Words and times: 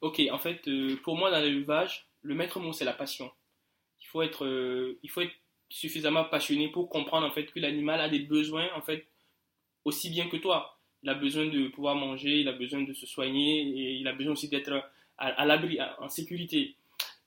Ok, 0.00 0.22
en 0.30 0.38
fait, 0.38 0.66
euh, 0.68 0.96
pour 1.02 1.16
moi, 1.16 1.30
dans 1.30 1.40
l'élevage, 1.40 2.06
le 2.22 2.34
maître 2.34 2.58
mot, 2.58 2.72
c'est 2.72 2.84
la 2.84 2.92
passion. 2.92 3.30
Il 4.00 4.06
faut, 4.06 4.22
être, 4.22 4.46
euh, 4.46 4.98
il 5.02 5.10
faut 5.10 5.20
être 5.20 5.34
suffisamment 5.68 6.24
passionné 6.24 6.68
pour 6.68 6.88
comprendre 6.88 7.26
en 7.26 7.30
fait 7.30 7.46
que 7.46 7.60
l'animal 7.60 8.00
a 8.00 8.08
des 8.08 8.18
besoins 8.18 8.68
en 8.74 8.82
fait 8.82 9.06
aussi 9.84 10.10
bien 10.10 10.28
que 10.28 10.36
toi. 10.36 10.78
Il 11.02 11.10
a 11.10 11.14
besoin 11.14 11.46
de 11.46 11.68
pouvoir 11.68 11.94
manger, 11.94 12.40
il 12.40 12.48
a 12.48 12.52
besoin 12.52 12.82
de 12.82 12.92
se 12.92 13.06
soigner 13.06 13.60
et 13.60 13.92
il 13.94 14.08
a 14.08 14.12
besoin 14.12 14.32
aussi 14.32 14.48
d'être 14.48 14.82
à, 15.16 15.44
l'abri, 15.46 15.78
en 15.98 16.08
sécurité. 16.08 16.76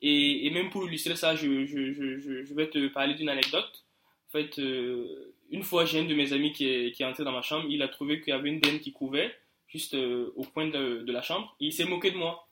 Et, 0.02 0.50
même 0.52 0.70
pour 0.70 0.86
illustrer 0.86 1.16
ça, 1.16 1.36
je, 1.36 2.54
vais 2.54 2.70
te 2.70 2.88
parler 2.90 3.14
d'une 3.16 3.30
anecdote. 3.30 3.86
En 4.28 4.32
fait, 4.32 4.60
euh, 4.60 5.34
une 5.50 5.64
fois, 5.64 5.86
j'ai 5.86 6.00
un 6.00 6.06
de 6.06 6.14
mes 6.14 6.34
amis 6.34 6.52
qui 6.52 6.68
est, 6.68 7.04
entré 7.04 7.24
dans 7.24 7.32
ma 7.32 7.42
chambre, 7.42 7.68
il 7.70 7.82
a 7.82 7.88
trouvé 7.88 8.20
qu'il 8.20 8.30
y 8.30 8.36
avait 8.36 8.50
une 8.50 8.60
denne 8.60 8.80
qui 8.80 8.92
couvait 8.92 9.34
juste 9.68 9.96
au 9.96 10.44
coin 10.54 10.68
de, 10.68 11.04
de, 11.04 11.12
la 11.12 11.22
chambre 11.22 11.56
et 11.60 11.66
il 11.66 11.74
s'est 11.74 11.86
moqué 11.86 12.12
de 12.12 12.18
moi. 12.18 12.48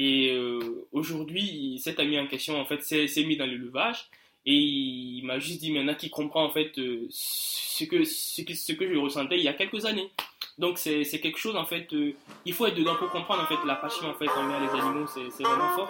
Et 0.00 0.30
euh, 0.30 0.60
aujourd'hui, 0.92 1.80
cet 1.82 1.98
ami 1.98 2.20
en 2.20 2.28
question, 2.28 2.60
en 2.60 2.64
fait, 2.64 2.84
s'est 2.84 3.24
mis 3.24 3.36
dans 3.36 3.46
l'élevage 3.46 4.08
et 4.46 4.54
il 4.54 5.22
m'a 5.24 5.40
juste 5.40 5.60
dit 5.60 5.72
maintenant 5.72 5.96
qu'il 5.96 6.12
comprend 6.12 6.44
en 6.44 6.50
fait 6.50 6.78
euh, 6.78 7.08
ce, 7.10 7.82
que, 7.82 8.04
ce, 8.04 8.42
que, 8.42 8.54
je 8.88 8.96
ressentais 8.96 9.38
il 9.38 9.42
y 9.42 9.48
a 9.48 9.54
quelques 9.54 9.86
années. 9.86 10.08
Donc 10.56 10.78
c'est 10.78 11.02
quelque 11.20 11.38
chose 11.38 11.56
en 11.56 11.64
fait, 11.64 11.92
euh, 11.94 12.12
il 12.44 12.52
faut 12.52 12.66
être 12.66 12.76
dedans 12.76 12.94
pour 12.94 13.10
comprendre 13.10 13.42
en 13.42 13.46
fait 13.46 13.66
la 13.66 13.74
passion 13.74 14.08
en 14.08 14.14
fait 14.14 14.28
envers 14.28 14.60
les 14.60 14.80
animaux, 14.80 15.06
c'est 15.08 15.42
vraiment 15.42 15.76
fort. 15.76 15.88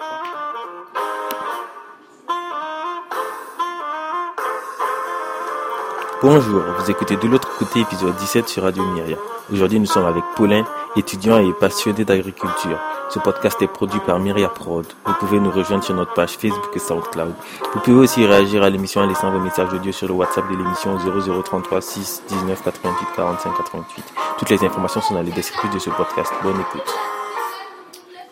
Bonjour, 6.21 6.61
vous 6.77 6.91
écoutez 6.91 7.15
de 7.15 7.27
l'autre 7.27 7.57
côté 7.57 7.79
épisode 7.79 8.13
17 8.17 8.49
sur 8.49 8.63
Radio 8.63 8.83
Myria. 8.83 9.15
Aujourd'hui 9.53 9.79
nous 9.79 9.85
sommes 9.85 10.05
avec 10.05 10.21
Paulin, 10.35 10.65
étudiant 10.97 11.39
et 11.39 11.53
passionné 11.53 12.03
d'agriculture. 12.03 12.77
Ce 13.09 13.19
podcast 13.19 13.61
est 13.61 13.69
produit 13.69 14.01
par 14.05 14.19
Myria 14.19 14.49
Prod. 14.49 14.85
Vous 15.05 15.13
pouvez 15.13 15.39
nous 15.39 15.49
rejoindre 15.49 15.81
sur 15.81 15.95
notre 15.95 16.13
page 16.13 16.31
Facebook 16.31 16.75
et 16.75 16.79
SoundCloud. 16.79 17.33
Vous 17.73 17.79
pouvez 17.79 17.95
aussi 17.95 18.25
réagir 18.25 18.63
à 18.63 18.69
l'émission 18.69 18.99
en 18.99 19.07
laissant 19.07 19.31
vos 19.31 19.39
messages 19.39 19.73
audio 19.73 19.93
sur 19.93 20.09
le 20.09 20.13
WhatsApp 20.13 20.51
de 20.51 20.57
l'émission 20.57 20.97
0033 21.41 21.81
6 21.81 22.23
19 22.27 22.63
88 22.65 23.07
45 23.15 23.55
88. 23.55 24.03
Toutes 24.37 24.49
les 24.49 24.65
informations 24.65 24.99
sont 24.99 25.13
dans 25.13 25.21
les 25.21 25.31
descriptions 25.31 25.73
de 25.73 25.79
ce 25.79 25.89
podcast. 25.89 26.33
Bonne 26.43 26.59
écoute. 26.59 26.93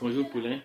Bonjour 0.02 0.30
Poulain. 0.30 0.60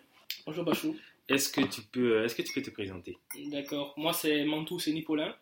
Bonjour 0.44 0.64
Bachou. 0.64 0.96
Est-ce 1.28 1.52
que 1.52 1.60
tu 1.60 1.82
peux, 1.82 2.16
euh, 2.16 2.24
est-ce 2.24 2.34
que 2.34 2.42
tu 2.42 2.52
peux 2.52 2.62
te 2.62 2.70
présenter? 2.70 3.16
D'accord. 3.52 3.94
Moi 3.96 4.12
c'est 4.12 4.44
Mantou 4.44 4.80
Séni 4.80 5.02
Paulin. 5.02 5.32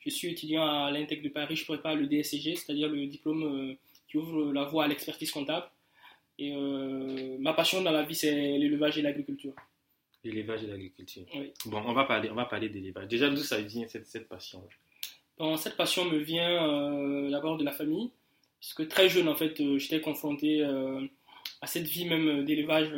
Je 0.00 0.10
suis 0.10 0.28
étudiant 0.28 0.66
à 0.66 0.90
l'Intec 0.90 1.22
de 1.22 1.28
Paris. 1.28 1.56
Je 1.56 1.64
prépare 1.64 1.94
le 1.94 2.06
DSCG, 2.06 2.56
c'est-à-dire 2.56 2.88
le 2.88 3.06
diplôme 3.06 3.42
euh, 3.42 3.74
qui 4.08 4.16
ouvre 4.16 4.52
la 4.52 4.64
voie 4.64 4.84
à 4.84 4.88
l'expertise 4.88 5.30
comptable. 5.30 5.66
Et 6.38 6.54
euh, 6.54 7.36
ma 7.40 7.52
passion 7.52 7.82
dans 7.82 7.90
la 7.90 8.04
vie, 8.04 8.14
c'est 8.14 8.32
l'élevage 8.32 8.96
et 8.96 9.02
l'agriculture. 9.02 9.54
L'élevage 10.22 10.64
et 10.64 10.66
l'agriculture. 10.68 11.24
Oui. 11.34 11.52
Bon, 11.66 11.82
on 11.84 11.92
va 11.92 12.04
parler, 12.04 12.30
on 12.30 12.34
va 12.34 12.44
parler 12.44 12.68
d'élevage. 12.68 13.08
Déjà, 13.08 13.28
d'où 13.28 13.36
ça 13.36 13.60
vient 13.60 13.86
cette, 13.88 14.06
cette 14.06 14.28
passion? 14.28 14.62
Bon, 15.36 15.56
Cette 15.56 15.76
passion 15.76 16.04
me 16.04 16.18
vient 16.18 16.64
euh, 16.66 17.30
d'abord 17.30 17.56
de 17.56 17.64
la 17.64 17.72
famille, 17.72 18.10
parce 18.60 18.74
que 18.74 18.84
très 18.84 19.08
jeune, 19.08 19.28
en 19.28 19.34
fait, 19.34 19.60
euh, 19.60 19.78
j'étais 19.78 20.00
confronté 20.00 20.62
à 21.60 21.66
cette 21.66 21.86
vie 21.86 22.06
même 22.06 22.44
d'élevage. 22.44 22.90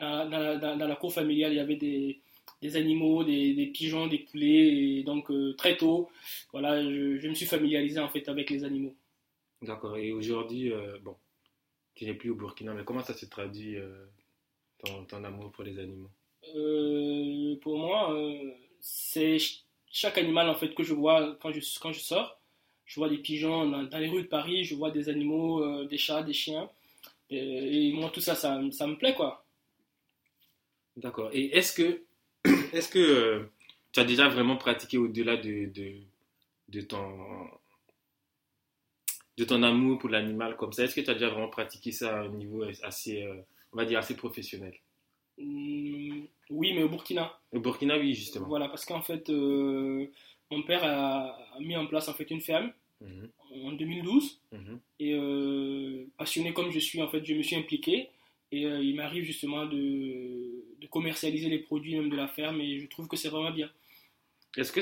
Dans, 0.00 0.28
dans, 0.30 0.78
dans, 0.78 0.88
la 0.88 0.96
cour 0.96 1.12
familiale, 1.12 1.52
il 1.52 1.56
y 1.56 1.60
avait 1.60 1.76
des, 1.76 2.20
des 2.62 2.76
animaux, 2.76 3.24
des, 3.24 3.54
des, 3.54 3.66
pigeons, 3.66 4.06
des 4.06 4.18
poulets, 4.18 4.98
et 4.98 5.02
donc 5.02 5.30
très 5.56 5.76
tôt, 5.76 6.10
voilà, 6.52 6.82
je, 6.82 7.18
je, 7.18 7.28
me 7.28 7.34
suis 7.34 7.46
familiarisé 7.46 8.00
en 8.00 8.08
fait 8.08 8.28
avec 8.28 8.50
les 8.50 8.64
animaux. 8.64 8.94
D'accord. 9.62 9.96
Et 9.96 10.12
aujourd'hui, 10.12 10.72
bon, 11.02 11.16
tu 12.00 12.06
n'es 12.06 12.14
plus 12.14 12.30
au 12.30 12.34
Burkina, 12.34 12.72
mais 12.72 12.82
comment 12.82 13.02
ça 13.02 13.12
se 13.12 13.26
traduit 13.26 13.76
euh, 13.76 14.06
ton, 15.06 15.22
amour 15.22 15.52
pour 15.52 15.64
les 15.64 15.78
animaux? 15.78 16.08
Euh, 16.54 17.56
Pour 17.60 17.78
moi, 17.78 18.14
euh, 18.14 18.52
c'est 18.80 19.36
chaque 19.90 20.16
animal 20.16 20.48
en 20.48 20.54
fait 20.54 20.74
que 20.74 20.82
je 20.82 20.94
vois 20.94 21.36
quand 21.42 21.52
je, 21.52 21.60
quand 21.78 21.92
je 21.92 22.00
sors. 22.00 22.40
Je 22.86 22.98
vois 22.98 23.10
des 23.10 23.18
pigeons 23.18 23.68
dans, 23.68 23.98
les 23.98 24.08
rues 24.08 24.22
de 24.22 24.28
Paris, 24.28 24.64
je 24.64 24.74
vois 24.74 24.90
des 24.90 25.10
animaux, 25.10 25.84
des 25.84 25.98
chats, 25.98 26.22
des 26.22 26.32
chiens. 26.32 26.70
Et, 27.28 27.92
moi, 27.92 28.10
tout 28.10 28.20
ça, 28.20 28.34
ça, 28.34 28.58
ça, 28.72 28.86
me 28.88 28.96
plaît, 28.96 29.14
quoi. 29.14 29.44
D'accord. 30.96 31.30
Et 31.32 31.56
est-ce 31.56 31.72
que, 31.72 32.02
est-ce 32.72 32.88
que 32.88 33.48
tu 33.92 34.00
as 34.00 34.04
déjà 34.04 34.28
vraiment 34.28 34.56
pratiqué 34.56 34.98
au-delà 34.98 35.36
de, 35.36 35.66
de, 35.66 35.92
de, 36.68 36.80
ton, 36.80 37.48
de 39.36 39.44
ton 39.44 39.62
amour 39.62 39.98
pour 39.98 40.10
l'animal 40.10 40.56
comme 40.56 40.72
ça? 40.72 40.84
Est-ce 40.84 40.94
que 40.94 41.00
tu 41.00 41.10
as 41.10 41.14
déjà 41.14 41.30
vraiment 41.30 41.48
pratiqué 41.48 41.92
ça 41.92 42.16
à 42.16 42.22
un 42.22 42.28
niveau 42.28 42.64
assez, 42.82 43.22
euh, 43.22 43.34
on 43.72 43.76
va 43.76 43.84
dire, 43.84 43.98
assez 43.98 44.16
professionnel? 44.16 44.74
Mmh, 45.38 46.22
Oui, 46.50 46.72
mais 46.74 46.82
au 46.82 46.88
Burkina. 46.88 47.38
Au 47.52 47.60
Burkina, 47.60 47.98
oui, 47.98 48.14
justement. 48.14 48.46
Voilà, 48.46 48.68
parce 48.68 48.84
qu'en 48.84 49.02
fait, 49.02 49.28
euh, 49.30 50.06
mon 50.50 50.62
père 50.62 50.84
a, 50.84 51.36
mis 51.60 51.76
en 51.76 51.86
place 51.86 52.08
en 52.08 52.14
fait 52.14 52.30
une 52.30 52.40
ferme 52.40 52.72
mhm. 53.00 53.28
en 53.64 53.72
2012. 53.72 54.40
Mhm. 54.52 54.80
Et 55.00 55.14
euh, 55.14 56.06
passionné 56.16 56.52
comme 56.52 56.70
je 56.70 56.78
suis, 56.78 57.02
en 57.02 57.08
fait, 57.08 57.24
je 57.24 57.34
me 57.34 57.42
suis 57.42 57.56
impliqué. 57.56 58.08
Et 58.52 58.62
il 58.62 58.96
m'arrive 58.96 59.22
justement 59.22 59.64
de, 59.64 60.64
de, 60.80 60.86
commercialiser 60.86 61.48
les 61.48 61.58
produits 61.58 61.96
même 61.96 62.10
de 62.10 62.16
la 62.16 62.28
ferme 62.28 62.60
et 62.60 62.80
je 62.80 62.86
trouve 62.86 63.08
que 63.08 63.16
c'est 63.16 63.28
vraiment 63.28 63.50
bien. 63.50 63.70
Est-ce 64.56 64.72
que, 64.72 64.80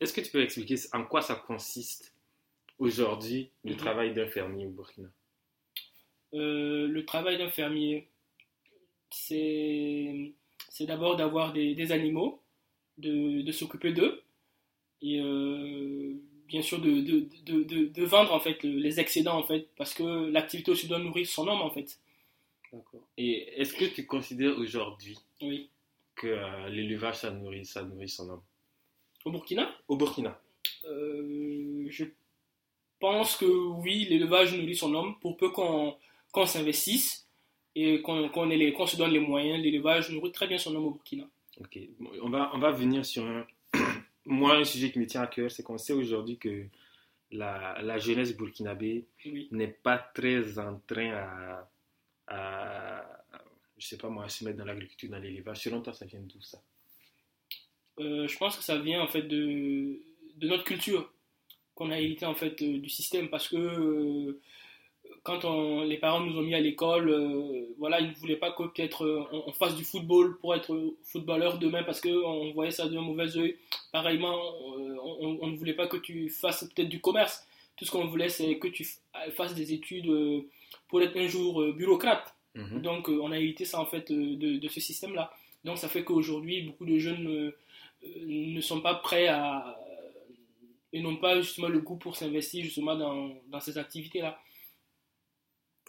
est-ce 0.00 0.12
que 0.12 0.20
tu 0.20 0.30
peux 0.30 0.42
expliquer 0.42 0.76
en 0.92 1.04
quoi 1.04 1.22
ça 1.22 1.34
consiste 1.34 2.14
aujourd'hui 2.78 3.50
le 3.64 3.72
mhm. 3.72 3.78
travail 3.78 4.14
d'un 4.14 4.28
fermier 4.28 4.66
au 4.66 4.70
Burkina? 4.70 5.08
Euh, 6.34 6.86
Le 6.86 7.04
travail 7.04 7.38
d'un 7.38 7.50
fermier, 7.50 8.08
c'est 9.10 10.32
d'abord 10.80 11.16
d'avoir 11.16 11.52
des, 11.52 11.92
animaux, 11.92 12.40
de, 12.98 13.42
de 13.42 13.52
s'occuper 13.52 13.92
d'eux, 13.92 14.22
et 15.02 15.20
euh, 15.20 16.14
bien 16.46 16.62
sûr 16.62 16.80
de, 16.80 17.00
de, 17.00 17.88
de, 17.88 18.04
vendre 18.04 18.32
en 18.32 18.40
fait 18.40 18.62
les 18.62 19.00
excédents 19.00 19.38
en 19.38 19.44
fait, 19.44 19.68
parce 19.76 19.94
que 19.94 20.30
l'activité 20.30 20.70
aussi 20.70 20.88
doit 20.88 20.98
nourrir 20.98 21.26
son 21.26 21.46
homme 21.48 21.62
en 21.62 21.70
fait. 21.70 21.98
D'accord. 22.74 23.06
Et 23.16 23.60
est-ce 23.60 23.74
que 23.74 23.84
tu 23.84 24.04
considères 24.04 24.58
aujourd'hui 24.58 25.16
oui. 25.40 25.70
que 26.16 26.26
euh, 26.26 26.68
l'élevage 26.68 27.18
ça 27.18 27.30
nourrit, 27.30 27.64
ça 27.64 27.84
nourrit 27.84 28.08
son 28.08 28.28
homme? 28.30 28.42
Au 29.24 29.30
Burkina? 29.30 29.70
Au 29.86 29.96
Burkina. 29.96 30.40
je 30.82 32.04
pense 32.98 33.36
que 33.36 33.44
oui, 33.44 34.06
l'élevage 34.10 34.54
nourrit 34.54 34.76
son 34.76 34.92
homme 34.94 35.18
pour 35.20 35.36
peu 35.36 35.50
qu'on 35.50 35.96
s'investisse 36.46 37.28
et 37.76 38.02
qu'on 38.02 38.28
se 38.86 38.96
donne 38.96 39.12
les 39.12 39.20
moyens. 39.20 39.62
L'élevage 39.62 40.10
nourrit 40.10 40.32
très 40.32 40.48
bien 40.48 40.58
son 40.58 40.74
homme 40.74 40.86
au 40.86 40.90
Burkina. 40.90 41.28
Ok, 41.60 41.78
on, 42.22 42.30
va, 42.30 42.50
on 42.54 42.58
va 42.58 42.72
venir 42.72 43.06
sur 43.06 43.24
un, 43.24 43.46
moi, 44.24 44.56
un 44.56 44.64
sujet 44.64 44.90
qui 44.90 44.98
me 44.98 45.06
tient 45.06 45.22
à 45.22 45.28
cœur, 45.28 45.50
c'est 45.50 45.62
qu'on 45.62 45.78
sait 45.78 45.92
aujourd'hui 45.92 46.38
que 46.38 46.66
la, 47.30 47.80
la, 47.82 47.98
jeunesse 47.98 48.36
burkinabé 48.36 49.06
n'est 49.52 49.68
pas 49.68 49.98
très 49.98 50.58
en 50.58 50.80
train 50.86 51.12
à, 51.12 51.68
à, 52.26 53.04
je 53.78 53.86
sais 53.86 53.98
pas 53.98 54.08
moi, 54.08 54.24
à 54.24 54.28
se 54.28 54.44
mettre 54.44 54.58
dans 54.58 54.64
l'agriculture, 54.64 55.10
dans 55.10 55.18
l'élevage. 55.18 55.58
Selon 55.58 55.80
toi, 55.80 55.92
ça 55.92 56.06
vient 56.06 56.20
d'où 56.20 56.40
ça? 56.40 56.58
Euh, 58.00 58.26
Je 58.26 58.36
pense 58.38 58.56
que 58.56 58.64
ça 58.64 58.78
vient 58.78 59.02
en 59.02 59.08
fait 59.08 59.22
de, 59.22 60.00
notre 60.42 60.64
culture 60.64 61.10
qu'on 61.74 61.90
a 61.90 62.00
hérité 62.00 62.26
en 62.26 62.34
fait 62.34 62.60
euh, 62.62 62.78
du 62.78 62.88
système 62.88 63.28
parce 63.28 63.48
que 63.48 63.56
euh, 63.56 64.40
quand 65.22 65.44
on, 65.44 65.82
les 65.82 65.98
parents 65.98 66.20
nous 66.20 66.38
ont 66.38 66.42
mis 66.42 66.54
à 66.54 66.60
l'école, 66.60 67.10
voilà, 67.78 68.00
ils 68.00 68.10
ne 68.10 68.14
voulaient 68.14 68.36
pas 68.36 68.52
que 68.52 68.62
peut-être 68.64 69.28
on, 69.32 69.52
fasse 69.52 69.74
du 69.76 69.84
football 69.84 70.38
pour 70.38 70.54
être 70.54 70.94
footballeur 71.02 71.58
demain 71.58 71.82
parce 71.82 72.00
qu'on 72.00 72.52
voyait 72.52 72.70
ça 72.70 72.88
d'un 72.88 73.00
mauvais 73.00 73.36
oeil. 73.36 73.56
Pareillement, 73.92 74.38
on, 74.66 75.46
ne 75.46 75.56
voulait 75.56 75.74
pas 75.74 75.86
que 75.86 75.96
tu 75.96 76.30
fasses 76.30 76.64
peut-être 76.64 76.88
du 76.88 77.00
commerce. 77.00 77.46
Tout 77.76 77.84
ce 77.84 77.90
qu'on 77.90 78.06
voulait, 78.06 78.28
c'est 78.28 78.58
que 78.58 78.68
tu 78.68 78.86
fasses 79.34 79.54
des 79.54 79.72
études 79.72 80.10
pour 80.88 81.02
être 81.02 81.16
un 81.16 81.26
jour 81.26 81.72
bureaucrate. 81.74 82.34
Mhm. 82.54 82.82
Donc, 82.82 83.08
on 83.08 83.32
a 83.32 83.38
hérité 83.38 83.64
ça 83.64 83.80
en 83.80 83.86
fait 83.86 84.10
de, 84.12 84.58
de 84.58 84.68
ce 84.68 84.80
système-là. 84.80 85.32
Donc, 85.64 85.78
ça 85.78 85.88
fait 85.88 86.04
qu'aujourd'hui, 86.04 86.62
beaucoup 86.62 86.86
de 86.86 86.98
jeunes 86.98 87.52
ne 88.26 88.60
sont 88.60 88.80
pas 88.80 88.94
prêts 88.96 89.28
à, 89.28 89.78
et 90.94 91.02
n'ont 91.02 91.16
pas 91.16 91.40
justement 91.40 91.68
le 91.68 91.80
goût 91.80 91.96
pour 91.96 92.16
s'investir 92.16 92.62
justement 92.62 92.96
dans, 92.96 93.36
dans 93.48 93.60
ces 93.60 93.76
activités-là. 93.76 94.40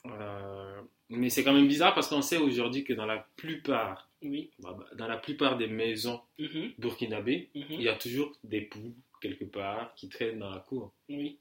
Euh, 0.08 0.82
mais 1.10 1.30
c'est 1.30 1.44
quand 1.44 1.54
même 1.54 1.68
bizarre 1.68 1.94
parce 1.94 2.08
qu'on 2.08 2.24
sait 2.24 2.38
aujourd'hui 2.38 2.84
que 2.84 2.94
dans 2.94 3.06
la 3.06 3.28
plupart, 3.36 4.10
oui. 4.24 4.50
Bah, 4.58 4.76
bah, 4.78 4.88
dans 4.96 5.08
la 5.08 5.18
plupart 5.18 5.58
des 5.58 5.68
maisons 5.68 6.22
mm 6.40 6.70
burkinabées, 6.80 7.50
mhm. 7.54 7.66
il 7.70 7.82
y 7.84 7.90
a 7.90 7.96
toujours 7.96 8.32
des 8.44 8.62
poules 8.62 8.94
quelque 9.22 9.46
part 9.46 9.94
qui 9.94 10.10
traînent 10.10 10.40
dans 10.40 10.50
la 10.50 10.60
cour. 10.60 10.92
Oui. 11.08 11.38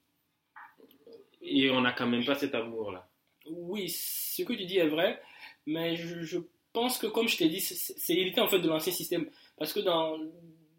Et 1.40 1.70
on 1.70 1.80
n'a 1.80 1.92
quand 1.92 2.06
même 2.06 2.24
pas 2.24 2.34
cet 2.34 2.54
amour-là. 2.54 3.08
Oui, 3.46 3.88
ce 3.88 4.42
que 4.42 4.52
tu 4.52 4.64
dis 4.64 4.78
est 4.78 4.88
vrai, 4.88 5.20
mais 5.66 5.96
je, 5.96 6.38
pense 6.72 6.98
que 6.98 7.06
comme 7.06 7.28
je 7.28 7.36
t'ai 7.36 7.48
dit, 7.48 7.60
c'est 7.60 8.14
hérité 8.14 8.40
en 8.40 8.48
fait 8.48 8.58
de 8.58 8.68
l'ancien 8.68 8.92
système. 8.92 9.28
Parce 9.58 9.72
que 9.72 9.80
dans, 9.80 10.18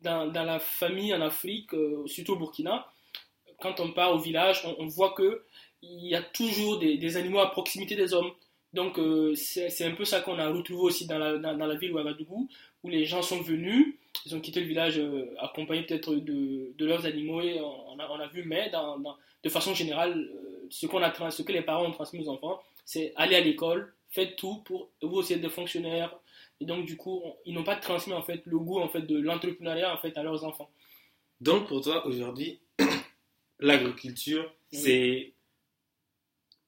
la 0.01 0.59
famille 0.59 1.13
en 1.13 1.21
Afrique, 1.21 1.73
euh, 1.73 2.05
surtout 2.07 2.33
au 2.33 2.37
Burkina, 2.37 2.87
quand 3.61 3.79
on 3.79 3.91
part 3.91 4.13
au 4.13 4.19
village, 4.19 4.67
on, 4.77 4.87
voit 4.87 5.13
que 5.13 5.45
il 5.81 6.07
y 6.07 6.15
a 6.15 6.21
toujours 6.21 6.79
des, 6.79 7.17
animaux 7.17 7.39
à 7.39 7.51
proximité 7.51 7.95
des 7.95 8.13
hommes. 8.13 8.31
Donc, 8.75 8.99
euh, 8.99 9.33
c'est 9.35 9.85
un 9.85 9.95
peu 9.95 10.05
ça 10.05 10.19
qu'on 10.21 10.37
a 10.37 10.49
retrouvé 10.49 10.81
aussi 10.81 11.07
dans 11.07 11.17
la, 11.17 11.37
dans, 11.37 11.57
dans 11.57 11.65
la 11.65 11.75
ville 11.75 11.93
Ouagadougou, 11.93 12.49
où 12.83 12.89
les 12.89 13.05
gens 13.05 13.21
sont 13.21 13.41
venus, 13.41 13.95
ils 14.25 14.35
ont 14.35 14.41
quitté 14.41 14.59
le 14.59 14.67
village 14.67 14.99
euh, 14.99 15.33
accompagnés 15.39 15.83
peut-être 15.83 16.13
de, 16.15 16.73
de 16.77 16.85
leurs 16.85 17.05
animaux, 17.05 17.41
et 17.41 17.59
on 17.61 17.97
a, 17.99 18.07
on 18.09 18.19
a 18.19 18.27
vu, 18.27 18.43
mais 18.43 18.69
dans, 18.69 18.99
dans- 18.99 19.17
de 19.43 19.49
façon 19.49 19.73
générale, 19.73 20.13
euh, 20.17 20.67
ce, 20.69 20.87
qu'on 20.87 21.01
a, 21.01 21.31
ce 21.31 21.41
que 21.41 21.51
les 21.53 21.61
parents 21.61 21.85
ont 21.87 21.91
transmis 21.91 22.19
aux 22.25 22.29
enfants, 22.29 22.61
c'est 22.83 23.13
aller 23.15 23.35
à 23.35 23.41
l'école, 23.41 23.93
faites 24.09 24.35
tout 24.35 24.57
pour 24.65 24.89
vous 25.01 25.17
aussi 25.17 25.33
être 25.33 25.41
des 25.41 25.49
fonctionnaires. 25.49 26.13
Et 26.59 26.65
donc, 26.65 26.85
du 26.85 26.97
coup, 26.97 27.21
on- 27.23 27.35
ils 27.45 27.53
n'ont 27.53 27.63
pas 27.63 27.75
transmis 27.77 28.13
en 28.13 28.23
fait 28.23 28.41
le 28.45 28.57
goût 28.59 28.79
en 28.79 28.89
fait 28.89 29.01
de 29.01 29.17
l'entrepreneuriat 29.19 29.93
en 29.93 29.97
fait 29.97 30.17
à 30.17 30.23
leurs 30.23 30.43
enfants. 30.43 30.69
Donc 31.41 31.67
pour 31.67 31.81
toi, 31.81 32.05
aujourd'hui, 32.07 32.59
l'agriculture, 33.59 34.51
Oui. 34.73 34.79
c'est... 34.79 35.31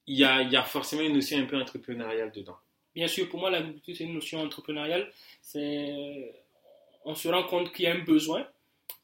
Il 0.07 0.17
y 0.17 0.23
a, 0.23 0.41
il 0.41 0.51
y 0.51 0.55
a 0.55 0.63
forcément 0.63 1.01
une 1.01 1.13
notion 1.13 1.37
un 1.39 1.45
peu 1.45 1.57
entrepreneuriale 1.59 2.31
dedans. 2.31 2.57
Bien 2.95 3.07
sûr, 3.07 3.27
pour 3.29 3.39
moi, 3.39 3.49
l'agriculture, 3.51 3.95
c'est 3.97 4.03
une 4.05 4.13
notion 4.13 4.39
entrepreneuriale. 4.41 5.11
C'est, 5.41 6.33
on 7.05 7.13
se 7.15 7.27
rend 7.27 7.43
compte 7.43 7.73
qu'il 7.73 7.85
y 7.85 7.87
a 7.87 7.93
un 7.93 7.99
besoin. 8.03 8.47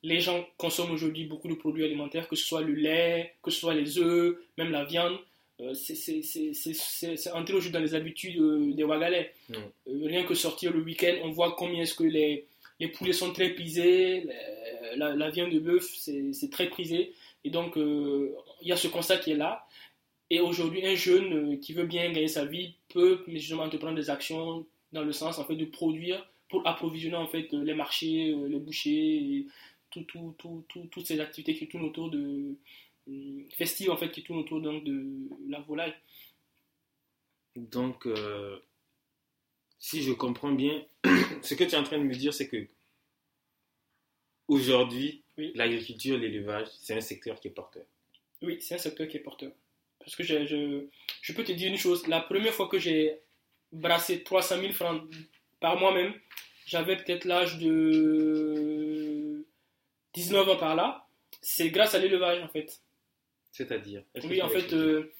Les 0.02 0.20
gens 0.20 0.46
consomment 0.58 0.92
aujourd'hui 0.92 1.26
beaucoup 1.26 1.48
de 1.48 1.54
produits 1.56 1.84
alimentaires, 1.86 2.28
que 2.28 2.36
ce 2.36 2.46
soit 2.46 2.62
le 2.62 2.74
lait, 2.74 3.34
que 3.44 3.52
ce 3.52 3.60
soit 3.60 3.74
les 3.74 3.98
œufs, 4.00 4.36
même 4.58 4.72
la 4.72 4.84
viande. 4.86 5.18
Euh, 5.62 5.74
c'est- 5.74 5.96
c'est- 5.96 6.22
c'est 6.24 6.54
c'est- 6.54 6.74
c'est- 6.74 7.16
c'est 7.16 7.32
entré 7.32 7.54
aujourd'hui 7.54 7.72
dans 7.72 7.80
les 7.80 7.94
habitudes 7.96 8.40
euh, 8.42 8.74
des 8.74 8.84
Wagalais. 8.84 9.34
Mm. 9.50 9.54
Euh, 9.56 10.08
rien 10.08 10.24
que 10.24 10.34
sortir 10.34 10.72
le 10.74 10.82
week-end, 10.82 11.16
on 11.24 11.30
voit 11.30 11.56
combien 11.58 11.84
est-ce 11.84 11.94
que 11.94 12.04
les, 12.04 12.46
les 12.80 12.88
poulets 12.88 13.14
sont 13.14 13.32
très 13.32 13.50
prisés, 13.50 14.22
les- 14.22 14.98
la, 14.98 15.16
la 15.16 15.30
viande 15.30 15.52
de 15.52 15.60
bœuf, 15.60 15.86
c'est 15.96 16.50
très 16.52 16.68
prisé. 16.70 17.14
Et 17.46 17.50
donc, 17.50 17.74
il 17.76 18.68
y 18.68 18.72
a 18.72 18.78
ce 18.78 18.88
constat 18.88 19.18
qui 19.18 19.32
est 19.32 19.36
là. 19.38 19.66
Et 20.30 20.40
aujourd'hui, 20.40 20.86
un 20.86 20.96
jeune 20.96 21.54
euh, 21.54 21.58
qui 21.58 21.74
veut 21.74 21.86
bien 21.86 22.12
gagner 22.12 22.28
sa 22.28 22.46
vie 22.46 22.76
peut 22.90 23.24
justement 23.28 23.64
entreprendre 23.64 23.96
des 23.96 24.10
actions 24.10 24.66
dans 24.92 25.04
le 25.04 25.12
sens 25.12 25.40
en 25.40 25.46
fait 25.46 25.56
de 25.56 25.66
produire 25.66 26.28
pour 26.50 26.66
approvisionner 26.68 27.16
en 27.16 27.28
fait 27.28 27.52
les 27.52 27.74
marchés, 27.74 28.32
euh, 28.32 28.48
les 28.48 28.60
bouchers, 28.60 29.16
et 29.18 29.48
tout, 29.92 30.04
tout, 30.04 30.36
tout, 30.38 30.66
tout- 30.70 30.88
toutes 30.92 31.06
ces 31.08 31.20
activités 31.20 31.56
qui 31.56 31.68
tournent 31.68 31.86
autour 31.86 32.10
de 32.10 32.56
euh, 33.10 33.44
festives 33.56 33.92
en 33.92 33.98
fait 33.98 34.12
qui 34.12 34.24
tournent 34.24 34.40
autour 34.40 34.62
donc 34.62 34.84
de 34.84 35.06
la 35.50 35.60
volaille. 35.62 35.94
Donc, 37.56 38.06
euh, 38.06 38.60
si 39.78 40.02
je 40.02 40.12
comprends 40.14 40.52
bien, 40.52 40.84
ce 41.44 41.54
que 41.54 41.64
tu 41.64 41.76
es 41.76 41.78
en 41.78 41.84
train 41.84 42.00
de 42.00 42.04
me 42.06 42.16
dire, 42.16 42.34
c'est 42.34 42.48
que 42.48 42.68
aujourd'hui, 44.48 45.22
Oui. 45.38 45.52
l'agriculture, 45.54 46.18
l'élevage, 46.18 46.68
c'est 46.80 46.96
un 46.96 47.02
secteur 47.02 47.42
qui 47.42 47.50
est 47.50 47.52
porteur. 47.52 47.86
Oui, 48.44 48.62
c'est 48.62 48.76
un 48.76 48.78
secteur 48.78 49.08
qui 49.08 49.18
est 49.18 49.22
porteur. 49.22 49.52
Parce 50.04 50.16
que 50.16 50.24
je, 50.24 50.46
je, 50.46 50.86
je 51.22 51.34
peux 51.34 51.44
te 51.44 51.52
dire 51.52 51.70
une 51.70 51.78
chose, 51.78 52.08
la 52.08 52.20
première 52.22 52.54
fois 52.54 52.68
que 52.68 52.80
j'ai 52.80 53.20
brassé 53.72 54.24
300 54.24 54.60
000 54.60 54.74
francs 54.74 55.02
par 55.60 55.80
moi-même, 55.80 56.14
j'avais 56.66 56.96
peut-être 56.98 57.26
l'âge 57.26 57.58
de 57.58 59.46
19 60.14 60.50
ans 60.50 60.58
par 60.58 60.76
là. 60.76 61.06
C'est 61.42 61.70
grâce 61.70 61.96
à 61.96 62.00
l'élevage 62.00 62.42
en 62.44 62.48
fait. 62.48 62.82
C'est-à-dire 63.52 64.04
Oui, 64.24 64.42
en 64.42 64.50
fait, 64.50 64.74
euh, 64.74 65.12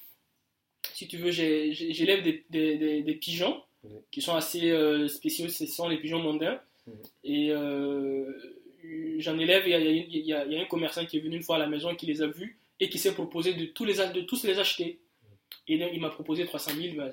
si 0.92 1.06
tu 1.08 1.18
veux, 1.18 1.30
j'élève 1.30 2.22
des, 2.22 2.44
des, 2.50 2.78
des, 2.78 3.02
des 3.02 3.14
pigeons 3.14 3.62
qui 4.10 4.22
sont 4.22 4.34
assez 4.34 4.70
euh, 4.70 5.08
spéciaux, 5.08 5.48
ce 5.48 5.66
sont 5.66 5.88
les 5.88 5.98
pigeons 5.98 6.20
mondains. 6.20 6.60
Et 7.22 7.50
euh, 7.50 8.24
j'en 9.18 9.38
élève, 9.38 9.66
et 9.66 9.70
il 9.70 10.14
y 10.14 10.18
y 10.18 10.20
il 10.20 10.26
y 10.26 10.32
a 10.32 10.60
un 10.60 10.64
commerçant 10.66 11.04
qui 11.06 11.18
est 11.18 11.20
venu 11.20 11.36
une 11.36 11.42
fois 11.42 11.56
à 11.56 11.58
la 11.58 11.66
maison, 11.66 11.94
qui 11.94 12.06
les 12.06 12.22
a 12.22 12.26
vus 12.26 12.58
et 12.80 12.88
qui 12.88 12.98
s'est 12.98 13.14
proposé 13.14 13.54
de 13.54 13.66
tous 13.66 13.84
les, 13.84 14.00
a- 14.00 14.12
de 14.12 14.20
tous 14.22 14.44
les 14.44 14.58
acheter. 14.58 15.00
Et 15.68 15.78
donc, 15.78 15.90
il 15.92 16.00
m'a 16.00 16.10
proposé 16.10 16.44
300 16.44 16.72
000. 16.74 16.96
bah, 16.96 17.10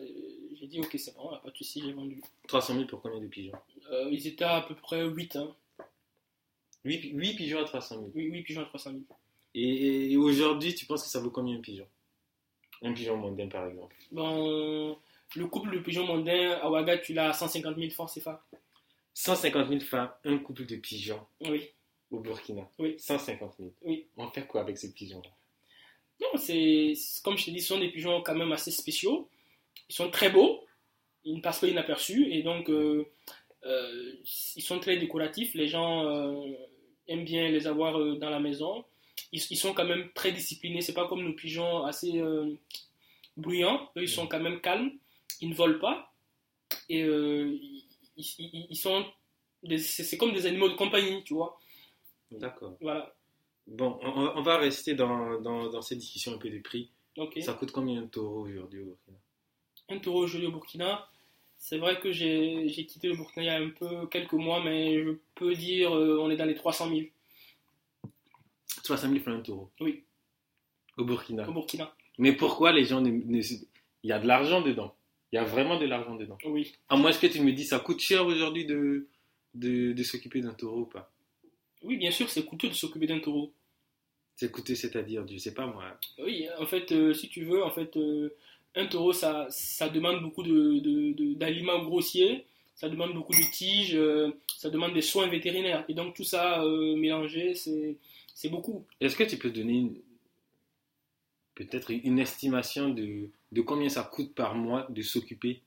j'ai 0.59 0.67
dit, 0.67 0.79
ok, 0.79 0.95
c'est 0.97 1.15
bon, 1.15 1.29
pas 1.43 1.49
de 1.49 1.55
souci, 1.57 1.81
j'ai 1.85 1.93
vendu. 1.93 2.21
300 2.47 2.73
000 2.75 2.85
pour 2.87 3.01
combien 3.01 3.19
de 3.19 3.27
pigeons? 3.27 3.53
Euh, 3.91 4.09
ils 4.11 4.27
étaient 4.27 4.43
à 4.43 4.61
peu 4.61 4.75
près 4.75 5.03
8, 5.05 5.35
hein. 5.37 5.55
8, 6.83 7.35
pigeons 7.35 7.59
à 7.61 7.63
300 7.65 7.95
000. 7.95 8.11
Oui, 8.15 8.23
8 8.25 8.43
pigeons 8.43 8.61
à 8.61 8.65
300 8.65 8.91
000. 8.91 9.03
Et, 9.53 10.11
et 10.13 10.17
aujourd'hui, 10.17 10.73
tu 10.73 10.85
penses 10.85 11.03
que 11.03 11.09
ça 11.09 11.19
vaut 11.19 11.29
combien 11.29 11.57
un 11.57 11.61
pigeon? 11.61 11.87
Un 12.81 12.93
pigeon 12.93 13.17
mondain, 13.17 13.47
par 13.47 13.67
exemple. 13.67 13.95
Bon, 14.11 14.97
le 15.35 15.45
couple 15.47 15.71
de 15.71 15.79
pigeons 15.79 16.05
mondains 16.07 16.53
à 16.61 16.69
Ouaga, 16.69 16.97
tu 16.97 17.13
l'as 17.13 17.29
à 17.29 17.33
150 17.33 17.77
000 17.77 17.89
francs 17.91 18.11
CFA. 18.13 18.43
150 19.13 19.67
000 19.69 19.79
francs, 19.81 20.09
un 20.25 20.37
couple 20.39 20.65
de 20.65 20.77
pigeons 20.77 21.25
Oui. 21.41 21.69
au 22.09 22.19
Burkina. 22.19 22.67
Oui. 22.79 22.95
150 22.97 23.55
000. 23.59 23.71
Oui. 23.83 24.07
On 24.17 24.27
fait 24.29 24.47
quoi 24.47 24.61
avec 24.61 24.77
ces 24.77 24.91
pigeons-là? 24.93 25.29
Non, 26.21 26.37
c'est 26.37 26.93
comme 27.23 27.37
je 27.37 27.45
te 27.45 27.51
dis, 27.51 27.61
ce 27.61 27.69
sont 27.69 27.79
des 27.79 27.89
pigeons 27.89 28.21
quand 28.21 28.35
même 28.35 28.51
assez 28.51 28.71
spéciaux. 28.71 29.29
Ils 29.89 29.95
sont 29.95 30.09
très 30.11 30.29
beaux, 30.29 30.65
ils 31.25 31.37
ne 31.37 31.41
passent 31.41 31.59
pas 31.61 31.67
inaperçus 31.67 32.31
et 32.31 32.43
donc 32.43 32.69
euh, 32.69 33.05
euh, 33.65 34.13
ils 34.55 34.61
sont 34.63 34.79
très 34.79 34.97
décoratifs. 34.97 35.53
Les 35.55 35.67
gens 35.67 36.05
euh, 36.05 36.51
aiment 37.07 37.25
bien 37.25 37.49
les 37.49 37.67
avoir 37.67 37.93
dans 38.17 38.29
la 38.29 38.39
maison. 38.39 38.85
Ils, 39.31 39.41
ils 39.51 39.57
sont 39.57 39.73
quand 39.73 39.85
même 39.85 40.09
très 40.15 40.31
disciplinés. 40.31 40.81
C'est 40.81 40.93
pas 40.93 41.07
comme 41.07 41.23
nos 41.23 41.33
pigeons 41.33 41.83
assez 41.85 42.21
bruyants. 43.37 43.89
Eux, 43.97 44.03
ils 44.03 44.09
sont 44.09 44.27
quand 44.27 44.39
même 44.39 44.61
calmes. 44.61 44.91
Ils 45.41 45.49
ne 45.49 45.55
volent 45.55 45.79
pas 45.79 46.13
et 46.89 47.01
ils, 47.01 47.85
ils- 48.17 48.67
ils 48.69 48.75
sont 48.77 49.05
c'est 49.77 50.17
comme 50.17 50.33
des 50.33 50.45
animaux 50.47 50.69
de 50.69 50.75
compagnie, 50.75 51.23
tu 51.23 51.33
vois. 51.35 51.59
D'accord. 52.31 52.77
Voilà. 52.81 53.15
Bon, 53.71 53.99
on, 54.01 54.33
on 54.35 54.41
va 54.41 54.57
rester 54.57 54.93
dans, 54.95 55.39
dans, 55.41 55.69
dans 55.69 55.81
cette 55.81 55.97
discussion 55.99 56.33
un 56.33 56.37
peu 56.37 56.49
de 56.49 56.59
prix. 56.59 56.91
Ça 57.41 57.53
coûte 57.53 57.71
combien 57.71 58.01
un 58.03 58.07
taureau 58.07 58.41
aujourd'hui 58.45 58.81
au 58.81 58.85
Burkina? 58.85 59.17
Un 59.89 59.99
taureau 59.99 60.23
aujourd'hui 60.23 60.47
au 60.47 60.51
Burkina. 60.51 61.07
C'est 61.57 61.77
vrai 61.77 61.99
que 61.99 62.11
j'ai 62.11 62.67
j'ai 62.69 62.85
quitté 62.85 63.07
le 63.07 63.15
Burkina 63.15 63.43
il 63.43 63.47
y 63.47 63.49
a 63.49 63.57
un 63.57 63.69
peu 63.69 64.07
quelques 64.07 64.33
mois, 64.33 64.63
mais 64.63 65.03
je 65.03 65.11
peux 65.35 65.53
dire 65.53 65.95
euh, 65.95 66.17
on 66.19 66.29
est 66.31 66.35
dans 66.37 66.45
les 66.45 66.55
300 66.55 66.89
000 66.89 67.01
300 68.83 69.09
000 69.09 69.19
francs 69.21 69.35
un 69.35 69.41
taureau? 69.41 69.71
Oui. 69.79 70.03
Au 70.97 71.05
Burkina? 71.05 71.47
au 71.47 71.53
Burkina. 71.53 71.93
Mais 72.17 72.33
pourquoi 72.33 72.71
les 72.71 72.85
gens 72.85 73.01
ne, 73.01 73.09
ne- 73.11 73.41
Il 74.03 74.07
y 74.09 74.11
a 74.11 74.19
de 74.19 74.27
l'argent 74.27 74.61
dedans. 74.61 74.95
Il 75.31 75.35
y 75.35 75.39
a 75.39 75.43
vraiment 75.45 75.79
de 75.79 75.85
l'argent 75.85 76.15
dedans. 76.15 76.37
Oui. 76.45 76.73
À 76.89 76.97
moins 76.97 77.13
que 77.13 77.27
tu 77.27 77.41
me 77.41 77.53
dis, 77.53 77.63
ça 77.63 77.79
coûte 77.79 77.99
cher 77.99 78.25
aujourd'hui 78.25 78.65
de, 78.65 79.07
de, 79.53 79.93
de 79.93 80.03
s'occuper 80.03 80.41
d'un 80.41 80.53
taureau 80.53 80.81
ou 80.81 80.85
pas? 80.85 81.11
Oui, 81.83 81.97
bien 81.97 82.11
sûr, 82.11 82.29
c'est 82.29 82.43
coûteux 82.45 82.67
de 82.69 82.73
s'occuper 82.73 83.07
d'un 83.07 83.19
taureau. 83.19 83.53
C'est-à-dire, 84.35 85.25
je 85.27 85.37
sais 85.37 85.53
pas 85.53 85.67
moi. 85.67 85.83
Oui, 86.19 86.47
en 86.59 86.65
fait, 86.65 86.91
euh, 86.91 87.13
si 87.13 87.29
tu 87.29 87.43
veux, 87.45 87.63
en 87.63 87.69
fait, 87.71 87.95
euh, 87.97 88.33
un 88.75 88.87
taureau, 88.87 89.13
ça, 89.13 89.47
ça 89.49 89.89
demande 89.89 90.21
beaucoup 90.21 90.43
de- 90.43 90.79
de- 90.79 91.13
de- 91.13 91.33
d'aliments 91.35 91.83
grossiers, 91.83 92.45
ça 92.75 92.89
demande 92.89 93.13
beaucoup 93.13 93.33
de 93.33 93.51
tiges, 93.51 93.95
euh, 93.95 94.31
ça 94.57 94.69
demande 94.69 94.93
des 94.93 95.01
soins 95.01 95.27
vétérinaires. 95.27 95.85
Et 95.89 95.93
donc 95.93 96.15
tout 96.15 96.23
ça 96.23 96.63
mélangé, 96.95 97.53
c'est 97.53 97.97
c'est 98.33 98.49
beaucoup. 98.49 98.85
Est-ce 98.99 99.15
que 99.15 99.23
tu 99.23 99.37
peux 99.37 99.51
donner 99.51 99.73
une- 99.73 99.97
peut-être 101.55 101.91
une 101.91 102.17
estimation 102.19 102.89
de, 102.89 103.29
de 103.51 103.61
combien 103.61 103.89
ça 103.89 104.03
coûte 104.03 104.33
par 104.33 104.55
mois 104.55 104.87
de 104.89 105.01
s'occuper 105.01 105.61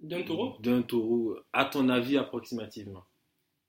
D'un 0.00 0.22
taureau? 0.22 0.56
d'un 0.60 0.82
taureau, 0.82 1.36
à 1.52 1.64
ton 1.66 1.88
avis 1.88 2.16
approximativement? 2.16 3.04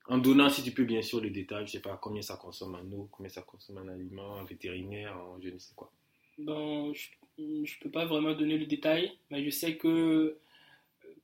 En 0.08 0.18
donnant, 0.18 0.50
si 0.50 0.64
tu 0.64 0.72
peux, 0.72 0.84
bien 0.84 1.02
sûr, 1.02 1.22
le 1.22 1.30
détail, 1.30 1.66
je 1.66 1.74
sais 1.74 1.82
pas 1.82 1.98
combien 2.02 2.22
ça 2.22 2.36
consomme 2.36 2.76
en 2.76 2.96
eau, 2.96 3.08
combien 3.12 3.30
ça 3.30 3.42
consomme 3.42 3.78
en 3.78 3.88
aliments, 3.88 4.34
en 4.34 4.44
vétérinaire, 4.44 5.16
en 5.18 5.40
je 5.42 5.50
ne 5.50 5.58
sais 5.58 5.74
quoi. 5.76 5.92
Ben, 6.38 6.92
je 6.94 7.42
ne 7.42 7.82
peux 7.82 7.90
pas 7.90 8.06
vraiment 8.06 8.34
donner 8.34 8.58
le 8.58 8.66
détail, 8.66 9.14
mais 9.30 9.44
je 9.46 9.50
sais 9.50 9.78
que 9.78 10.38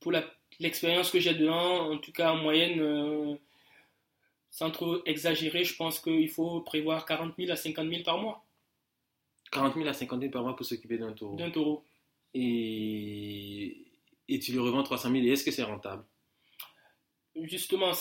pour 0.00 0.12
l'expérience 0.58 1.10
que 1.10 1.20
j'ai 1.20 1.34
dedans, 1.34 1.92
en 1.92 1.98
tout 1.98 2.12
cas 2.12 2.32
en 2.32 2.36
moyenne, 2.36 2.80
euh, 2.80 3.34
sans 4.50 4.70
trop 4.70 5.04
exagérer, 5.04 5.64
je 5.64 5.76
pense 5.76 6.00
qu'il 6.00 6.28
faut 6.30 6.60
prévoir 6.62 7.04
40 7.04 7.34
000 7.38 7.50
à 7.50 7.56
50 7.56 7.88
000 7.88 8.02
par 8.02 8.18
mois 8.18 8.44
40 9.52 9.74
000 9.74 9.86
à 9.88 9.92
50 9.92 10.20
000 10.20 10.32
par 10.32 10.42
mois 10.42 10.56
pour 10.56 10.64
s'occuper 10.64 10.96
d'un 10.96 11.12
taureau. 11.12 11.36
d'un 11.36 11.50
taureau. 11.50 11.84
Et, 12.34 13.84
et 14.28 14.38
tu 14.38 14.52
le 14.52 14.60
revends 14.62 14.82
300 14.82 15.10
000, 15.10 15.24
et 15.24 15.28
est-ce 15.30 15.44
que 15.44 15.50
c'est 15.50 15.64
rentable? 15.64 16.04
Justement, 17.42 17.92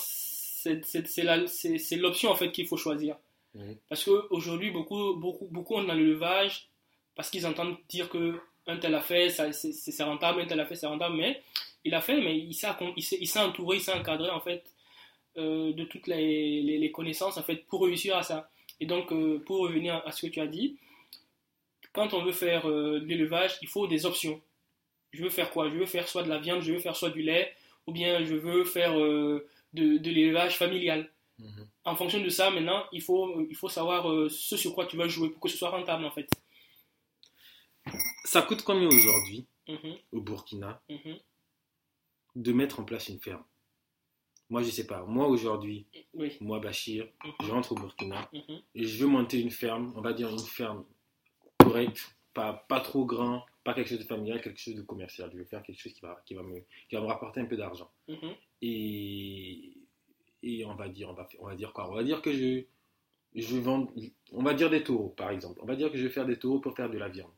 c'est 1.47 1.95
l'option 1.97 2.29
en 2.31 2.35
fait 2.35 2.51
qu'il 2.51 2.67
faut 2.67 2.77
choisir. 2.77 3.15
Mhm. 3.55 3.75
Parce 3.89 4.03
qu'aujourd'hui, 4.03 4.71
beaucoup, 4.71 5.15
beaucoup, 5.15 5.47
beaucoup 5.49 5.75
ont 5.75 5.83
dans 5.83 5.93
l'élevage 5.93 6.67
parce 7.15 7.29
qu'ils 7.29 7.45
entendent 7.47 7.77
dire 7.89 8.09
que 8.09 8.39
un 8.67 8.77
tel 8.77 8.93
a 8.93 9.01
fait, 9.01 9.29
c'est 9.29 10.03
rentable, 10.03 10.41
un 10.41 10.45
tel 10.45 10.59
a 10.59 10.65
fait, 10.65 10.75
c'est 10.75 10.85
rentable, 10.87 11.15
mais 11.15 11.41
il 11.83 11.95
a 11.95 12.01
fait, 12.01 12.21
mais 12.21 12.37
il 12.37 12.53
s'est 12.53 12.67
il 13.19 13.39
entouré, 13.39 13.77
il 13.77 13.81
s'est 13.81 13.93
encadré 13.93 14.29
en 14.29 14.39
fait 14.41 14.63
euh, 15.37 15.73
de 15.73 15.83
toutes 15.85 16.07
les, 16.07 16.61
les- 16.61 16.77
les 16.77 16.91
connaissances 16.91 17.37
en 17.37 17.43
fait 17.43 17.65
pour 17.67 17.83
réussir 17.83 18.15
à 18.17 18.23
ça. 18.23 18.49
Et 18.79 18.85
donc, 18.85 19.11
euh, 19.11 19.39
pour 19.45 19.59
revenir 19.61 20.01
à 20.05 20.11
ce 20.11 20.25
que 20.27 20.31
tu 20.31 20.39
as 20.39 20.47
dit, 20.47 20.77
quand 21.93 22.13
on 22.13 22.23
veut 22.23 22.31
faire 22.31 22.69
euh, 22.69 22.99
de 22.99 23.05
l'élevage, 23.05 23.57
il 23.61 23.67
faut 23.67 23.87
des 23.87 24.05
options. 24.05 24.41
Je 25.11 25.23
veux 25.23 25.29
faire 25.29 25.49
quoi? 25.49 25.69
Je 25.69 25.75
veux 25.75 25.85
faire 25.87 26.07
soit 26.07 26.23
de 26.23 26.29
la 26.29 26.37
viande, 26.37 26.61
je 26.61 26.71
veux 26.73 26.79
faire 26.79 26.95
soit 26.95 27.09
du 27.09 27.21
lait, 27.23 27.51
ou 27.87 27.91
bien 27.91 28.23
je 28.23 28.35
veux 28.35 28.63
faire 28.63 28.97
euh, 28.99 29.47
de, 29.73 29.97
de 29.97 30.09
l'élevage 30.09 30.57
familial 30.57 31.11
Mhm. 31.41 31.69
en 31.85 31.95
fonction 31.95 32.19
de 32.21 32.27
ça, 32.27 32.51
maintenant, 32.51 32.83
il 32.91 33.01
faut, 33.01 33.39
il 33.49 33.55
faut 33.55 33.69
savoir 33.69 34.11
euh, 34.11 34.27
ce 34.27 34.57
sur 34.57 34.75
quoi 34.75 34.85
tu 34.87 34.97
vas 34.97 35.07
jouer 35.07 35.29
pour 35.29 35.39
que 35.39 35.47
ce 35.47 35.55
soit 35.57 35.69
rentable, 35.69 36.03
en 36.03 36.11
fait. 36.11 36.27
Ça 38.25 38.41
coûte 38.41 38.61
combien 38.63 38.87
aujourd'hui 38.87 39.45
Mhm, 39.67 39.95
au 40.11 40.21
Burkina 40.21 40.81
mhm. 40.89 41.17
de 42.35 42.51
mettre 42.53 42.79
en 42.79 42.83
place 42.83 43.07
une 43.07 43.19
ferme? 43.19 43.43
Moi, 44.49 44.63
je 44.63 44.69
sais 44.71 44.87
pas. 44.87 45.03
Moi, 45.05 45.27
aujourd'hui, 45.27 45.85
Oui. 46.13 46.35
moi, 46.41 46.59
Bachir, 46.59 47.07
je 47.41 47.51
rentre 47.51 47.71
au 47.71 47.75
Burkina 47.75 48.29
et 48.75 48.83
je 48.85 48.97
veux 49.03 49.07
monter 49.09 49.39
une 49.39 49.51
ferme, 49.51 49.93
on 49.95 50.01
va 50.01 50.11
dire 50.11 50.29
une 50.29 50.39
ferme 50.39 50.83
correcte, 51.59 52.17
pas, 52.33 52.53
pas 52.67 52.81
trop 52.81 53.05
grand, 53.05 53.45
pas 53.63 53.73
quelque 53.75 53.89
chose 53.89 53.99
de 53.99 54.03
familial, 54.05 54.41
quelque 54.41 54.59
chose 54.59 54.75
de 54.75 54.81
commercial. 54.81 55.29
Je 55.31 55.37
veux 55.37 55.45
faire 55.45 55.61
quelque 55.63 55.79
chose 55.79 55.93
qui 55.93 56.01
va, 56.01 56.21
qui 56.25 56.33
va, 56.33 56.41
me, 56.43 56.59
qui 56.89 56.95
va 56.95 57.01
me 57.01 57.07
rapporter 57.07 57.39
un 57.41 57.45
peu 57.45 57.55
d'argent. 57.57 57.91
Et, 58.61 59.73
et 60.43 60.65
on 60.65 60.75
va 60.75 60.89
dire, 60.89 61.09
on 61.09 61.13
va, 61.13 61.27
on 61.39 61.45
va 61.47 61.55
dire 61.55 61.71
quoi? 61.73 61.89
On 61.89 61.95
va 61.95 62.03
dire 62.03 62.21
que 62.21 62.31
je, 62.33 62.63
je 63.35 63.57
vends, 63.57 63.87
on 64.33 64.43
va 64.43 64.53
dire 64.53 64.69
des 64.69 64.83
taureaux, 64.83 65.09
par 65.09 65.31
exemple. 65.31 65.59
On 65.61 65.65
va 65.65 65.75
dire 65.75 65.91
que 65.91 65.97
je 65.97 66.03
vais 66.03 66.09
faire 66.09 66.25
des 66.25 66.37
taureaux 66.37 66.59
pour 66.59 66.75
faire 66.75 66.89
de 66.89 66.97
la 66.97 67.09
viande. 67.09 67.31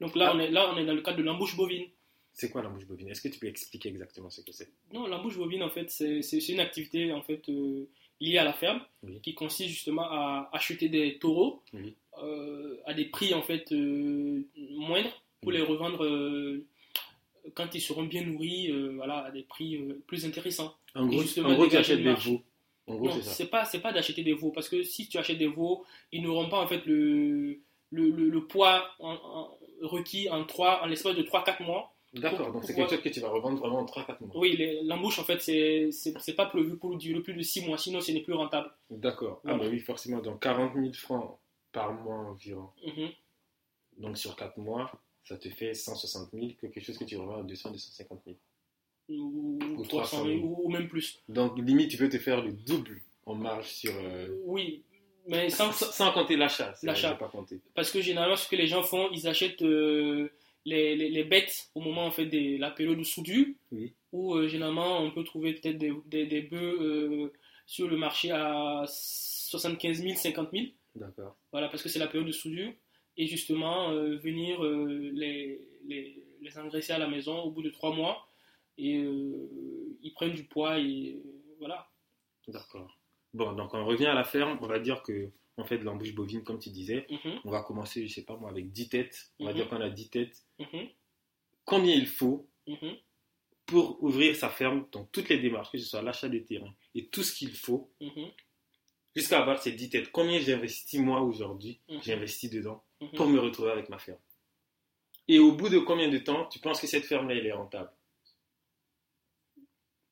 Donc 0.00 0.16
là, 0.16 0.32
on 0.34 0.38
est, 0.38 0.50
là, 0.50 0.72
on 0.72 0.78
est 0.78 0.86
dans 0.86 0.94
le 0.94 1.02
cadre 1.02 1.18
de 1.18 1.22
l'embouche 1.22 1.56
bovine. 1.56 1.84
C'est 2.32 2.48
quoi 2.50 2.62
la 2.62 2.70
bouche 2.70 2.86
bovine? 2.86 3.08
Est-ce 3.08 3.20
que 3.20 3.28
tu 3.28 3.38
peux 3.38 3.48
expliquer 3.48 3.90
exactement 3.90 4.30
ce 4.30 4.40
que 4.40 4.52
c'est? 4.52 4.70
Non, 4.92 5.06
l'embouche 5.06 5.36
bovine, 5.36 5.62
en 5.62 5.68
fait, 5.68 5.90
c'est 5.90 6.48
une 6.48 6.60
activité 6.60 7.12
en 7.12 7.20
fait, 7.22 7.46
euh, 7.50 7.86
liée 8.20 8.38
à 8.38 8.44
la 8.44 8.52
ferme 8.54 8.80
Oui. 9.02 9.20
qui 9.20 9.34
consiste 9.34 9.68
justement 9.68 10.04
à 10.04 10.48
acheter 10.52 10.88
des 10.88 11.18
taureaux 11.18 11.62
Oui. 11.74 11.96
euh, 12.22 12.78
à 12.86 12.94
des 12.94 13.06
prix 13.06 13.34
en 13.34 13.42
fait 13.42 13.70
euh, 13.72 14.42
moindres 14.70 15.22
pour 15.42 15.50
Oui. 15.50 15.56
les 15.58 15.62
revendre 15.62 16.06
quand 17.54 17.74
ils 17.74 17.80
seront 17.80 18.04
bien 18.04 18.24
nourris 18.24 18.70
euh, 18.70 18.92
voilà, 18.96 19.24
à 19.24 19.30
des 19.30 19.42
prix 19.42 19.76
euh, 19.76 20.02
plus 20.06 20.24
intéressants. 20.24 20.74
En 20.94 21.06
gros, 21.06 21.20
en 21.20 21.54
gros 21.54 21.66
tu 21.66 21.76
achètes 21.76 22.02
des 22.02 22.14
veaux. 22.14 22.42
En 22.86 22.94
gros, 22.96 23.08
non, 23.08 23.22
c'est 23.22 23.46
pas 23.50 23.64
c'est 23.64 23.80
pas 23.80 23.92
d'acheter 23.92 24.22
des 24.22 24.32
veaux 24.34 24.50
parce 24.50 24.68
que 24.68 24.82
si 24.82 25.08
tu 25.08 25.18
achètes 25.18 25.38
des 25.38 25.46
veaux, 25.46 25.84
ils 26.12 26.22
n'auront 26.22 26.48
pas 26.48 26.60
en 26.60 26.66
fait 26.66 26.84
le 26.86 27.58
le, 27.92 28.10
le, 28.10 28.28
le 28.28 28.46
poids 28.46 28.88
en- 29.00 29.12
en- 29.14 29.58
requis 29.82 30.28
en 30.28 30.44
trois 30.44 30.82
en 30.82 30.86
l'espace 30.86 31.16
de 31.16 31.22
3-4 31.22 31.62
mois. 31.64 31.92
D'accord, 32.12 32.52
donc 32.52 32.64
c'est 32.64 32.74
quelque 32.74 32.90
chose 32.90 33.00
que 33.02 33.08
tu 33.08 33.20
vas 33.20 33.28
revendre 33.28 33.58
vraiment 33.58 33.78
en 33.78 33.84
3-4 33.84 34.16
mois. 34.20 34.30
Oui, 34.34 34.58
l'embouche 34.82 35.18
en 35.20 35.24
fait 35.24 35.40
c'est 35.40 35.90
c'est 35.92 36.12
c'est 36.20 36.34
pas 36.34 36.46
prévu 36.46 36.76
pour 36.76 36.96
durer 36.96 37.20
plus 37.22 37.34
de 37.34 37.42
6 37.42 37.64
mois, 37.66 37.78
sinon 37.78 38.00
ce 38.00 38.10
n'est 38.10 38.20
plus 38.22 38.34
rentable. 38.34 38.70
D'accord. 38.90 39.40
Ah 39.46 39.54
bah 39.54 39.64
oui, 39.70 39.78
forcément. 39.78 40.18
Donc 40.20 40.40
40 40.42 40.74
000 40.74 40.92
francs 40.94 41.38
par 41.70 41.92
mois 41.92 42.16
environ. 42.16 42.68
Mhm. 42.84 43.08
Donc 43.98 44.18
sur 44.18 44.34
4 44.34 44.56
mois, 44.58 44.90
ça 45.24 45.36
te 45.36 45.48
fait 45.48 45.74
160 45.74 46.30
000, 46.32 46.48
quelque 46.60 46.80
chose 46.80 46.98
que 46.98 47.04
tu 47.04 47.16
revends 47.16 47.40
à 47.40 47.42
200, 47.42 47.70
250 47.72 48.20
000. 48.26 48.36
Ou, 49.08 49.58
Ou 49.76 49.84
300 49.84 50.18
300 50.18 50.24
000, 50.24 50.38
000. 50.38 50.60
ou, 50.64 50.68
même 50.70 50.88
plus. 50.88 51.20
Donc 51.28 51.58
limite, 51.58 51.90
tu 51.90 51.96
peux 51.96 52.08
te 52.08 52.18
faire 52.18 52.42
le 52.42 52.52
double 52.52 53.00
en 53.26 53.34
marge 53.34 53.68
sur... 53.68 53.92
euh, 53.94 54.28
Oui, 54.44 54.82
mais 55.26 55.50
sans, 55.50 55.72
sans, 55.72 56.12
compter 56.12 56.36
l'achat. 56.36 56.74
L'achat. 56.82 57.12
j'ai 57.12 57.18
pas 57.18 57.28
compté. 57.28 57.60
parce 57.74 57.90
que 57.90 58.00
généralement 58.00 58.36
ce 58.36 58.48
que 58.48 58.56
les 58.56 58.66
gens 58.66 58.82
font, 58.82 59.08
ils 59.12 59.26
achètent 59.28 59.62
euh, 59.62 60.30
les, 60.64 60.94
les, 60.96 61.10
les 61.10 61.24
bêtes 61.24 61.70
au 61.74 61.80
moment 61.80 62.06
en 62.06 62.10
fait 62.10 62.26
de 62.26 62.58
la 62.58 62.70
période 62.70 62.98
de 62.98 63.04
soudure, 63.04 63.46
Oui. 63.72 63.92
où 64.12 64.34
euh, 64.34 64.48
généralement 64.48 64.98
on 65.00 65.10
peut 65.10 65.24
trouver 65.24 65.54
peut-être 65.54 65.78
des, 65.78 65.92
des, 66.06 66.26
des 66.26 66.42
bœufs 66.42 67.32
sur 67.66 67.88
le 67.88 67.96
marché 67.96 68.30
à 68.32 68.84
75 68.86 70.02
000, 70.02 70.14
50 70.16 70.50
000. 70.52 70.64
D'accord. 70.96 71.36
Voilà, 71.52 71.68
parce 71.68 71.82
que 71.82 71.88
c'est 71.88 71.98
la 72.00 72.06
période 72.08 72.26
de 72.26 72.32
soudure. 72.32 72.72
Et 73.20 73.26
justement, 73.26 73.90
euh, 73.90 74.16
venir 74.16 74.64
euh, 74.64 75.10
les, 75.12 75.60
les, 75.84 76.24
les 76.40 76.58
engraisser 76.58 76.92
à 76.94 76.98
la 76.98 77.06
maison 77.06 77.38
au 77.42 77.50
bout 77.50 77.62
de 77.62 77.68
trois 77.70 77.94
mois. 77.94 78.26
Et 78.78 78.96
euh, 78.96 79.98
ils 80.02 80.12
prennent 80.14 80.32
du 80.34 80.44
poids 80.44 80.78
et 80.78 81.20
voilà. 81.58 81.90
D'accord. 82.48 82.98
Bon, 83.34 83.52
donc 83.52 83.74
on 83.74 83.84
revient 83.84 84.06
à 84.06 84.14
la 84.14 84.24
ferme. 84.24 84.58
On 84.62 84.66
va 84.66 84.78
dire 84.78 85.02
que 85.02 85.30
on 85.58 85.64
fait 85.64 85.76
de 85.76 85.84
l'embouche 85.84 86.14
bovine, 86.14 86.42
comme 86.42 86.58
tu 86.58 86.70
disais. 86.70 87.06
Mhm, 87.10 87.40
On 87.44 87.50
va 87.50 87.62
commencer, 87.62 88.06
je 88.06 88.14
sais 88.14 88.24
pas 88.24 88.36
moi, 88.38 88.48
avec 88.50 88.72
10 88.72 88.88
têtes. 88.88 89.32
On 89.38 89.44
va 89.44 89.50
Mhm. 89.50 89.56
dire 89.56 89.68
qu'on 89.68 89.80
a 89.82 89.90
10 89.90 90.08
têtes. 90.08 90.38
mhm, 90.58 90.88
Combien 91.66 91.94
il 91.94 92.06
faut 92.06 92.48
pour 93.66 94.02
ouvrir 94.02 94.34
sa 94.34 94.48
ferme, 94.48 94.86
donc 94.92 95.12
toutes 95.12 95.28
les 95.28 95.38
démarches, 95.38 95.70
que 95.70 95.78
ce 95.78 95.84
soit 95.86 96.02
l'achat 96.02 96.28
des 96.28 96.44
terrains 96.44 96.74
et 96.94 97.08
tout 97.08 97.22
ce 97.22 97.32
qu'il 97.36 97.52
faut, 97.52 97.92
jusqu'à 99.16 99.40
avoir 99.40 99.60
ces 99.62 99.72
10 99.72 99.90
têtes. 99.90 100.10
Combien 100.12 100.38
j'investis 100.40 101.00
moi 101.00 101.20
aujourd'hui 101.20 101.78
Mhm. 101.88 102.00
J'investis 102.02 102.50
dedans 102.50 102.82
mhm. 103.00 103.10
pour 103.12 103.26
me 103.26 103.38
retrouver 103.40 103.70
avec 103.72 103.88
ma 103.88 103.98
ferme. 103.98 104.18
Et 105.28 105.38
au 105.38 105.52
bout 105.52 105.68
de 105.68 105.78
combien 105.78 106.08
de 106.08 106.18
temps 106.18 106.46
tu 106.46 106.58
penses 106.58 106.80
que 106.80 106.86
cette 106.86 107.04
ferme-là, 107.04 107.34
elle 107.36 107.46
est 107.46 107.52
rentable? 107.52 107.90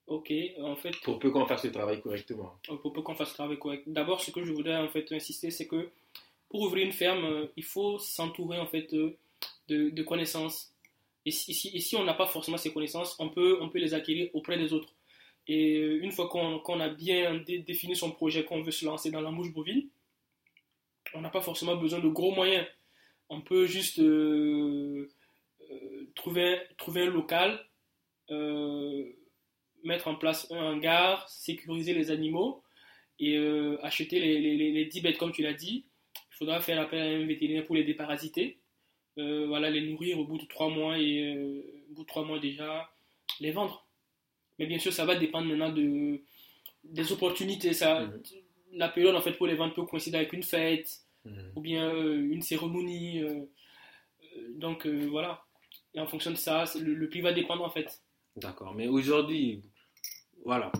Ok, 0.06 0.32
en 0.62 0.74
fait, 0.76 0.96
Pour 1.02 1.18
peu 1.18 1.30
qu'on 1.30 1.44
fasse 1.46 1.64
le 1.64 1.72
travail 1.72 2.00
correctement. 2.00 2.58
pour 2.80 2.92
peu 2.94 3.02
qu'on 3.02 3.14
fasse 3.14 3.28
le 3.30 3.34
travail 3.34 3.58
correct. 3.58 3.82
D'abord, 3.86 4.22
ce 4.22 4.30
que 4.30 4.42
je 4.42 4.52
voudrais 4.52 4.76
en 4.76 4.88
fait 4.88 5.10
insister, 5.12 5.50
c'est 5.50 5.66
que 5.66 5.90
pour 6.48 6.62
ouvrir 6.62 6.86
une 6.86 6.92
ferme, 6.92 7.24
euh, 7.24 7.46
il 7.58 7.64
faut 7.64 7.98
s'entourer 7.98 8.58
en 8.58 8.66
fait 8.66 8.92
euh, 8.94 9.18
de, 9.68 9.90
de 9.90 10.02
connaissances. 10.02 10.72
Et 11.26 11.30
si, 11.30 11.52
si- 11.52 11.76
et 11.76 11.80
si 11.80 11.94
on 11.96 12.04
n'a 12.04 12.14
pas 12.14 12.26
forcément 12.26 12.56
ces 12.56 12.72
connaissances, 12.72 13.16
on 13.18 13.28
peut, 13.28 13.58
on 13.60 13.68
peut 13.68 13.80
les 13.80 13.92
acquérir 13.92 14.30
auprès 14.32 14.56
des 14.56 14.72
autres. 14.72 14.94
Et 15.48 15.78
euh, 15.78 16.02
une 16.02 16.12
fois 16.12 16.28
qu'on 16.28 16.80
a 16.80 16.88
bien 16.90 17.36
dé- 17.38 17.60
défini 17.60 17.96
son 17.96 18.10
projet, 18.12 18.44
qu'on 18.44 18.62
veut 18.62 18.70
se 18.72 18.84
lancer 18.84 19.10
dans 19.10 19.20
la 19.22 19.30
mouche 19.30 19.52
bovine, 19.52 19.88
on 21.14 21.20
n'a 21.20 21.30
pas 21.30 21.40
forcément 21.40 21.76
besoin 21.76 22.00
de 22.00 22.08
gros 22.08 22.32
moyens. 22.34 22.66
On 23.30 23.40
peut 23.40 23.66
juste 23.66 23.98
euh, 24.00 25.08
euh, 25.70 26.10
trouver, 26.14 26.58
trouver 26.76 27.02
un 27.02 27.10
local, 27.10 27.64
mettre 29.84 30.08
en 30.08 30.14
place 30.16 30.50
un 30.50 30.72
hangar, 30.74 31.28
sécuriser 31.28 31.94
les 31.94 32.10
animaux 32.10 32.62
et 33.20 33.36
acheter 33.82 34.20
les, 34.20 34.38
les, 34.40 34.56
les- 34.56 34.72
les 34.72 34.84
10 34.86 35.00
bêtes 35.00 35.18
comme 35.18 35.32
tu 35.32 35.42
l'as 35.42 35.54
dit. 35.54 35.86
Il 36.32 36.36
faudra 36.36 36.60
faire 36.60 36.80
appel 36.80 37.00
à 37.00 37.04
un 37.04 37.26
vétérinaire 37.26 37.64
pour 37.64 37.74
les 37.74 37.84
déparasiter. 37.84 38.58
Voilà, 39.16 39.70
les 39.70 39.80
nourrir 39.90 40.18
au 40.20 40.24
bout 40.24 40.38
de 40.38 40.46
3 40.46 40.68
mois 40.70 40.98
et 40.98 41.36
au 41.90 41.94
bout 41.94 42.02
de 42.02 42.06
3 42.08 42.24
mois 42.24 42.38
déjà 42.38 42.90
les 43.40 43.50
vendre. 43.50 43.87
Mais 44.58 44.66
bien 44.66 44.78
sûr, 44.78 44.92
ça 44.92 45.04
va 45.04 45.14
dépendre 45.14 45.46
maintenant 45.48 45.70
de, 45.72 46.20
des 46.84 47.12
opportunités. 47.12 47.72
Ça, 47.72 48.00
Mhm. 48.00 48.22
La 48.72 48.88
période 48.90 49.14
en 49.16 49.22
fait 49.22 49.32
pour 49.32 49.46
les 49.46 49.54
vendre 49.54 49.72
peut 49.74 49.84
coïncider 49.86 50.18
avec 50.18 50.32
une 50.34 50.42
fête 50.42 51.00
Mhm. 51.24 51.52
ou 51.56 51.60
bien 51.62 51.88
euh, 51.94 52.16
une 52.30 52.42
cérémonie. 52.42 53.20
euh, 53.22 53.44
donc 54.56 54.86
euh, 54.86 55.06
voilà. 55.08 55.42
Et 55.94 56.00
en 56.00 56.06
fonction 56.06 56.30
de 56.30 56.36
ça, 56.36 56.64
le, 56.80 56.94
le 56.94 57.08
prix 57.08 57.20
va 57.22 57.32
dépendre 57.32 57.64
en 57.64 57.70
fait. 57.70 58.02
D'accord. 58.36 58.74
Mais 58.74 58.86
aujourd'hui, 58.86 59.62
voilà. 60.44 60.70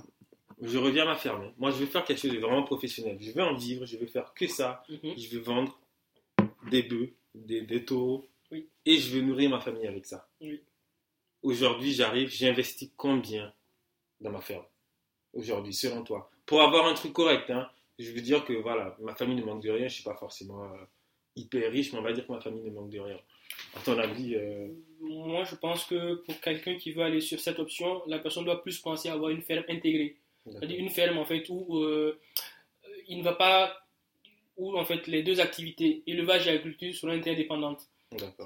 Je 0.61 0.77
reviens 0.77 1.05
à 1.05 1.07
ma 1.07 1.17
ferme. 1.17 1.53
Moi, 1.57 1.71
je 1.71 1.77
veux 1.77 1.87
faire 1.87 2.05
quelque 2.05 2.21
chose 2.21 2.33
de 2.33 2.39
vraiment 2.39 2.63
professionnel. 2.65 3.17
Je 3.21 3.31
veux 3.33 3.43
en 3.43 3.55
vivre. 3.57 3.87
Je 3.87 3.97
veux 3.97 4.07
faire 4.07 4.33
que 4.35 4.47
ça. 4.47 4.83
Mhm. 4.89 5.15
Je 5.17 5.29
veux 5.29 5.41
vendre 5.41 5.79
des 6.71 6.83
bœufs, 6.83 7.11
des, 7.35 7.63
des 7.63 7.85
taureaux. 7.85 8.29
Oui. 8.51 8.69
Et 8.85 8.97
je 8.99 9.15
veux 9.15 9.23
nourrir 9.23 9.51
ma 9.51 9.61
famille 9.61 9.87
avec 9.87 10.05
ça. 10.07 10.29
Oui. 10.41 10.61
Aujourd'hui, 11.43 11.93
j'arrive, 11.93 12.29
j'investis 12.31 12.91
combien 12.97 13.53
dans 14.21 14.31
ma 14.31 14.41
ferme 14.41 14.65
Aujourd'hui, 15.33 15.75
selon 15.75 16.03
toi. 16.05 16.31
Pour 16.47 16.63
avoir 16.63 16.87
un 16.87 16.95
truc 16.95 17.13
correct, 17.13 17.51
hein. 17.51 17.69
Je 17.99 18.13
veux 18.13 18.21
dire 18.21 18.45
que 18.45 18.53
voilà, 18.53 18.97
ma 19.01 19.15
famille 19.15 19.37
ne 19.37 19.45
manque 19.45 19.63
de 19.63 19.71
rien. 19.71 19.89
Je 19.89 19.95
suis 19.95 20.05
pas 20.05 20.15
forcément 20.15 20.65
euh, 20.65 20.77
hyper 21.35 21.71
riche, 21.71 21.93
mais 21.93 21.99
on 21.99 22.03
va 22.03 22.13
dire 22.13 22.27
que 22.27 22.33
ma 22.33 22.41
famille 22.41 22.63
ne 22.63 22.71
manque 22.71 22.91
de 22.91 23.01
rien. 23.01 23.19
À 23.77 23.81
ton 23.81 23.99
avis, 23.99 24.37
euh, 24.37 24.69
Moi, 25.01 25.45
je 25.45 25.57
pense 25.57 25.85
que 25.85 26.15
pour 26.15 26.41
quelqu'un 26.41 26.77
qui 26.77 26.93
veut 26.93 27.03
aller 27.03 27.21
sur 27.21 27.41
cette 27.41 27.59
option, 27.59 28.03
la 28.07 28.19
personne 28.19 28.45
doit 28.45 28.63
plus 28.63 28.79
penser 28.79 29.09
à 29.09 29.15
avoir 29.15 29.31
une 29.31 29.43
ferme 29.43 29.65
intégrée. 29.69 30.17
C'est-à-dire 30.47 30.79
une 30.79 30.91
ferme 30.91 31.19
en 31.19 31.25
fait 31.27 31.47
où 31.51 31.79
euh, 31.79 32.19
il 33.07 33.19
ne 33.19 33.23
va 33.23 33.35
pas, 33.35 33.77
où 34.57 34.79
en 34.79 34.85
fait 34.85 35.07
les 35.07 35.23
deux 35.23 35.41
activités, 35.41 36.03
élevage 36.07 36.47
et 36.47 36.51
agriculture, 36.51 36.95
seront 36.95 37.13
interdépendantes. 37.13 37.89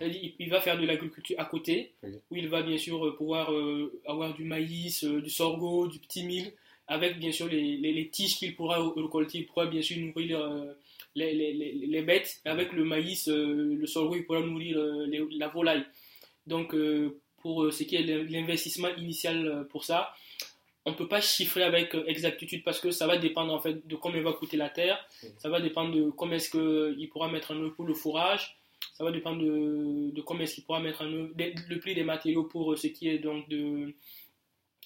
Il- 0.01 0.35
il 0.39 0.51
va 0.51 0.61
faire 0.61 0.79
de 0.79 0.85
l'agriculture 0.87 1.37
à 1.39 1.45
côté, 1.45 1.93
Oui. 2.03 2.11
où 2.31 2.37
il 2.37 2.49
va 2.49 2.63
bien 2.63 2.79
sûr 2.79 3.07
euh, 3.07 3.17
pouvoir 3.17 3.53
euh, 3.53 3.93
avoir 4.07 4.35
du 4.35 4.45
maïs, 4.45 5.05
euh, 5.05 5.21
du 5.21 5.31
sorgho, 5.31 5.87
du 5.87 5.99
petit 6.01 6.25
mil, 6.25 6.53
avec 6.89 7.19
bien 7.19 7.31
sûr 7.33 7.47
les, 7.49 7.77
les- 7.77 7.93
les 7.93 8.09
tiges 8.09 8.37
qu'il 8.37 8.57
pourra 8.57 8.79
récolter. 8.95 9.39
Il 9.39 9.47
pourra 9.47 9.67
bien 9.67 9.81
sûr 9.83 9.97
nourrir 9.99 10.41
euh, 10.41 10.73
les, 11.15 11.33
les- 11.33 12.03
bêtes. 12.03 12.41
Avec 12.45 12.73
le 12.73 12.85
maïs, 12.85 13.29
le 13.29 13.87
sorgho, 13.87 14.17
il 14.17 14.25
pourra 14.25 14.41
nourrir 14.41 14.77
la 15.39 15.49
volaille. 15.49 15.85
Donc, 16.47 16.75
pour 17.41 17.73
ce 17.73 17.83
qui 17.85 17.97
est 17.97 18.05
de 18.05 18.19
l'investissement 18.33 18.89
initial 18.97 19.67
pour 19.71 19.85
ça, 19.85 20.13
on 20.85 20.91
ne 20.91 20.97
peut 20.97 21.07
pas 21.07 21.21
chiffrer 21.21 21.63
avec 21.63 21.95
exactitude 22.09 22.65
parce 22.65 22.81
que 22.81 22.91
ça 22.91 23.07
va 23.07 23.17
dépendre 23.17 23.53
en 23.55 23.61
fait 23.61 23.87
de 23.87 23.95
combien 23.95 24.21
va 24.23 24.33
coûter 24.33 24.57
la 24.57 24.69
terre, 24.69 24.99
ça 25.39 25.49
va 25.49 25.61
dépendre 25.61 25.95
de 25.95 26.11
combien 26.11 26.37
est-ce 26.39 26.51
qu'il 26.51 27.09
pourra 27.11 27.29
mettre 27.31 27.53
en 27.53 27.57
œuvre 27.61 27.75
pour 27.77 27.85
le 27.85 27.95
fourrage, 27.95 28.57
ça 28.95 29.05
va 29.05 29.11
dépendre 29.13 29.43
de, 29.43 30.11
de 30.11 30.21
combien 30.23 30.45
est-ce 30.45 30.55
qu'il 30.57 30.65
pourra 30.65 30.81
mettre 30.81 31.03
en 31.03 31.13
œuvre 31.13 31.31
le 31.37 31.79
prix 31.79 31.95
des 31.95 32.05
matériaux 32.05 32.45
pour 32.45 32.73
euh, 32.73 32.77
ce 32.77 32.87
qui 32.89 33.09
est 33.09 33.19
donc 33.19 33.49
de, 33.49 33.95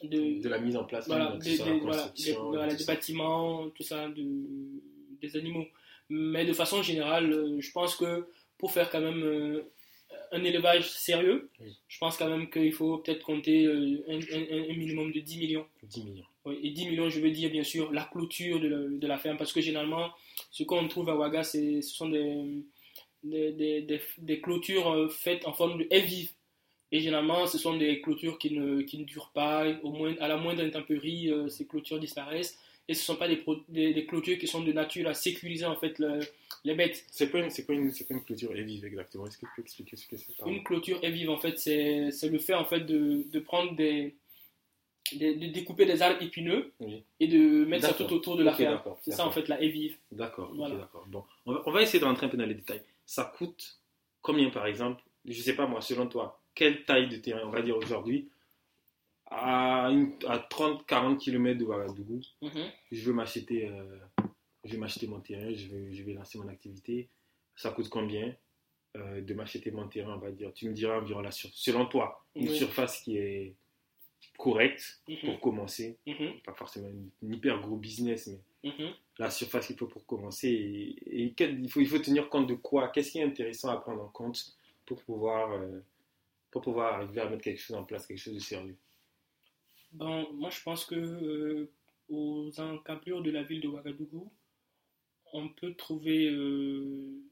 de, 0.03 0.41
De 0.43 0.49
la 0.49 0.59
mise 0.59 0.77
en 0.77 0.85
place, 0.85 1.07
voilà, 1.07 1.37
des, 1.39 1.57
voilà, 1.57 2.13
voilà, 2.51 2.75
bâtiments, 2.87 3.69
tout 3.71 3.83
ça, 3.83 4.09
de- 4.09 4.83
des 5.23 5.37
animaux. 5.37 5.67
Mais 6.09 6.45
de 6.45 6.53
façon 6.53 6.83
générale, 6.83 7.33
euh, 7.33 7.57
je 7.61 7.71
pense 7.73 7.97
que 7.97 8.27
pour 8.59 8.71
faire 8.73 8.91
quand 8.91 9.01
même 9.01 9.23
euh, 9.23 9.63
un 10.33 10.45
élevage 10.45 10.89
sérieux, 10.91 11.51
Oui. 11.61 11.75
je 11.89 11.99
pense 11.99 12.17
quand 12.17 12.29
même 12.29 12.49
qu'il 12.51 12.73
faut 12.73 12.99
peut-être 12.99 13.25
compter 13.25 13.67
un, 13.67 13.97
un- 14.09 14.71
un 14.71 14.77
minimum 14.77 15.11
de 15.13 15.21
10 15.21 15.39
millions. 15.39 15.67
10 15.83 16.05
millions. 16.05 16.25
Oui, 16.45 16.61
et 16.63 16.71
10 16.71 16.87
millions, 16.87 17.09
je 17.11 17.19
veux 17.21 17.31
dire 17.33 17.51
bien 17.51 17.65
sûr 17.65 17.93
la 17.93 18.05
clôture 18.05 18.61
de 18.61 18.69
la, 18.69 18.79
de 18.89 19.07
la 19.07 19.19
ferme, 19.19 19.37
parce 19.37 19.53
que 19.53 19.61
généralement, 19.61 20.11
ce 20.53 20.63
qu'on 20.63 20.87
trouve 20.87 21.09
à 21.11 21.17
Ouaga, 21.17 21.43
ce 21.43 21.81
sont 21.81 22.09
des, 22.09 22.63
des, 23.27 23.53
des, 23.53 23.83
des- 23.83 24.01
des 24.19 24.41
clôtures 24.41 24.91
euh, 24.93 25.09
faites 25.09 25.47
en 25.47 25.53
forme 25.53 25.79
de 25.79 25.87
vives. 25.97 26.31
Et 26.93 27.01
généralement, 27.01 27.47
ce 27.47 27.59
sont 27.59 27.77
des 27.77 28.01
clôtures 28.01 28.39
qui 28.39 28.53
ne, 28.53 28.83
qui 28.83 28.99
ne 28.99 29.05
durent 29.05 29.33
pas. 29.35 29.67
Au 29.83 29.91
moins, 29.91 30.15
à 30.21 30.29
la 30.29 30.37
moindre 30.37 30.63
intempérie, 30.63 31.31
euh, 31.31 31.49
ces 31.49 31.67
clôtures 31.67 31.99
disparaissent. 31.99 32.59
Et 32.89 32.95
ce 32.95 33.01
ne 33.01 33.05
sont 33.05 33.17
pas 33.17 33.27
des, 33.27 33.37
pro- 33.39 33.57
des, 33.69 33.93
clôtures 34.07 34.39
qui 34.39 34.47
sont 34.47 34.63
de 34.63 34.73
nature 34.73 35.09
à 35.09 35.15
sécuriser 35.15 35.65
en 35.67 35.75
fait 35.75 35.99
le- 35.99 36.21
les 36.65 36.75
bêtes. 36.77 37.05
C'est 37.11 37.29
quoi, 37.31 37.41
une- 37.41 37.51
quoi, 37.51 37.75
quoi 38.07 38.21
clôture 38.25 38.53
vive 38.53 38.85
exactement 38.85 39.27
Est-ce 39.27 39.39
que 39.39 39.47
tu 39.47 39.53
peux 39.57 39.63
expliquer 39.63 39.97
ce 39.97 40.07
que 40.07 40.17
c'est 40.17 40.47
Une 40.47 40.63
clôture 40.63 41.01
vive 41.01 41.31
en 41.31 41.37
fait, 41.39 41.59
c'est 41.59 42.11
le 42.31 42.39
fait 42.39 42.55
en 42.55 42.65
fait 42.65 42.81
de, 42.81 43.25
de 43.33 43.39
prendre 43.41 43.75
des, 43.75 44.15
de 45.13 45.47
découper 45.49 45.85
des 45.87 46.01
arbres 46.03 46.23
épineux 46.23 46.71
Oui. 46.79 47.03
et 47.19 47.27
de 47.27 47.65
mettre 47.65 47.89
ça 47.89 47.95
tout 47.95 48.13
autour 48.13 48.37
de 48.37 48.45
la 48.45 48.53
Ok, 48.53 48.59
ferme. 48.59 48.81
C'est 49.03 49.11
ça 49.13 49.27
en 49.27 49.33
fait 49.33 49.49
la 49.49 49.61
est 49.61 49.69
vive. 49.69 49.97
D'accord, 50.13 50.53
Voilà. 50.55 50.77
d'accord. 50.77 51.05
Bon, 51.09 51.25
on 51.47 51.53
va, 51.55 51.63
on 51.67 51.73
va 51.73 51.83
essayer 51.83 51.99
de 51.99 52.05
rentrer 52.05 52.27
un 52.27 52.29
peu 52.29 52.37
dans 52.37 52.47
les 52.47 52.55
détails. 52.55 52.83
Ça 53.07 53.33
coûte 53.39 53.81
combien 54.21 54.51
par 54.51 54.67
exemple 54.67 55.03
Je 55.25 55.41
sais 55.41 55.55
pas 55.57 55.67
moi, 55.67 55.81
selon 55.81 56.07
toi, 56.09 56.41
quelle 56.55 56.85
taille 56.85 57.09
de 57.09 57.17
terrain 57.17 57.43
on 57.47 57.51
va 57.51 57.63
dire 57.63 57.77
aujourd'hui 57.77 58.29
à, 59.27 59.89
une- 59.91 60.13
à 60.29 60.39
30-40 60.39 61.19
km 61.19 61.59
de 61.59 61.65
Ouagadougou 61.65 62.21
Mhm. 62.43 62.71
je 62.93 63.05
veux 63.05 63.13
m'acheter 63.13 63.69
euh, 63.69 63.99
je 64.65 64.73
vais 64.73 64.79
m'acheter 64.79 65.07
mon 65.07 65.21
terrain, 65.21 65.53
je 65.55 65.67
vais, 65.69 65.93
je 65.93 66.03
vais 66.03 66.13
lancer 66.15 66.39
mon 66.39 66.49
activité. 66.49 67.09
Ça 67.55 67.71
coûte 67.71 67.89
combien 67.89 68.35
euh, 68.97 69.21
de 69.21 69.35
m'acheter 69.35 69.71
mon 69.71 69.87
terrain, 69.87 70.15
on 70.17 70.19
va 70.19 70.33
dire? 70.33 70.53
Tu 70.55 70.69
me 70.69 70.73
diras 70.75 70.99
environ 70.99 71.21
la 71.21 71.31
sur 71.31 71.51
selon 71.53 71.87
toi, 71.87 72.25
une 72.35 72.49
Oui. 72.49 72.57
surface 72.57 73.01
qui 73.03 73.17
est 73.17 73.55
correcte 74.39 75.03
Mhm. 75.09 75.19
pour 75.25 75.41
commencer. 75.41 75.99
Mhm. 76.07 76.41
Pas 76.45 76.55
forcément 76.55 76.89
une 76.89 77.35
hyper 77.35 77.61
gros 77.61 77.77
business, 77.77 78.29
mais 78.29 78.41
Mhm. 78.65 78.95
la 79.19 79.31
surface 79.31 79.67
qu'il 79.69 79.77
faut 79.79 79.87
pour 79.89 80.07
commencer. 80.07 80.49
Et, 81.07 81.35
il, 81.39 81.71
faut, 81.71 81.81
il 81.81 81.89
faut 81.89 81.99
tenir 81.99 82.29
compte 82.31 82.47
de 82.49 82.55
quoi? 82.55 82.89
Qu'est-ce 82.91 83.13
qui 83.13 83.19
est 83.19 83.25
intéressant 83.25 83.71
à 83.71 83.79
prendre 83.79 84.03
en 84.03 84.09
compte 84.09 84.57
pour 84.87 85.03
pouvoir, 85.05 85.53
euh, 85.53 85.81
pour 86.51 86.63
pouvoir 86.63 86.95
arriver 86.95 87.21
à 87.23 87.29
mettre 87.31 87.43
quelque 87.45 87.61
chose 87.61 87.77
en 87.77 87.85
place, 87.85 88.07
quelque 88.07 88.19
chose 88.19 88.35
de 88.35 88.41
sérieux? 88.41 88.77
Bon, 89.93 90.33
moi 90.35 90.51
je 90.51 90.63
pense 90.63 90.85
que 90.85 90.95
euh, 90.95 91.71
aux 92.09 92.51
encablures 92.61 93.23
de 93.23 93.31
la 93.31 93.43
ville 93.43 93.61
de 93.61 93.69
Ouagadougou, 93.69 94.31
on 95.33 95.49
peut 95.49 95.75
trouver 95.75 96.29
euh, 96.29 97.23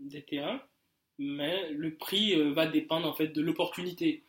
des 0.00 0.22
terrains, 0.22 0.62
mais 1.18 1.70
le 1.72 1.94
prix 1.96 2.34
va 2.52 2.66
dépendre 2.66 3.06
en 3.08 3.14
fait 3.14 3.28
de 3.28 3.40
l'opportunité. 3.42 4.24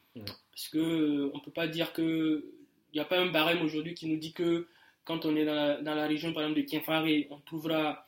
Parce 0.52 0.68
que 0.70 0.78
euh, 0.78 1.32
on 1.34 1.40
peut 1.40 1.52
pas 1.52 1.68
dire 1.68 1.94
que 1.94 2.46
il 2.92 2.98
n'y 2.98 3.02
a 3.02 3.06
pas 3.06 3.20
un 3.20 3.28
barème 3.28 3.62
aujourd'hui 3.62 3.94
qui 3.94 4.08
nous 4.08 4.18
dit 4.18 4.34
que 4.34 4.68
quand 5.04 5.26
on 5.26 5.36
est 5.36 5.46
dans 5.46 5.56
la, 5.56 5.82
dans 5.82 5.96
la 5.96 6.08
région 6.08 6.34
par 6.34 6.44
exemple 6.44 6.62
de 6.62 6.66
Kienfaré, 6.66 7.28
on 7.30 7.40
trouvera 7.40 8.06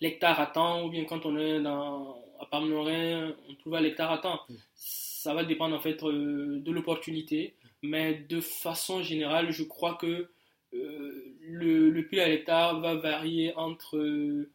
l'hectare 0.00 0.40
à 0.40 0.46
temps, 0.46 0.84
ou 0.84 0.90
bien 0.90 1.04
quand 1.04 1.26
on 1.26 1.36
est 1.38 1.60
dans, 1.60 2.22
à 2.40 2.46
Palmerin, 2.46 3.34
on 3.48 3.54
trouvera 3.54 3.80
l'hectare 3.80 4.12
à 4.12 4.18
temps. 4.18 4.40
Mhm. 4.48 4.56
Ça 4.74 5.34
va 5.34 5.44
dépendre 5.44 5.74
en 5.76 5.80
fait 5.80 6.02
euh, 6.02 6.60
de 6.60 6.72
l'opportunité, 6.72 7.54
mais 7.82 8.14
de 8.14 8.40
façon 8.40 9.02
générale, 9.02 9.50
je 9.50 9.62
crois 9.62 9.94
que 9.94 10.30
euh, 10.74 11.36
le, 11.40 11.90
le 11.90 12.06
prix 12.06 12.20
à 12.20 12.28
l'hectare 12.28 12.80
va 12.80 12.94
varier 12.94 13.54
entre 13.56 13.96
euh, 13.96 14.50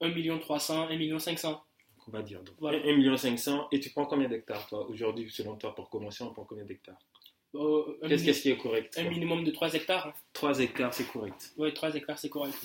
1 0.00 0.38
300 0.38 0.88
000 0.88 1.14
1 1.14 1.18
500 1.18 1.62
On 2.08 2.10
va 2.10 2.22
dire. 2.22 2.42
Donc, 2.42 2.54
Voilà. 2.58 2.78
1,5 2.78 3.30
million. 3.30 3.66
Et 3.72 3.80
tu 3.80 3.90
prends 3.90 4.06
combien 4.06 4.28
d'hectares, 4.28 4.66
toi, 4.66 4.86
aujourd'hui, 4.88 5.30
selon 5.30 5.56
toi, 5.56 5.74
pour 5.74 5.88
commencer, 5.90 6.22
on 6.24 6.32
prend 6.32 6.44
combien 6.44 6.64
d'hectares000. 6.64 7.96
un, 8.02 8.08
Qu'est-ce 8.08 8.42
qui 8.42 8.50
est 8.50 8.56
correct 8.56 8.96
un 8.98 9.08
minimum 9.08 9.44
de 9.44 9.50
3 9.50 9.74
hectares. 9.74 10.08
hein. 10.08 10.14
3 10.32 10.60
hectares, 10.60 10.94
c'est 10.94 11.06
correct. 11.10 11.52
Ouais, 11.56 11.72
3 11.72 11.94
hectares, 11.94 12.18
c'est 12.18 12.28
correct. 12.30 12.56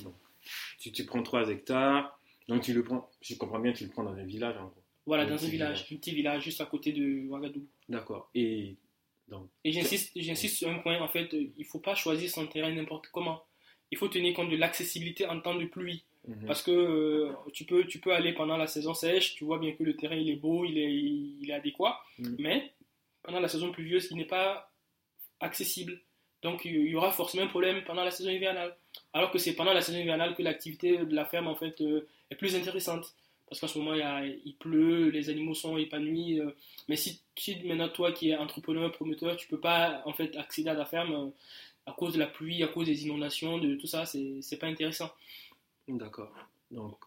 Tu, 0.80 0.92
tu 0.92 1.06
prends 1.06 1.24
3 1.24 1.50
hectares, 1.50 2.20
donc 2.48 2.62
tu 2.64 2.74
le 2.74 2.84
prends, 2.84 3.10
je 3.22 3.34
comprends 3.36 3.60
bien, 3.60 3.74
tu 3.74 3.84
le 3.86 3.90
prends 3.90 4.04
dans 4.04 4.14
un 4.14 4.24
village, 4.26 4.56
en 4.58 4.66
gros. 4.66 4.84
Voilà, 5.08 5.26
dans 5.26 5.34
un 5.34 5.38
petit 5.38 5.50
village, 5.52 5.78
village. 5.86 5.92
un 5.92 5.96
petit 5.98 6.16
village 6.16 6.44
juste 6.44 6.62
à 6.62 6.66
côté 6.66 6.92
de 6.92 7.28
Ouagadougou. 7.28 7.68
D'accord. 7.90 8.30
Et 8.36 8.76
donc, 9.28 9.50
Et 9.64 9.72
j'insiste, 9.72 10.12
j'insiste 10.16 10.58
sur 10.58 10.70
un 10.70 10.80
point, 10.80 11.00
en 11.02 11.08
fait, 11.08 11.34
euh, 11.34 11.48
il 11.58 11.62
ne 11.62 11.64
faut 11.66 11.80
pas 11.80 11.96
choisir 11.96 12.30
son 12.30 12.46
terrain 12.48 12.72
n'importe 12.72 13.08
comment. 13.12 13.44
Il 13.92 13.98
faut 13.98 14.08
tenir 14.08 14.34
compte 14.36 14.50
de 14.50 14.56
l'accessibilité 14.58 15.26
en 15.28 15.40
temps 15.42 15.56
de 15.56 15.66
pluie. 15.66 16.04
Mhm. 16.28 16.46
Parce 16.48 16.62
que 16.64 16.72
euh, 16.72 17.32
tu, 17.54 17.66
peux, 17.66 17.86
tu 17.86 18.00
peux 18.00 18.14
aller 18.14 18.34
pendant 18.34 18.58
la 18.58 18.68
saison 18.68 18.94
sèche, 18.94 19.36
tu 19.36 19.44
vois 19.46 19.60
bien 19.60 19.74
que 19.74 19.84
le 19.84 19.96
terrain 19.96 20.16
il 20.16 20.30
est 20.30 20.36
beau, 20.36 20.66
il 20.66 20.78
est, 20.78 20.94
il 20.94 21.50
est 21.50 21.54
adéquat, 21.54 22.00
Mhm. 22.20 22.36
mais 22.40 22.72
pendant 23.24 23.40
la 23.40 23.48
saison 23.48 23.72
pluvieuse, 23.72 24.08
il 24.12 24.18
n'est 24.18 24.26
pas 24.26 24.72
accessible. 25.40 26.00
Donc 26.42 26.64
il 26.66 26.76
y 26.76 26.96
aura 26.96 27.12
forcément 27.12 27.44
un 27.44 27.48
problème 27.48 27.84
pendant 27.86 28.04
la 28.04 28.12
saison 28.12 28.30
hivernale. 28.30 28.76
Alors 29.14 29.32
que 29.32 29.38
c'est 29.40 29.56
pendant 29.56 29.74
la 29.74 29.82
saison 29.82 30.00
hivernale 30.00 30.36
que 30.36 30.44
l'activité 30.44 30.98
de 30.98 31.16
la 31.16 31.26
ferme 31.26 31.48
en 31.48 31.56
fait 31.56 31.82
euh, 31.82 32.08
est 32.30 32.36
plus 32.36 32.56
intéressante. 32.56 33.14
Parce 33.48 33.60
qu'en 33.62 33.68
ce 33.68 33.78
moment 33.78 33.94
il, 33.94 34.00
y 34.00 34.04
a- 34.04 34.26
il 34.26 34.56
pleut, 34.56 35.10
les 35.10 35.30
animaux 35.30 35.54
sont 35.56 35.78
épanouis. 35.78 36.40
euh, 36.40 36.52
mais 36.88 36.96
si, 36.96 37.22
si 37.36 37.58
maintenant 37.64 37.90
toi 37.90 38.12
qui 38.12 38.30
es 38.30 38.36
entrepreneur, 38.38 38.92
promoteur, 38.92 39.36
tu 39.38 39.48
peux 39.48 39.60
pas 39.60 40.02
en 40.06 40.14
fait 40.14 40.36
accéder 40.38 40.70
à 40.70 40.74
la 40.74 40.86
ferme 40.86 41.32
à 41.88 41.92
cause 41.94 42.14
de 42.14 42.20
la 42.20 42.26
pluie, 42.28 42.64
à 42.64 42.68
cause 42.68 42.88
des 42.88 43.06
inondations, 43.06 43.60
de 43.60 43.76
tout 43.76 43.86
ça, 43.86 44.06
c'est 44.06 44.58
pas 44.60 44.66
intéressant. 44.68 45.12
D'accord. 45.88 46.34
Donc, 46.72 46.98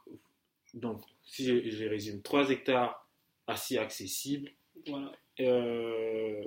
donc, 0.75 1.03
si 1.25 1.45
je, 1.45 1.71
je 1.71 1.85
résume, 1.85 2.23
3 2.23 2.51
hectares 2.51 3.07
assez 3.47 3.79
accessibles. 3.79 4.51
Voilà. 4.87 5.13
Euh, 5.41 6.45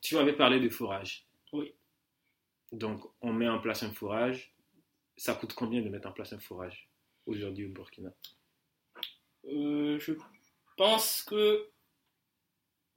tu 0.00 0.14
m'avais 0.14 0.32
parlé 0.34 0.60
de 0.60 0.68
fourrage. 0.68 1.26
Oui. 1.52 1.72
Donc, 2.72 3.04
on 3.20 3.32
met 3.32 3.48
en 3.48 3.60
place 3.60 3.82
un 3.82 3.92
fourrage. 3.92 4.52
Ça 5.16 5.34
coûte 5.34 5.54
combien 5.54 5.82
de 5.82 5.88
mettre 5.88 6.08
en 6.08 6.12
place 6.12 6.32
un 6.32 6.38
fourrage 6.38 6.88
aujourd'hui 7.26 7.66
au 7.66 7.70
Burkina? 7.70 8.12
Euh, 9.46 9.98
je 9.98 10.12
pense 10.76 11.22
que 11.22 11.68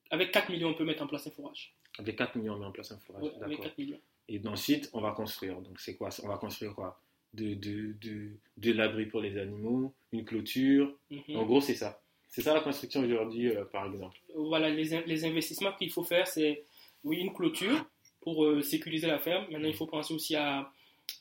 avec 0.09 0.31
4 0.31 0.49
millions, 0.49 0.69
on 0.69 0.73
peut 0.73 0.85
mettre 0.85 1.03
en 1.03 1.07
place 1.07 1.25
un 1.27 1.31
fourrage. 1.31 1.75
Avec 1.97 2.17
4 2.17 2.35
millions, 2.35 2.53
on 2.53 2.59
met 2.59 2.65
en 2.65 2.71
place 2.71 2.91
un 2.91 2.99
fourrage. 2.99 3.23
Ouais, 3.23 3.35
avec 3.35 3.57
D'accord. 3.57 3.65
4 3.65 3.77
millions. 3.77 4.01
Et 4.29 4.41
ensuite, 4.47 4.89
on 4.93 5.01
va 5.01 5.11
construire. 5.11 5.59
Donc, 5.61 5.79
c'est 5.79 5.97
quoi? 5.97 6.09
On 6.23 6.27
va 6.27 6.37
construire 6.37 6.73
quoi? 6.75 7.01
De, 7.33 7.53
de, 7.55 7.93
de, 8.01 8.31
de 8.57 8.71
l'abri 8.73 9.05
pour 9.05 9.21
les 9.21 9.37
animaux, 9.37 9.93
une 10.11 10.25
clôture. 10.25 10.95
Mhm. 11.09 11.35
En 11.35 11.45
gros, 11.45 11.61
c'est 11.61 11.75
ça. 11.75 12.01
C'est 12.27 12.41
ça 12.41 12.53
la 12.53 12.61
construction 12.61 13.01
aujourd'hui, 13.01 13.49
euh, 13.49 13.65
par 13.65 13.85
exemple. 13.85 14.17
Voilà, 14.35 14.69
les, 14.69 14.93
in- 14.93 15.03
les 15.05 15.25
investissements 15.25 15.73
qu'il 15.73 15.91
faut 15.91 16.03
faire, 16.03 16.27
c'est 16.27 16.63
oui, 17.03 17.17
une 17.17 17.33
clôture 17.33 17.85
pour 18.21 18.45
euh, 18.45 18.61
sécuriser 18.61 19.07
la 19.07 19.19
ferme. 19.19 19.45
Maintenant, 19.51 19.67
il 19.67 19.75
faut 19.75 19.87
penser 19.87 20.13
aussi 20.13 20.35
à, 20.35 20.71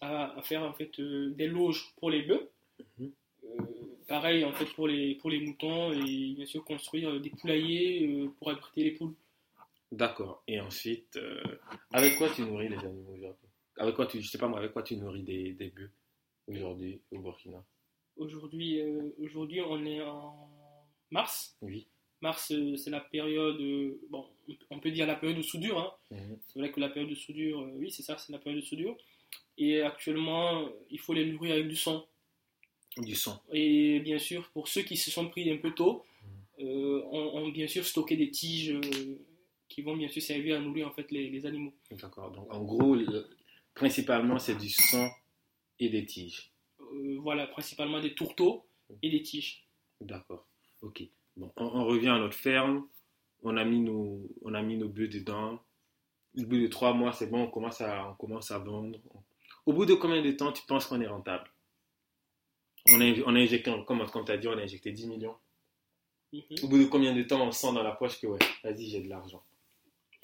à, 0.00 0.38
à 0.38 0.42
faire 0.42 0.62
en 0.62 0.72
fait, 0.72 0.98
euh, 1.00 1.30
des 1.30 1.48
loges 1.48 1.92
pour 1.98 2.10
les 2.10 2.22
bœufs. 2.22 2.48
Mhm. 2.98 3.12
Pareil 4.08 4.44
en 4.44 4.52
fait 4.52 4.66
pour 4.74 4.88
les, 4.88 5.14
pour 5.14 5.30
les 5.30 5.40
moutons 5.40 5.92
et 5.92 6.34
bien 6.34 6.44
sûr 6.44 6.64
construire 6.64 7.18
des 7.20 7.30
poulaillers 7.30 8.28
pour 8.38 8.50
abriter 8.50 8.84
les 8.84 8.90
poules. 8.90 9.14
D'accord. 9.90 10.42
Et 10.46 10.60
ensuite, 10.60 11.18
avec 11.92 12.16
quoi 12.16 12.28
tu 12.30 12.42
nourris 12.42 12.68
les 12.68 12.78
animaux 12.78 13.14
aujourd'hui? 13.14 13.48
Avec 13.78 13.94
quoi 13.94 14.06
tu, 14.06 14.20
je 14.20 14.28
sais 14.28 14.38
pas 14.38 14.48
moi, 14.48 14.58
avec 14.58 14.72
quoi 14.72 14.82
tu 14.82 14.96
nourris 14.96 15.22
des, 15.22 15.52
des 15.52 15.68
bœufs? 15.68 15.90
Aujourd'hui 16.46 17.00
au 17.10 17.18
Burkina 17.18 17.64
Aujourd'hui, 18.16 18.80
euh, 18.80 19.10
aujourd'hui, 19.18 19.60
on 19.62 19.84
est 19.86 20.02
en 20.02 20.48
mars. 21.10 21.56
Oui. 21.62 21.86
Mars, 22.20 22.52
euh, 22.52 22.76
c'est 22.76 22.90
la 22.90 23.00
période, 23.00 23.58
euh, 23.60 23.98
bon, 24.10 24.26
on 24.70 24.78
peut 24.80 24.90
dire 24.90 25.06
la 25.06 25.14
période 25.16 25.38
de 25.38 25.42
soudure. 25.42 25.78
hein. 25.78 25.92
Mhm. 26.16 26.38
C'est 26.46 26.58
vrai 26.58 26.70
que 26.70 26.78
la 26.80 26.88
période 26.90 27.10
de 27.10 27.14
soudure, 27.16 27.66
oui, 27.76 27.90
c'est 27.90 28.02
ça, 28.02 28.18
c'est 28.18 28.32
la 28.32 28.38
période 28.38 28.60
de 28.60 28.66
soudure. 28.66 28.96
Et 29.58 29.80
actuellement, 29.80 30.68
il 30.90 30.98
faut 31.00 31.14
les 31.14 31.24
nourrir 31.30 31.54
avec 31.54 31.68
du 31.68 31.76
son. 31.76 32.04
Du 32.98 33.14
son. 33.14 33.38
Et 33.52 34.00
bien 34.00 34.18
sûr, 34.18 34.50
pour 34.50 34.68
ceux 34.68 34.82
qui 34.82 34.96
se 34.98 35.10
sont 35.10 35.28
pris 35.30 35.50
un 35.50 35.56
peu 35.56 35.72
tôt, 35.72 36.04
on, 36.58 37.30
on 37.34 37.48
bien 37.48 37.66
sûr 37.66 37.84
stocké 37.84 38.16
des 38.16 38.30
tiges 38.30 38.76
qui 39.68 39.80
vont 39.82 39.96
bien 39.96 40.08
sûr 40.08 40.20
servir 40.22 40.58
à 40.58 40.60
nourrir 40.60 40.86
en 40.86 40.92
fait 40.92 41.10
les, 41.10 41.30
les 41.30 41.46
animaux. 41.46 41.72
D'accord. 41.90 42.30
Donc, 42.30 42.52
en 42.52 42.62
gros, 42.62 42.94
le- 42.94 43.26
principalement, 43.74 44.38
c'est 44.38 44.56
du 44.56 44.68
son 44.68 45.08
et 45.84 45.88
des 45.88 46.04
tiges. 46.04 46.50
Euh, 46.80 47.18
voilà, 47.20 47.46
principalement 47.46 48.00
des 48.00 48.14
tourteaux 48.14 48.64
et 49.02 49.10
des 49.10 49.22
tiges. 49.22 49.66
D'accord. 50.00 50.46
Ok. 50.82 51.02
Bon, 51.36 51.50
on, 51.56 51.64
on 51.64 51.84
revient 51.86 52.08
à 52.08 52.18
notre 52.18 52.36
ferme. 52.36 52.86
On 53.42 53.56
a 53.56 53.64
mis 53.64 53.80
nos, 53.80 54.28
on 54.42 54.54
a 54.54 54.62
mis 54.62 54.76
nos 54.76 54.88
bœufs 54.88 55.08
dedans. 55.08 55.60
Au 56.38 56.42
bout 56.42 56.60
de 56.60 56.66
trois 56.66 56.94
mois, 56.94 57.12
c'est 57.12 57.30
bon, 57.30 57.42
on 57.42 57.50
commence 57.50 57.80
à, 57.80 58.10
on 58.10 58.14
commence 58.14 58.50
à 58.50 58.58
vendre. 58.58 58.98
Au 59.66 59.72
bout 59.72 59.84
de 59.84 59.94
combien 59.94 60.22
de 60.22 60.30
temps 60.32 60.52
tu 60.52 60.62
penses 60.66 60.86
qu'on 60.86 61.00
est 61.00 61.06
rentable? 61.06 61.50
On 62.90 63.00
a, 63.00 63.04
on 63.26 63.34
a 63.34 63.38
injecté, 63.38 63.72
comme, 63.86 64.06
comme 64.06 64.24
tu 64.24 64.32
as 64.32 64.36
dit, 64.38 64.48
on 64.48 64.58
a 64.58 64.62
injecté 64.62 64.92
10 64.92 65.06
millions. 65.08 65.36
Mhm. 66.32 66.42
Au 66.62 66.68
bout 66.68 66.78
de 66.78 66.84
combien 66.84 67.14
de 67.14 67.22
temps 67.22 67.46
on 67.46 67.52
sent 67.52 67.72
dans 67.72 67.82
la 67.82 67.92
poche 67.92 68.18
que, 68.20 68.26
ouais, 68.26 68.38
vas-y, 68.64 68.88
j'ai 68.88 69.00
de 69.00 69.08
l'argent 69.08 69.42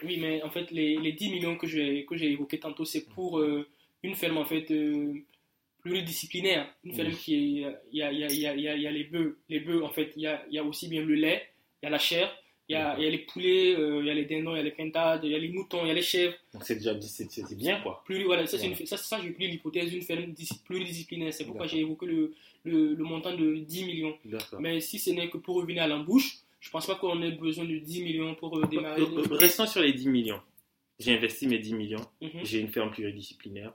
Oui, 0.03 0.19
mais 0.19 0.43
en 0.43 0.51
fait, 0.51 0.71
les, 0.71 0.97
les 0.97 1.13
10 1.13 1.31
millions 1.31 1.57
que 1.57 1.67
j'ai 1.67 2.07
que 2.07 2.17
j'ai 2.17 2.33
évoqués 2.33 2.59
tantôt, 2.59 2.85
c'est 2.85 3.05
pour 3.05 3.39
euh, 3.39 3.69
une 4.03 4.15
ferme 4.15 4.39
en 4.39 4.45
fait 4.47 4.71
euh, 4.71 5.23
pluridisciplinaire. 5.83 6.73
Une 6.85 6.95
ferme 6.95 7.09
Oui. 7.09 7.17
qui 7.17 7.35
est. 7.35 7.67
Il 7.93 7.99
y 7.99 8.03
a, 8.03 8.13
il 8.13 8.19
y, 8.19 8.25
a, 8.25 8.29
il 8.29 8.39
y, 8.41 8.47
a, 8.47 8.55
il 8.55 8.61
y 8.63 8.69
a- 8.69 8.75
il 8.77 8.83
y 8.83 8.87
a 8.87 8.91
les 8.91 9.05
bœufs. 9.05 9.39
Les 9.49 9.61
bœufs, 9.61 9.83
en 9.83 9.91
fait, 9.91 10.13
il 10.17 10.23
y 10.23 10.27
a, 10.27 10.45
il 10.51 10.55
y 10.55 10.59
a 10.59 10.65
aussi 10.65 10.89
bien 10.89 11.03
le 11.03 11.15
lait, 11.15 11.43
il 11.83 11.87
y 11.87 11.89
a 11.89 11.91
la 11.91 11.99
chair, 11.99 12.31
il 12.69 12.73
y 12.75 12.77
a, 12.77 12.97
il 12.99 13.05
y 13.05 13.07
a 13.07 13.11
les 13.11 13.19
poulets, 13.19 13.75
euh, 13.77 14.01
il 14.01 14.07
y 14.07 14.11
a 14.11 14.15
les 14.15 14.25
dindons, 14.27 14.55
il 14.55 14.59
y 14.59 14.61
a 14.61 14.65
les 14.65 14.71
pintades, 14.73 15.23
il 15.25 15.31
y 15.31 15.35
a 15.35 15.39
les 15.39 15.49
moutons, 15.49 15.85
il 15.85 15.89
y 15.89 15.91
a 15.91 15.95
les 15.95 16.03
chèvres. 16.03 16.35
Donc 16.53 16.65
c'est 16.65 16.77
déjà 16.77 17.01
c'est, 17.01 17.31
c'est 17.31 17.57
bien, 17.57 17.81
quoi. 17.81 18.03
Pluri- 18.09 18.25
voilà, 18.25 18.47
ça, 18.47 18.59
c'est 18.59 18.69
Ouais. 18.69 18.77
une- 18.79 18.87
ça, 18.87 18.97
ça, 18.97 19.21
j'ai 19.23 19.31
pris 19.31 19.49
l'hypothèse 19.49 19.91
d'une 19.91 20.03
ferme 20.03 20.33
dis- 20.33 20.49
pluridisciplinaire. 20.65 21.33
C'est 21.33 21.45
pourquoi 21.45 21.67
j'ai 21.67 21.79
évoqué 21.79 22.07
le, 22.07 22.35
le, 22.65 22.95
le 22.95 23.05
montant 23.05 23.35
de 23.35 23.57
10 23.57 23.85
millions. 23.85 24.17
Mais 24.59 24.81
si 24.81 24.99
ce 24.99 25.11
n'est 25.11 25.31
que 25.31 25.39
pour 25.39 25.57
revenir 25.57 25.83
à 25.83 25.87
l'embouche, 25.87 26.39
Je 26.61 26.71
pense 26.71 26.89
pas 26.89 26.97
qu'on 26.97 27.23
ait 27.23 27.31
besoin 27.31 27.65
de 27.65 27.79
10 27.79 28.03
millions 28.03 28.35
pour 28.35 28.59
euh, 28.59 28.67
démarrer. 28.67 29.01
Euh, 29.01 29.19
euh, 29.31 29.37
Restons 29.37 29.65
sur 29.69 29.81
les 29.81 29.93
10 29.93 30.09
millions. 30.09 30.41
J'ai 30.99 31.15
investi 31.15 31.47
mes 31.47 31.61
10 31.61 31.73
millions. 31.73 32.05
Mhm. 32.21 32.41
J'ai 32.43 32.59
une 32.59 32.67
ferme 32.67 32.91
pluridisciplinaire. 32.91 33.73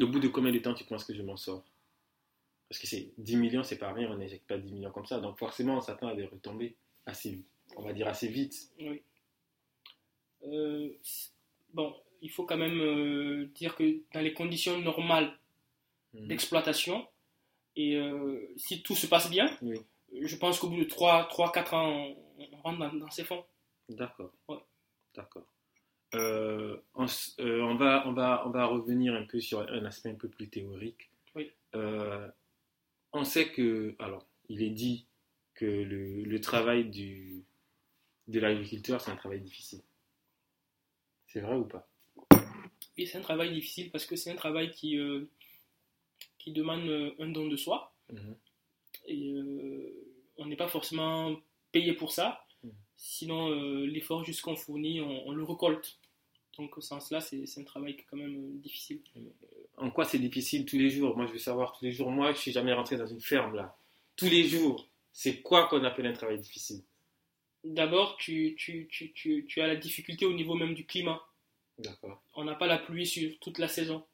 Au 0.00 0.06
bout 0.06 0.20
de 0.20 0.28
combien 0.28 0.52
de 0.52 0.58
temps 0.58 0.74
tu 0.74 0.84
penses 0.84 1.04
que 1.04 1.14
je 1.14 1.22
m'en 1.22 1.36
sors? 1.36 1.64
Parce 2.68 2.80
que 2.80 2.86
c'est 2.86 3.12
10 3.18 3.36
millions, 3.36 3.62
c'est 3.62 3.76
pas 3.78 3.92
rien, 3.92 4.10
on 4.10 4.16
n'injecte 4.16 4.46
pas 4.46 4.56
10 4.58 4.72
millions 4.72 4.90
comme 4.90 5.04
ça. 5.06 5.20
Donc 5.20 5.38
forcément, 5.38 5.76
on 5.76 5.80
s'attend 5.80 6.08
à 6.08 6.14
des 6.14 6.24
retombées 6.24 6.74
assez, 7.06 7.42
on 7.76 7.82
va 7.82 7.92
dire 7.92 8.08
assez 8.08 8.28
vite. 8.28 8.70
Oui. 8.80 9.02
Euh, 10.44 10.88
bon, 11.74 11.94
il 12.22 12.30
faut 12.30 12.44
quand 12.44 12.56
même 12.56 12.80
euh, 12.80 13.46
dire 13.54 13.76
que 13.76 14.00
dans 14.14 14.20
les 14.20 14.32
conditions 14.34 14.80
normales 14.80 15.36
Mhm. 16.14 16.26
d'exploitation, 16.28 17.06
et 17.74 17.96
euh, 17.96 18.52
si 18.58 18.82
tout 18.82 18.94
se 18.94 19.06
passe 19.06 19.30
bien, 19.30 19.56
Oui. 19.62 19.78
je 20.20 20.36
pense 20.36 20.58
qu'au 20.58 20.68
bout 20.68 20.76
de 20.84 20.84
3-4 20.84 21.72
ans, 21.74 22.14
on, 22.38 22.48
on 22.52 22.56
rentre 22.58 22.78
dans, 22.80 22.92
dans 22.92 23.10
ces 23.10 23.24
fonds. 23.24 23.42
D'accord. 23.88 24.30
Ouais. 24.46 24.58
D'accord. 25.14 25.46
Euh, 26.14 26.76
on, 26.94 27.06
euh, 27.40 27.62
on 27.62 27.74
va, 27.76 28.06
on, 28.06 28.12
va, 28.12 28.46
on 28.46 28.50
va 28.50 28.66
revenir 28.66 29.14
un 29.14 29.24
peu 29.24 29.40
sur 29.40 29.60
un 29.60 29.84
aspect 29.84 30.10
un 30.10 30.14
peu 30.14 30.28
plus 30.28 30.48
théorique. 30.48 31.10
Oui. 31.34 31.50
Euh, 31.74 32.28
on 33.12 33.24
sait 33.24 33.50
que, 33.50 33.94
alors, 33.98 34.26
il 34.48 34.62
est 34.62 34.70
dit 34.70 35.06
que 35.54 35.64
le, 35.64 36.22
le 36.22 36.40
travail 36.40 36.84
du, 36.84 37.44
de 38.28 38.40
l'agriculteur, 38.40 39.00
c'est 39.00 39.10
un 39.10 39.16
travail 39.16 39.40
difficile. 39.40 39.80
C'est 41.26 41.40
vrai 41.40 41.56
ou 41.56 41.64
pas? 41.64 41.88
Et 42.98 43.06
c'est 43.06 43.16
un 43.16 43.22
travail 43.22 43.52
difficile 43.52 43.90
parce 43.90 44.04
que 44.04 44.16
c'est 44.16 44.30
un 44.30 44.36
travail 44.36 44.70
qui, 44.70 44.98
qui 46.38 46.52
demande 46.52 47.14
un 47.18 47.28
don 47.28 47.48
de 47.48 47.56
soi. 47.56 47.94
Mhm. 48.12 48.36
Et 49.06 49.34
on 50.36 50.46
n'est 50.46 50.56
pas 50.56 50.68
forcément 50.68 51.40
payé 51.70 51.94
pour 51.94 52.12
ça. 52.12 52.44
Mhm. 52.62 52.72
Sinon, 52.96 53.50
euh, 53.50 53.86
l'effort 53.86 54.24
juste 54.24 54.42
qu'on 54.42 54.56
fournit, 54.56 55.00
on, 55.00 55.26
on 55.28 55.32
le 55.32 55.42
récolte. 55.42 55.98
Donc, 56.58 56.76
au 56.76 56.80
sens-là, 56.82 57.20
c'est 57.20 57.46
c'est 57.46 57.60
un 57.60 57.64
travail 57.64 57.96
qui 57.96 58.02
est 58.02 58.06
quand 58.10 58.18
même 58.18 58.36
euh, 58.36 58.60
difficile. 58.60 59.00
En 59.78 59.90
quoi 59.90 60.04
c'est 60.04 60.18
difficile 60.18 60.66
tous 60.66 60.76
les 60.76 60.90
jours? 60.90 61.16
Moi, 61.16 61.26
je 61.26 61.32
veux 61.32 61.38
savoir 61.38 61.76
tous 61.76 61.84
les 61.84 61.92
jours. 61.92 62.10
Moi, 62.10 62.32
je 62.32 62.38
suis 62.38 62.52
jamais 62.52 62.74
rentré 62.74 62.96
dans 62.96 63.06
une 63.06 63.20
ferme 63.20 63.56
là. 63.56 63.76
Tous 64.16 64.28
les 64.28 64.44
jours, 64.44 64.86
c'est 65.12 65.40
quoi 65.40 65.68
qu'on 65.68 65.82
appelle 65.84 66.06
un 66.06 66.12
travail 66.12 66.38
difficile? 66.38 66.82
D'abord, 67.64 68.16
tu, 68.18 68.54
tu, 68.58 68.86
tu, 68.90 69.12
tu, 69.12 69.46
tu 69.46 69.60
as 69.62 69.66
la 69.66 69.76
difficulté 69.76 70.26
au 70.26 70.34
niveau 70.34 70.54
même 70.54 70.74
du 70.74 70.84
climat. 70.84 71.22
D'accord. 71.78 72.22
On 72.34 72.44
n'a 72.44 72.54
pas 72.54 72.66
la 72.66 72.78
pluie 72.78 73.06
sur 73.06 73.38
toute 73.38 73.58
la 73.58 73.68
saison. 73.68 74.04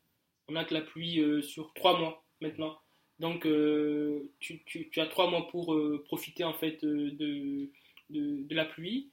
On 0.46 0.52
n'a 0.52 0.64
que 0.64 0.74
la 0.74 0.80
pluie 0.80 1.18
euh, 1.20 1.42
sur 1.42 1.74
trois 1.74 1.98
mois 1.98 2.24
maintenant. 2.40 2.78
Donc, 3.18 3.46
euh, 3.46 4.30
tu, 4.38 4.62
tu, 4.64 4.88
tu 4.90 5.00
as 5.00 5.06
trois 5.06 5.28
mois 5.28 5.48
pour 5.48 5.74
euh, 5.74 6.04
profiter 6.06 6.44
en 6.44 6.54
fait 6.54 6.82
de, 6.84 7.10
de, 7.10 7.68
de 8.10 8.54
la 8.54 8.64
pluie. 8.64 9.08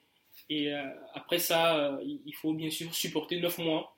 Et 0.49 0.71
euh, 0.73 0.83
après 1.13 1.39
ça, 1.39 1.77
euh, 1.95 2.03
il 2.03 2.35
faut 2.35 2.53
bien 2.53 2.69
sûr 2.69 2.93
supporter 2.93 3.39
neuf 3.39 3.57
mois 3.57 3.95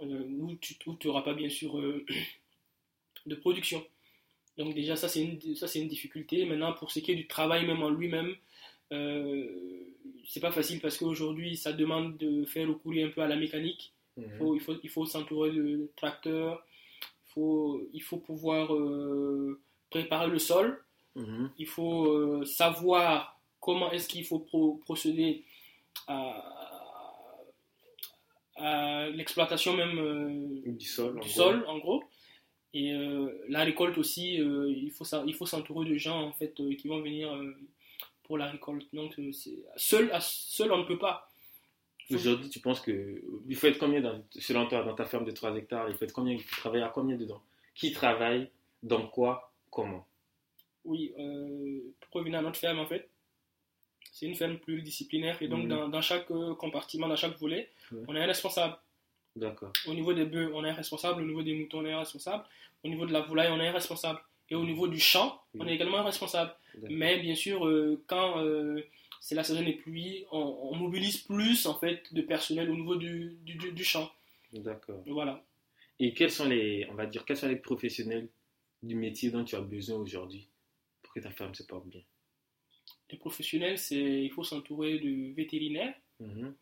euh, 0.00 0.24
où 0.40 0.54
tu 0.56 0.76
n'auras 1.04 1.22
pas 1.22 1.34
bien 1.34 1.48
sûr 1.48 1.76
de 3.26 3.34
production. 3.34 3.84
Donc 4.56 4.74
déjà, 4.74 4.94
ça 4.96 5.08
c'est 5.08 5.22
une, 5.22 5.56
ça, 5.56 5.66
c'est 5.66 5.80
une 5.80 5.88
difficulté. 5.88 6.44
Maintenant, 6.44 6.72
pour 6.74 6.90
ce 6.92 7.00
qui 7.00 7.10
est 7.12 7.16
du 7.16 7.26
travail 7.26 7.66
même 7.66 7.82
en 7.82 7.90
lui-même, 7.90 8.34
c'est 10.26 10.40
pas 10.40 10.52
facile 10.52 10.80
parce 10.80 10.96
qu'aujourd'hui, 10.98 11.56
ça 11.56 11.72
demande 11.72 12.16
de 12.18 12.44
faire 12.44 12.66
le 12.66 12.74
couler 12.74 13.02
un 13.02 13.08
peu 13.08 13.22
à 13.22 13.26
la 13.26 13.36
mécanique. 13.36 13.92
Mhm. 14.16 14.24
Il 14.24 14.38
faut, 14.38 14.54
il 14.54 14.60
faut, 14.60 14.74
il 14.84 14.90
faut 14.90 15.06
s'entourer 15.06 15.50
de 15.50 15.90
tracteurs. 15.96 16.64
Il 17.02 17.32
faut, 17.32 17.88
il 17.92 18.02
faut 18.02 18.18
pouvoir 18.18 18.70
préparer 19.90 20.28
le 20.28 20.38
sol. 20.38 20.84
Mhm. 21.16 21.50
Il 21.58 21.66
faut 21.66 22.44
savoir 22.44 23.40
comment 23.60 23.90
est-ce 23.90 24.06
qu'il 24.08 24.24
faut 24.24 24.38
pro- 24.38 24.74
procéder 24.84 25.42
à, 26.06 26.42
à 28.56 29.08
l'exploitation 29.08 29.74
même 29.76 29.98
euh, 29.98 30.72
Du 30.72 30.86
sol. 30.86 31.16
en 31.16 31.20
gros. 31.20 31.28
sol, 31.28 31.64
en 31.66 31.78
gros. 31.78 32.04
Et 32.72 32.92
euh, 32.92 33.44
la 33.48 33.62
récolte 33.64 33.98
aussi, 33.98 34.40
euh, 34.40 34.68
il 34.68 34.90
faut 34.90 35.04
ça, 35.04 35.22
il 35.26 35.34
faut 35.34 35.46
s'entourer 35.46 35.88
de 35.88 35.96
gens 35.96 36.20
en 36.22 36.32
fait 36.32 36.58
euh, 36.60 36.74
qui 36.74 36.88
vont 36.88 37.00
venir 37.00 37.32
euh, 37.32 37.54
pour 38.24 38.36
la 38.38 38.46
récolte. 38.50 38.86
Donc 38.92 39.18
euh, 39.18 39.32
c'est 39.32 39.64
seul, 39.76 40.10
à- 40.12 40.20
seul 40.20 40.72
on 40.72 40.78
ne 40.78 40.84
peut 40.84 40.98
pas. 40.98 41.30
Aujourd'hui, 42.10 42.50
tu 42.50 42.60
penses 42.60 42.80
que. 42.82 43.22
Il 43.48 43.56
faut 43.56 43.66
être 43.68 43.78
combien, 43.78 44.00
dans, 44.02 44.22
selon 44.38 44.66
toi, 44.66 44.82
dans 44.84 44.94
ta 44.94 45.06
ferme 45.06 45.24
de 45.24 45.30
3 45.30 45.56
hectares 45.56 45.88
Il 45.88 45.94
faut 45.96 46.04
être 46.04 46.12
combien 46.12 46.36
Tu 46.36 46.44
travailles 46.46 46.82
à 46.82 46.88
combien 46.90 47.16
dedans? 47.16 47.42
Qui 47.74 47.92
travaille? 47.92 48.50
Dans 48.82 49.06
quoi? 49.06 49.52
Comment? 49.70 50.06
Oui, 50.84 51.14
euh, 51.18 51.80
pour 52.02 52.20
revenir 52.20 52.40
à 52.40 52.42
notre 52.42 52.58
ferme 52.58 52.78
en 52.78 52.86
fait, 52.86 53.08
c'est 54.14 54.26
une 54.26 54.34
ferme 54.36 54.58
pluridisciplinaire 54.58 55.36
et 55.42 55.48
donc 55.48 55.64
Mhm. 55.64 55.68
dans, 55.68 55.88
dans 55.88 56.00
chaque 56.02 56.30
euh, 56.30 56.54
compartiment, 56.54 57.08
dans 57.08 57.16
chaque 57.16 57.36
volet, 57.38 57.68
Ouais. 57.92 58.02
on 58.08 58.14
a 58.14 58.20
un 58.20 58.26
responsable. 58.26 58.76
D'accord. 59.36 59.72
Au 59.88 59.94
niveau 59.94 60.12
des 60.14 60.24
bœufs, 60.24 60.50
on 60.54 60.62
un 60.64 60.72
responsable. 60.72 61.20
Au 61.22 61.26
niveau 61.26 61.42
des 61.42 61.54
moutons, 61.54 61.80
on 61.80 61.86
un 61.86 61.98
responsable. 61.98 62.44
Au 62.84 62.88
niveau 62.88 63.04
de 63.06 63.12
la 63.12 63.22
volaille, 63.22 63.50
on 63.50 63.58
un 63.58 63.72
responsable. 63.72 64.20
Et 64.50 64.54
au 64.54 64.64
niveau 64.64 64.86
du 64.86 65.00
champ, 65.00 65.42
on 65.58 65.62
a 65.62 65.64
Oui. 65.66 65.72
également 65.72 66.02
responsable. 66.04 66.54
Mais 66.88 67.18
bien 67.18 67.34
sûr, 67.34 67.66
euh, 67.66 68.00
quand 68.06 68.38
euh, 68.44 68.80
c'est 69.20 69.34
la 69.34 69.42
saison 69.42 69.62
des 69.64 69.72
pluies, 69.72 70.24
on, 70.30 70.38
on 70.70 70.76
mobilise 70.76 71.18
plus 71.18 71.66
en 71.66 71.74
fait 71.74 72.12
de 72.14 72.22
personnel 72.22 72.70
au 72.70 72.76
niveau 72.76 72.94
du, 72.96 73.36
du, 73.42 73.54
du- 73.54 73.72
du 73.72 73.84
champ. 73.84 74.08
D'accord. 74.52 75.02
Voilà. 75.06 75.42
Et 75.98 76.12
quels 76.14 76.30
sont 76.30 76.48
les, 76.48 76.86
on 76.90 76.94
va 76.94 77.06
dire, 77.06 77.24
quels 77.24 77.36
sont 77.36 77.48
les 77.48 77.56
professionnels 77.56 78.28
du 78.82 78.94
métier 78.94 79.30
dont 79.30 79.44
tu 79.44 79.56
as 79.56 79.60
besoin 79.60 79.96
aujourd'hui 79.98 80.46
pour 81.02 81.12
que 81.14 81.20
ta 81.20 81.30
ferme 81.30 81.54
se 81.54 81.62
porte 81.64 81.86
bien? 81.88 82.02
Les 83.10 83.18
professionnels, 83.18 83.78
c'est 83.78 84.22
il 84.24 84.30
faut 84.30 84.44
s'entourer 84.44 84.98
de 84.98 85.32
vétérinaires, 85.34 85.94
Mhm. 86.20 86.54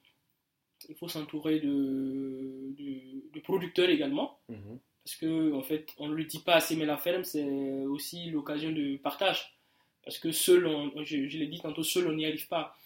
il 0.89 0.95
faut 0.97 1.09
s'entourer 1.09 1.61
de, 1.61 2.73
de, 2.79 3.31
de 3.33 3.41
producteurs 3.41 3.89
également. 3.91 4.39
Mhm. 4.49 4.79
Parce 5.05 5.17
que, 5.17 5.53
en 5.53 5.63
fait, 5.63 5.93
on 5.99 6.09
ne 6.09 6.15
le 6.15 6.25
dit 6.25 6.39
pas 6.41 6.55
assez, 6.55 6.77
mais 6.77 6.87
la 6.87 6.97
ferme, 6.97 7.25
c'est 7.25 7.45
aussi 7.87 8.31
l'occasion 8.31 8.71
de 8.71 8.97
partage. 8.99 9.57
Parce 10.05 10.19
que 10.19 10.31
seul, 10.33 10.67
on- 10.67 11.03
je, 11.05 11.27
je 11.29 11.39
l'ai 11.39 11.47
dit 11.47 11.61
tantôt, 11.61 11.83
seul, 11.83 12.07
on 12.09 12.13
n'y 12.13 12.27
arrive 12.27 12.49
pas. 12.49 12.77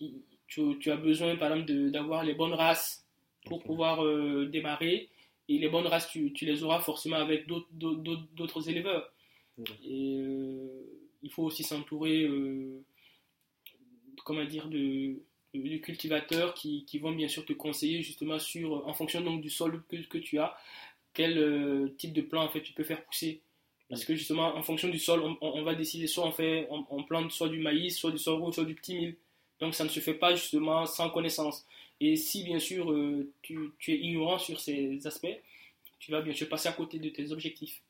Il- 0.00 0.20
Tu, 0.48 0.62
tu 0.78 0.92
as 0.92 0.96
besoin, 0.96 1.34
par 1.36 1.52
exemple, 1.52 1.90
d'avoir 1.90 2.22
les 2.22 2.34
bonnes 2.34 2.54
races 2.54 3.04
pour 3.46 3.64
pouvoir 3.64 4.04
euh, 4.04 4.46
démarrer. 4.46 5.08
Et 5.48 5.58
les 5.58 5.68
bonnes 5.68 5.88
races, 5.88 6.08
tu, 6.08 6.32
tu 6.32 6.44
les 6.46 6.62
auras 6.62 6.78
forcément 6.80 7.16
avec 7.16 7.48
d'autres- 7.48 8.68
éleveurs. 8.70 9.12
Et 9.84 10.18
euh, 10.20 10.68
il 11.24 11.30
faut 11.32 11.42
aussi 11.42 11.64
s'entourer, 11.64 12.22
euh, 12.22 12.80
comment 14.26 14.44
dire, 14.44 14.66
de, 14.66 15.14
de 15.54 15.76
cultivateurs 15.78 16.52
qui, 16.52 16.84
qui 16.84 16.98
vont 16.98 17.12
bien 17.12 17.28
sûr 17.28 17.46
te 17.46 17.52
conseiller 17.52 18.02
justement 18.02 18.40
sur, 18.40 18.86
en 18.86 18.92
fonction 18.92 19.20
donc 19.20 19.40
du 19.40 19.50
sol 19.50 19.84
que, 19.88 19.96
que 19.96 20.18
tu 20.18 20.38
as, 20.40 20.58
quel 21.14 21.38
euh, 21.38 21.94
type 21.96 22.12
de 22.12 22.22
plant 22.22 22.42
en 22.42 22.48
fait 22.48 22.60
tu 22.60 22.72
peux 22.72 22.82
faire 22.82 23.02
pousser. 23.04 23.40
Parce 23.88 24.04
que 24.04 24.16
justement, 24.16 24.56
en 24.56 24.64
fonction 24.64 24.88
du 24.88 24.98
sol, 24.98 25.22
on, 25.40 25.62
va 25.62 25.76
décider 25.76 26.08
soit 26.08 26.26
on 26.26 26.32
fait, 26.32 26.66
on, 26.70 27.04
plante 27.04 27.30
soit 27.30 27.48
du 27.48 27.60
maïs, 27.60 27.96
soit 27.96 28.10
du 28.10 28.18
sorgho, 28.18 28.50
soit 28.50 28.64
du 28.64 28.74
petit 28.74 28.96
mil. 28.96 29.16
Donc 29.60 29.76
ça 29.76 29.84
ne 29.84 29.88
se 29.88 30.00
fait 30.00 30.14
pas 30.14 30.34
justement 30.34 30.86
sans 30.86 31.08
connaissance. 31.08 31.64
Et 32.00 32.16
si 32.16 32.42
bien 32.42 32.58
sûr 32.58 32.90
euh, 32.90 33.32
tu, 33.42 33.70
tu 33.78 33.92
es 33.92 33.98
ignorant 33.98 34.40
sur 34.40 34.58
ces 34.58 35.06
aspects, 35.06 35.38
tu 36.00 36.10
vas 36.10 36.20
bien 36.20 36.34
sûr 36.34 36.48
passer 36.48 36.68
à 36.68 36.72
côté 36.72 36.98
de 36.98 37.10
tes 37.10 37.30
objectifs. 37.30 37.80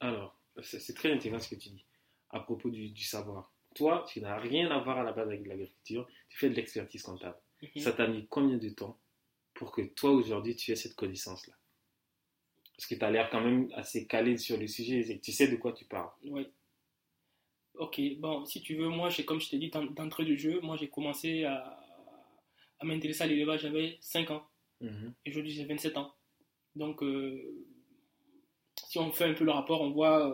Alors, 0.00 0.34
c'est 0.62 0.94
très 0.94 1.12
intéressant 1.12 1.44
ce 1.50 1.54
que 1.54 1.60
tu 1.60 1.68
dis 1.68 1.84
à 2.30 2.40
propos 2.40 2.70
du, 2.70 2.88
du 2.88 3.04
savoir. 3.04 3.52
Toi, 3.74 4.04
tu 4.08 4.20
n'as 4.20 4.38
rien 4.38 4.70
à 4.70 4.78
voir 4.80 4.98
à 4.98 5.04
la 5.04 5.12
base 5.12 5.28
avec 5.28 5.46
l'agriculture, 5.46 6.08
tu 6.28 6.38
fais 6.38 6.50
de 6.50 6.54
l'expertise 6.54 7.02
comptable. 7.02 7.36
Mhm. 7.62 7.82
Ça 7.82 7.92
t'a 7.92 8.06
mis 8.06 8.26
combien 8.28 8.56
de 8.58 8.68
temps 8.70 8.98
pour 9.54 9.70
que 9.72 9.82
toi, 9.82 10.10
aujourd'hui, 10.10 10.56
tu 10.56 10.72
aies 10.72 10.76
cette 10.76 10.94
connaissance-là? 10.96 11.54
Parce 12.76 12.86
que 12.86 12.94
tu 12.94 13.04
as 13.04 13.10
l'air 13.10 13.30
quand 13.30 13.40
même 13.40 13.68
assez 13.74 14.06
calé 14.06 14.36
sur 14.36 14.58
le 14.58 14.66
sujet, 14.66 15.00
et 15.10 15.20
tu 15.20 15.30
sais 15.32 15.48
de 15.48 15.56
quoi 15.56 15.72
tu 15.72 15.84
parles. 15.84 16.10
Oui. 16.24 16.46
Ok, 17.74 18.00
bon, 18.18 18.44
si 18.44 18.60
tu 18.62 18.74
veux, 18.76 18.88
moi, 18.88 19.08
comme 19.26 19.40
je 19.40 19.48
t'ai 19.50 19.58
dit 19.58 19.70
d'en- 19.70 19.84
d'entrée 19.84 20.24
de 20.24 20.34
jeu, 20.36 20.60
moi 20.60 20.76
j'ai 20.76 20.88
commencé 20.88 21.44
à, 21.44 21.78
à 22.78 22.84
m'intéresser 22.84 23.22
à 23.22 23.26
l'élevage, 23.26 23.62
j'avais 23.62 23.98
5 24.00 24.30
ans. 24.30 24.46
Mhm. 24.80 25.14
Et 25.24 25.30
aujourd'hui, 25.30 25.52
j'ai 25.52 25.64
27 25.64 25.96
ans. 25.96 26.14
Donc, 26.74 27.02
euh, 27.02 27.66
si 28.92 28.98
on 28.98 29.10
fait 29.10 29.24
un 29.24 29.32
peu 29.32 29.44
le 29.44 29.52
rapport, 29.52 29.80
on 29.80 29.90
voit 29.90 30.28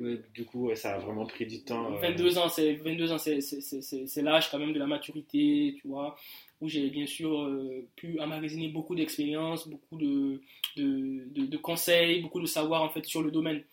euh, 0.00 0.16
du 0.32 0.44
coup, 0.44 0.68
ouais, 0.68 0.76
ça 0.76 0.94
a 0.94 0.98
vraiment 1.00 1.26
pris 1.26 1.46
du 1.46 1.64
temps. 1.64 1.92
euh, 1.92 1.98
22 1.98 2.38
ans, 2.38 2.48
c'est 2.48 2.74
22 2.74 3.10
ans, 3.10 3.18
c'est, 3.18 4.22
l'âge 4.22 4.48
quand 4.52 4.58
même 4.60 4.72
de 4.72 4.78
la 4.78 4.86
maturité, 4.86 5.74
tu 5.80 5.88
vois, 5.88 6.14
où 6.60 6.68
j'ai 6.68 6.90
bien 6.90 7.06
sûr 7.06 7.42
euh, 7.42 7.84
pu 7.96 8.20
emmagasiner 8.20 8.68
beaucoup 8.68 8.94
d'expérience, 8.94 9.66
beaucoup 9.66 9.96
de, 9.98 10.40
de, 10.76 11.24
de- 11.34 11.46
de 11.46 11.56
conseils, 11.56 12.20
beaucoup 12.22 12.40
de 12.40 12.46
savoir 12.46 12.82
en 12.82 12.88
fait 12.88 13.04
sur 13.04 13.20
le 13.20 13.32
domaine. 13.32 13.64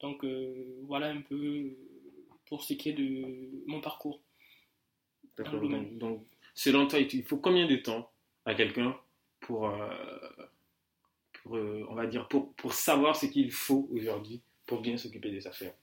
Donc 0.00 0.24
euh, 0.24 0.76
voilà 0.82 1.06
un 1.08 1.22
peu 1.22 1.74
pour 2.48 2.64
ce 2.64 2.74
qui 2.74 2.90
est 2.90 2.92
de 2.92 3.62
mon 3.66 3.80
parcours. 3.80 4.20
D'accord. 5.38 5.60
Donc, 5.60 5.96
donc, 5.96 6.22
selon 6.54 6.86
toi, 6.86 6.98
il 6.98 7.22
faut 7.22 7.38
combien 7.38 7.66
de 7.66 7.76
temps 7.76 8.10
à 8.44 8.54
quelqu'un 8.54 8.94
pour, 9.40 9.68
euh, 9.70 9.88
pour 11.46 11.56
euh, 11.56 11.86
on 11.88 11.94
va 11.94 12.06
dire, 12.06 12.26
pour, 12.28 12.52
pour 12.54 12.72
savoir 12.72 13.16
ce 13.16 13.26
qu'il 13.26 13.52
faut 13.52 13.88
aujourd'hui 13.92 14.40
pour 14.66 14.80
bien 14.80 14.96
s'occuper 14.96 15.30
de 15.30 15.40
sa 15.40 15.52
ferme 15.52 15.74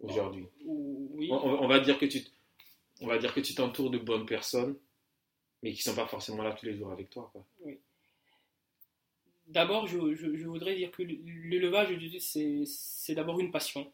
Aujourd'hui. 0.00 0.46
Ou- 0.64 1.10
Oui. 1.14 1.28
On, 1.30 1.66
va 1.66 1.80
dire 1.80 1.98
que 1.98 2.06
tu, 2.06 2.20
on 3.00 3.06
va 3.06 3.18
dire 3.18 3.32
que 3.32 3.40
tu 3.40 3.54
t'entoures 3.54 3.90
de 3.90 3.98
bonnes 3.98 4.26
personnes, 4.26 4.76
mais 5.62 5.72
qui 5.72 5.78
ne 5.78 5.92
sont 5.92 6.00
pas 6.00 6.06
forcément 6.06 6.42
là 6.42 6.52
tous 6.52 6.66
les 6.66 6.76
jours 6.76 6.92
avec 6.92 7.08
toi. 7.10 7.30
Quoi. 7.32 7.44
D'abord, 9.48 9.86
je, 9.86 10.14
je, 10.14 10.36
je, 10.36 10.46
voudrais 10.46 10.74
dire 10.74 10.90
que 10.90 11.02
l'élevage, 11.02 11.88
c'est 12.18 13.14
d'abord 13.14 13.40
une 13.40 13.50
passion. 13.50 13.90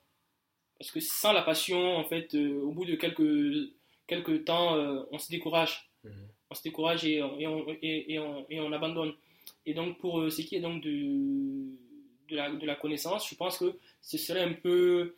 Parce 0.79 0.90
que 0.90 1.01
sans 1.01 1.33
la 1.33 1.42
passion, 1.42 1.96
en 1.96 2.05
fait, 2.05 2.35
euh, 2.35 2.61
au 2.61 2.72
bout 2.72 2.85
de 2.85 2.96
quelques, 2.96 3.72
quelques 4.07 4.44
temps, 4.44 4.75
euh, 4.75 5.05
on 5.12 5.18
se 5.18 5.31
décourage. 5.31 5.90
Mhm. 6.03 6.29
On 6.51 6.55
se 6.55 6.62
décourage 6.62 7.05
et, 7.05 7.16
et, 7.18 7.46
on, 7.46 7.66
et, 7.81 8.18
on, 8.18 8.46
et, 8.51 8.61
on, 8.61 8.72
abandonne. 8.72 9.14
Et 9.66 9.75
donc, 9.75 9.98
pour 9.98 10.20
euh, 10.20 10.31
ce 10.31 10.42
qui 10.42 10.57
est 10.57 10.61
donc 10.61 10.83
de, 10.83 10.90
de, 12.29 12.37
la, 12.37 12.51
de 12.51 12.66
la 12.66 12.75
connaissance, 12.75 13.29
je 13.29 13.35
pense 13.35 13.59
que 13.59 13.79
ce 14.01 14.18
serait 14.18 14.42
un 14.42 14.53
peu 14.53 15.14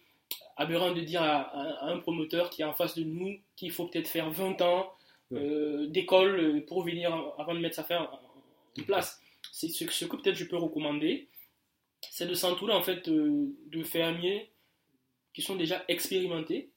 aberrant 0.56 0.92
de 0.92 1.00
dire 1.00 1.22
à, 1.22 1.86
un 1.86 1.98
promoteur 1.98 2.50
qui 2.50 2.62
est 2.62 2.64
en 2.64 2.74
face 2.74 2.94
de 2.94 3.04
nous 3.04 3.38
qu'il 3.56 3.70
faut 3.70 3.86
peut-être 3.86 4.08
faire 4.08 4.30
20 4.30 4.60
ans 4.62 4.92
d'école 5.30 6.64
pour 6.66 6.84
venir 6.84 7.12
avant 7.38 7.54
de 7.54 7.58
mettre 7.58 7.74
sa 7.74 7.82
ferme 7.82 8.06
en 8.78 8.82
place. 8.84 9.20
C'est 9.50 9.68
ce, 9.68 9.84
ce, 9.90 10.04
que 10.04 10.16
peut-être 10.16 10.36
je 10.36 10.44
peux 10.44 10.56
recommander, 10.56 11.26
c'est 12.10 12.26
de 12.26 12.34
s'entourer 12.34 12.72
en 12.72 12.82
fait 12.82 13.08
de 13.08 13.82
fermiers 13.82 14.50
qui 15.34 15.42
sont 15.42 15.56
déjà 15.56 15.84
expérimentés, 15.88 16.70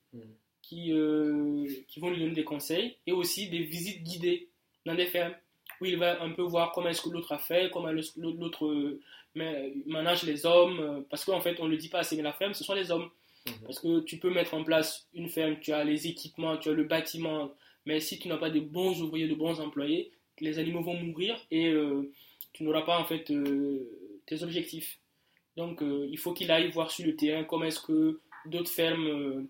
qui, 0.61 0.91
euh, 0.91 1.65
qui 1.87 1.99
vont 1.99 2.09
lui 2.09 2.19
donner 2.19 2.33
des 2.33 2.43
conseils, 2.43 2.97
et 3.05 3.13
aussi 3.13 3.49
des 3.49 3.59
visites 3.59 4.03
guidées 4.03 4.49
dans 4.85 4.95
des 4.95 5.05
fermes, 5.05 5.35
où 5.81 5.85
il 5.85 5.97
va 5.97 6.21
un 6.21 6.31
peu 6.31 6.41
voir 6.41 6.71
comment 6.71 6.89
est-ce 6.89 7.01
que 7.01 7.09
l'autre 7.09 7.31
a 7.31 7.37
fait, 7.37 7.69
comment 7.71 7.91
l'autre 8.17 8.65
euh, 8.65 9.01
manage 9.85 10.23
les 10.23 10.45
hommes, 10.45 10.79
euh, 10.79 11.01
parce 11.09 11.25
qu'en 11.25 11.41
fait, 11.41 11.59
on 11.59 11.65
ne 11.65 11.71
le 11.71 11.77
dit 11.77 11.89
pas 11.89 11.99
assez, 11.99 12.15
mais 12.15 12.23
la 12.23 12.33
ferme, 12.33 12.53
ce 12.53 12.63
sont 12.63 12.73
les 12.73 12.91
hommes. 12.91 13.09
Mm-hmm. 13.45 13.51
Parce 13.65 13.79
que 13.79 13.99
tu 14.01 14.17
peux 14.17 14.29
mettre 14.29 14.53
en 14.53 14.63
place 14.63 15.07
une 15.13 15.29
ferme, 15.29 15.59
tu 15.59 15.71
as 15.71 15.83
les 15.83 16.07
équipements, 16.07 16.57
tu 16.57 16.69
as 16.69 16.73
le 16.73 16.83
bâtiment, 16.83 17.51
mais 17.85 17.99
si 17.99 18.19
tu 18.19 18.27
n'as 18.27 18.37
pas 18.37 18.49
de 18.49 18.59
bons 18.59 19.01
ouvriers, 19.01 19.27
de 19.27 19.35
bons 19.35 19.59
employés, 19.59 20.11
les 20.39 20.59
animaux 20.59 20.81
vont 20.81 20.93
mourir 20.93 21.35
et 21.49 21.73
tu 22.53 22.63
n'auras 22.63 22.83
pas 22.83 22.99
en 22.99 23.05
fait 23.05 23.23
tes 24.27 24.43
objectifs. 24.43 24.99
Donc 25.55 25.81
il 25.81 26.17
faut 26.19 26.33
qu'il 26.33 26.51
aille 26.51 26.69
voir 26.69 26.91
sur 26.91 27.07
le 27.07 27.15
terrain 27.15 27.43
comment 27.43 27.65
est-ce 27.65 27.79
que 27.79 28.19
d'autres 28.49 28.71
fermes 28.71 29.07
euh, 29.07 29.43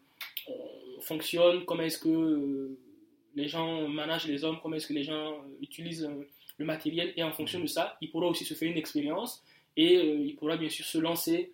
euh, 0.49 1.01
fonctionnent, 1.01 1.65
comment 1.65 1.83
est-ce 1.83 1.99
que 1.99 2.09
euh, 2.09 2.77
les 3.37 3.47
gens 3.47 3.87
managent 3.87 4.25
les 4.25 4.43
hommes, 4.43 4.59
comment 4.61 4.75
est-ce 4.75 4.87
que 4.87 4.93
les 4.93 5.03
gens 5.03 5.45
utilisent 5.61 6.09
le 6.57 6.65
matériel, 6.65 7.13
et 7.15 7.23
en 7.23 7.31
fonction 7.31 7.59
de 7.59 7.67
ça, 7.67 7.95
il 8.01 8.09
pourra 8.09 8.25
aussi 8.27 8.45
se 8.45 8.55
faire 8.55 8.69
une 8.69 8.77
expérience 8.77 9.45
et 9.75 9.93
il 9.93 10.35
pourra 10.35 10.57
bien 10.57 10.69
sûr 10.69 10.83
se 10.83 10.97
lancer 10.97 11.53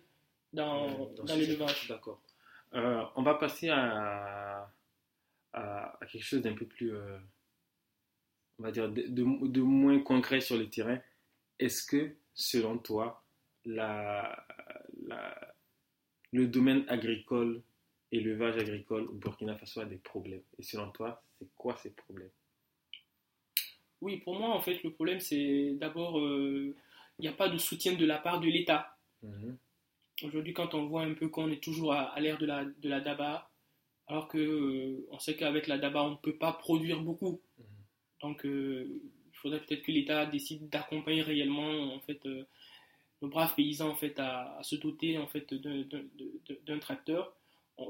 dans, 0.54 1.10
dans, 1.10 1.36
l'élevage. 1.36 1.86
D'accord. 1.88 2.22
on 2.72 3.22
va 3.22 3.34
passer 3.34 3.68
à, 3.68 4.72
à, 5.52 5.98
quelque 6.10 6.24
chose 6.24 6.40
d'un 6.40 6.54
peu 6.54 6.64
plus, 6.64 6.90
on 8.58 8.62
va 8.62 8.70
dire, 8.70 8.88
de, 8.88 9.02
de, 9.06 9.60
moins 9.60 9.98
concret 9.98 10.40
sur 10.40 10.56
le 10.56 10.70
terrain. 10.70 10.98
Est-ce 11.58 11.84
que, 11.86 12.14
selon 12.32 12.78
toi, 12.78 13.22
la, 13.66 14.42
la, 15.06 15.54
le 16.32 16.46
domaine 16.46 16.86
agricole, 16.88 17.60
élevage 18.10 18.56
agricole 18.56 19.02
au 19.02 19.12
Burkina 19.12 19.54
Faso 19.56 19.80
a 19.82 19.84
des 19.84 19.98
problèmes? 19.98 20.42
Et 20.58 20.62
selon 20.62 20.90
toi, 20.90 21.22
c'est 21.38 21.48
quoi 21.56 21.76
ces 21.76 21.90
problèmes? 21.90 22.30
Oui, 24.00 24.18
pour 24.18 24.38
moi, 24.38 24.50
en 24.50 24.60
fait, 24.60 24.82
le 24.82 24.92
problème, 24.92 25.20
c'est 25.20 25.74
d'abord, 25.74 26.18
euh, 26.18 26.76
il 27.18 27.22
n'y 27.22 27.28
a 27.28 27.32
pas 27.32 27.48
de 27.48 27.58
soutien 27.58 27.94
de 27.94 28.04
la 28.04 28.18
part 28.18 28.40
de 28.40 28.48
l'État. 28.48 28.96
Mhm. 29.22 29.56
Aujourd'hui, 30.22 30.52
quand 30.52 30.74
on 30.74 30.86
voit 30.86 31.02
un 31.02 31.14
peu 31.14 31.28
qu'on 31.28 31.50
est 31.50 31.62
toujours 31.62 31.92
à, 31.92 32.18
l'ère 32.20 32.38
de 32.38 32.46
la, 32.46 32.64
de 32.64 32.88
la 32.88 33.00
DABA, 33.00 33.50
alors 34.06 34.28
qu'on 34.28 34.38
euh, 34.38 35.06
on 35.10 35.18
sait 35.18 35.36
qu'avec 35.36 35.66
la 35.66 35.78
DABA, 35.78 36.02
on 36.02 36.10
ne 36.10 36.16
peut 36.16 36.36
pas 36.36 36.52
produire 36.52 37.00
beaucoup. 37.00 37.40
Mhm. 37.58 37.64
Donc, 38.22 38.46
euh, 38.46 39.00
il 39.32 39.36
faudrait 39.36 39.60
peut-être 39.60 39.82
que 39.82 39.92
l'État 39.92 40.26
décide 40.26 40.68
d'accompagner 40.68 41.22
réellement 41.22 41.94
en 41.94 42.00
fait, 42.00 42.24
le 43.24 43.28
brave 43.28 43.54
paysan 43.54 43.88
en 43.90 43.94
fait 43.94 44.18
à, 44.18 44.58
se 44.62 44.76
doter 44.76 45.18
en 45.18 45.26
fait 45.26 45.52
d'un 45.54 46.78
tracteur. 46.78 47.34
Euh, 47.78 47.84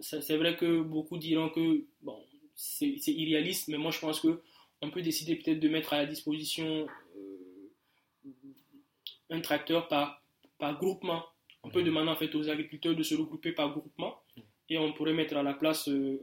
c'est 0.00 0.36
vrai 0.36 0.56
que 0.56 0.80
beaucoup 0.82 1.18
diront 1.18 1.50
que 1.50 1.84
bon, 2.02 2.22
c'est 2.60 3.12
irréaliste, 3.12 3.68
mais 3.68 3.78
moi 3.78 3.90
je 3.90 3.98
pense 3.98 4.20
que 4.20 4.42
on 4.82 4.90
peut 4.90 5.00
décider 5.00 5.36
peut-être 5.36 5.60
de 5.60 5.68
mettre 5.68 5.94
à 5.94 5.98
la 5.98 6.06
disposition 6.06 6.86
euh, 7.16 8.30
un 9.30 9.40
tracteur 9.40 9.88
par, 9.88 10.22
par 10.58 10.78
groupement. 10.78 11.24
On 11.62 11.70
peut 11.70 11.82
demander 11.82 12.10
en 12.10 12.16
fait 12.16 12.34
aux 12.34 12.48
agriculteurs 12.50 12.94
de 12.94 13.02
se 13.02 13.14
regrouper 13.14 13.52
par 13.52 13.70
groupement 13.70 14.20
et 14.68 14.76
on 14.78 14.92
pourrait 14.92 15.14
mettre 15.14 15.36
à 15.36 15.42
la 15.42 15.54
place, 15.54 15.88
euh, 15.88 16.20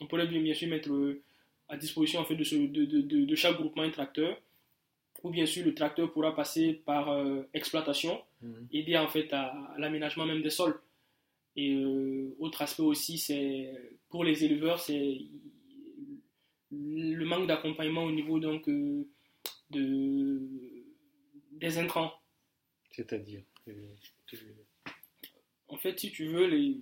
on 0.00 0.06
pourrait 0.06 0.26
bien, 0.26 0.40
bien 0.40 0.54
sûr 0.54 0.68
mettre 0.68 0.90
à 1.68 1.76
disposition 1.76 2.20
en 2.20 2.24
fait 2.24 2.36
de, 2.36 2.44
ce, 2.44 2.56
de, 2.56 2.84
de, 2.84 3.00
de, 3.00 3.34
chaque 3.34 3.56
groupement 3.56 3.82
un 3.82 3.90
tracteur 3.90 4.36
ou 5.22 5.30
bien 5.30 5.46
sûr 5.46 5.64
le 5.64 5.74
tracteur 5.74 6.12
pourra 6.12 6.34
passer 6.34 6.72
par 6.72 7.10
euh, 7.10 7.42
exploitation, 7.54 8.20
mhm. 8.42 8.68
aider 8.72 8.96
en 8.96 9.08
fait 9.08 9.32
à, 9.32 9.74
l'aménagement 9.78 10.26
même 10.26 10.42
des 10.42 10.50
sols. 10.50 10.80
Et 11.56 11.72
euh, 11.72 12.36
autre 12.38 12.62
aspect 12.62 12.82
aussi, 12.82 13.16
c'est 13.16 13.72
pour 14.08 14.24
les 14.24 14.44
éleveurs, 14.44 14.80
c'est 14.80 15.18
le 16.70 17.24
manque 17.24 17.46
d'accompagnement 17.46 18.04
au 18.04 18.12
niveau 18.12 18.38
donc 18.38 18.68
euh, 18.68 19.06
de 19.70 20.40
des 21.52 21.78
intrants. 21.78 22.12
C'est-à-dire 22.90 23.42
En 25.68 25.76
fait, 25.76 25.98
si 25.98 26.10
tu 26.10 26.26
veux, 26.26 26.46
les, 26.46 26.80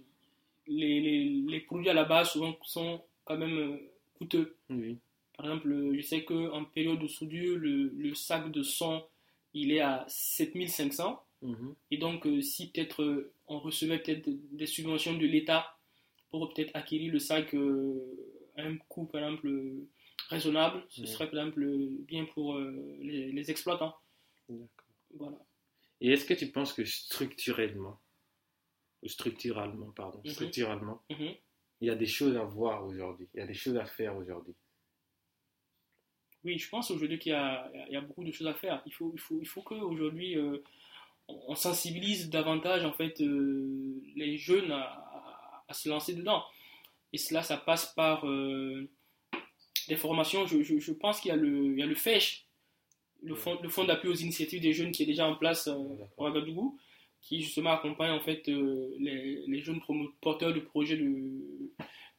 les, 0.67 1.43
les, 1.47 1.61
produits 1.61 1.89
à 1.89 1.95
la 1.95 2.05
base 2.05 2.31
souvent 2.31 2.57
sont 2.63 3.03
quand 3.25 3.39
même 3.39 3.79
coûteux. 4.15 4.57
Oui. 4.71 4.99
Par 5.37 5.47
exemple, 5.47 5.93
je 5.97 6.01
sais 6.03 6.25
qu'en 6.25 6.65
période 6.65 7.01
de 7.01 7.09
soudure, 7.09 7.59
le, 7.59 7.89
le, 7.97 8.15
sac 8.15 8.51
de 8.53 8.63
son, 8.63 9.05
il 9.53 9.73
est 9.73 9.81
à 9.81 10.05
7500. 10.09 11.21
Mhm. 11.43 11.75
Et 11.91 11.99
donc, 11.99 12.27
euh, 12.27 12.41
si 12.41 12.71
peut-être 12.71 13.03
euh, 13.03 13.33
on 13.49 13.59
recevait 13.59 13.99
peut-être 13.99 14.29
des 14.53 14.67
subventions 14.67 15.15
de 15.15 15.27
l'État 15.27 15.74
pour 16.39 16.53
peut-être 16.53 16.75
acquérir 16.75 17.13
le 17.13 17.21
sac 17.21 17.55
euh, 17.55 18.51
à 18.57 18.63
un 18.63 18.77
coût, 18.89 19.07
par 19.07 19.23
exemple, 19.23 19.49
raisonnable, 20.29 20.85
ce 20.89 21.07
serait, 21.07 21.31
par 21.31 21.41
exemple, 21.41 21.65
bien 22.01 22.25
pour 22.25 22.59
les, 22.59 23.31
les, 23.31 23.51
exploitants. 23.53 23.95
Voilà. 25.15 25.39
Et 26.01 26.11
est-ce 26.11 26.25
que 26.25 26.35
tu 26.35 26.51
penses 26.51 26.73
que 26.73 26.85
structurellement, 26.85 28.01
structurellement, 29.07 29.93
pardon, 29.93 30.21
mhm. 30.25 30.33
structurellement, 30.33 31.03
mhm. 31.09 31.35
il 31.81 31.87
y 31.87 31.91
a 31.91 31.95
des 31.95 32.07
choses 32.07 32.37
à 32.37 32.43
voir 32.43 32.85
aujourd'hui, 32.85 33.29
il 33.35 33.39
y 33.39 33.43
a 33.43 33.47
des 33.47 33.55
choses 33.55 33.77
à 33.77 33.85
faire 33.85 34.17
aujourd'hui? 34.17 34.55
Oui, 36.43 36.59
je 36.59 36.69
pense 36.69 36.91
aujourd'hui 36.91 37.21
qu'il 37.21 37.33
y, 37.33 37.93
y, 37.93 37.97
a 37.97 38.01
beaucoup 38.01 38.25
de 38.25 38.33
choses 38.33 38.49
à 38.49 38.55
faire. 38.55 38.83
Il 38.87 38.93
faut, 38.93 39.13
il 39.15 39.21
faut, 39.21 39.39
il 39.41 39.47
faut 39.47 39.63
qu'aujourd'hui, 39.63 40.37
euh, 40.37 40.63
on 41.29 41.55
sensibilise 41.55 42.29
davantage 42.29 42.85
en 42.85 42.93
fait, 42.93 43.21
euh, 43.21 44.03
les 44.17 44.37
jeunes 44.37 44.73
à, 44.73 45.04
à, 45.69 45.75
se 45.75 45.89
lancer 45.89 46.15
dedans. 46.15 46.43
Et 47.13 47.19
cela, 47.19 47.43
ça 47.43 47.57
passe 47.57 47.93
par 47.95 48.27
euh, 48.27 48.89
des 49.89 49.97
formations. 49.97 50.47
Je, 50.47 50.63
je, 50.63 50.79
je 50.79 50.93
pense 50.93 51.21
qu'il 51.21 51.29
y 51.29 51.33
a 51.33 51.37
le, 51.37 51.73
il 51.73 51.79
y 51.79 51.83
a 51.83 51.87
le 51.87 51.95
FESH, 51.95 52.47
le 53.23 53.35
Fonds, 53.35 53.59
le 53.63 53.69
fond 53.69 53.85
d'appui 53.85 54.09
aux 54.09 54.15
initiatives 54.15 54.61
des 54.61 54.73
jeunes 54.73 54.93
qui 54.93 55.03
est 55.03 55.07
déjà 55.07 55.27
en 55.27 55.37
place 55.37 55.69
au 55.69 55.99
Ouagadougou, 56.19 56.79
qui 57.21 57.41
justement 57.43 57.71
accompagne 57.71 58.11
en 58.11 58.21
fait, 58.21 58.47
les, 58.47 59.45
les, 59.47 59.61
jeunes 59.63 59.81
porteurs 60.21 60.53
de 60.53 60.61
projets 60.61 60.97
de 60.97 61.73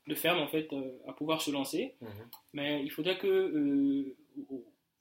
de 0.08 0.16
ferme 0.16 0.40
en 0.40 0.48
fait 0.48 0.72
euh, 0.74 0.98
à 1.08 1.14
pouvoir 1.14 1.42
se 1.42 1.52
lancer. 1.52 1.96
Mhm. 2.02 2.10
Mais 2.54 2.84
il 2.84 2.92
faudrait 2.92 3.18
que, 3.18 3.28
euh, 3.28 4.16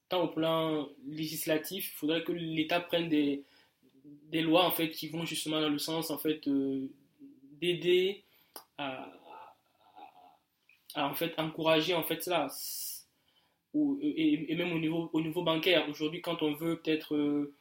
tant 0.09 0.25
au 0.25 0.29
plan 0.29 0.89
législatif, 1.07 1.91
il 1.93 1.97
faudrait 1.97 2.25
que 2.25 2.33
l'État 2.33 2.81
prenne 2.81 3.09
des, 3.09 3.45
des 4.05 4.43
lois 4.43 4.65
en 4.65 4.71
fait 4.71 4.91
qui 4.91 5.09
vont 5.09 5.25
justement 5.25 5.61
dans 5.61 5.69
le 5.69 5.79
sens 5.79 6.11
en 6.11 6.19
fait 6.19 6.47
euh, 6.49 6.89
d'aider 7.61 8.25
à, 8.79 9.09
en 10.97 11.15
fait 11.15 11.35
encourager 11.39 11.95
en 11.95 12.03
fait 12.03 12.23
cela. 12.23 12.49
Et, 13.75 14.55
même 14.55 14.73
au 14.73 14.79
niveau, 14.79 15.11
au 15.13 15.21
niveau 15.21 15.43
bancaire, 15.43 15.89
aujourd'hui, 15.89 16.23
quand 16.23 16.43
on 16.43 16.55
veut 16.55 16.81
peut-être 16.81 17.53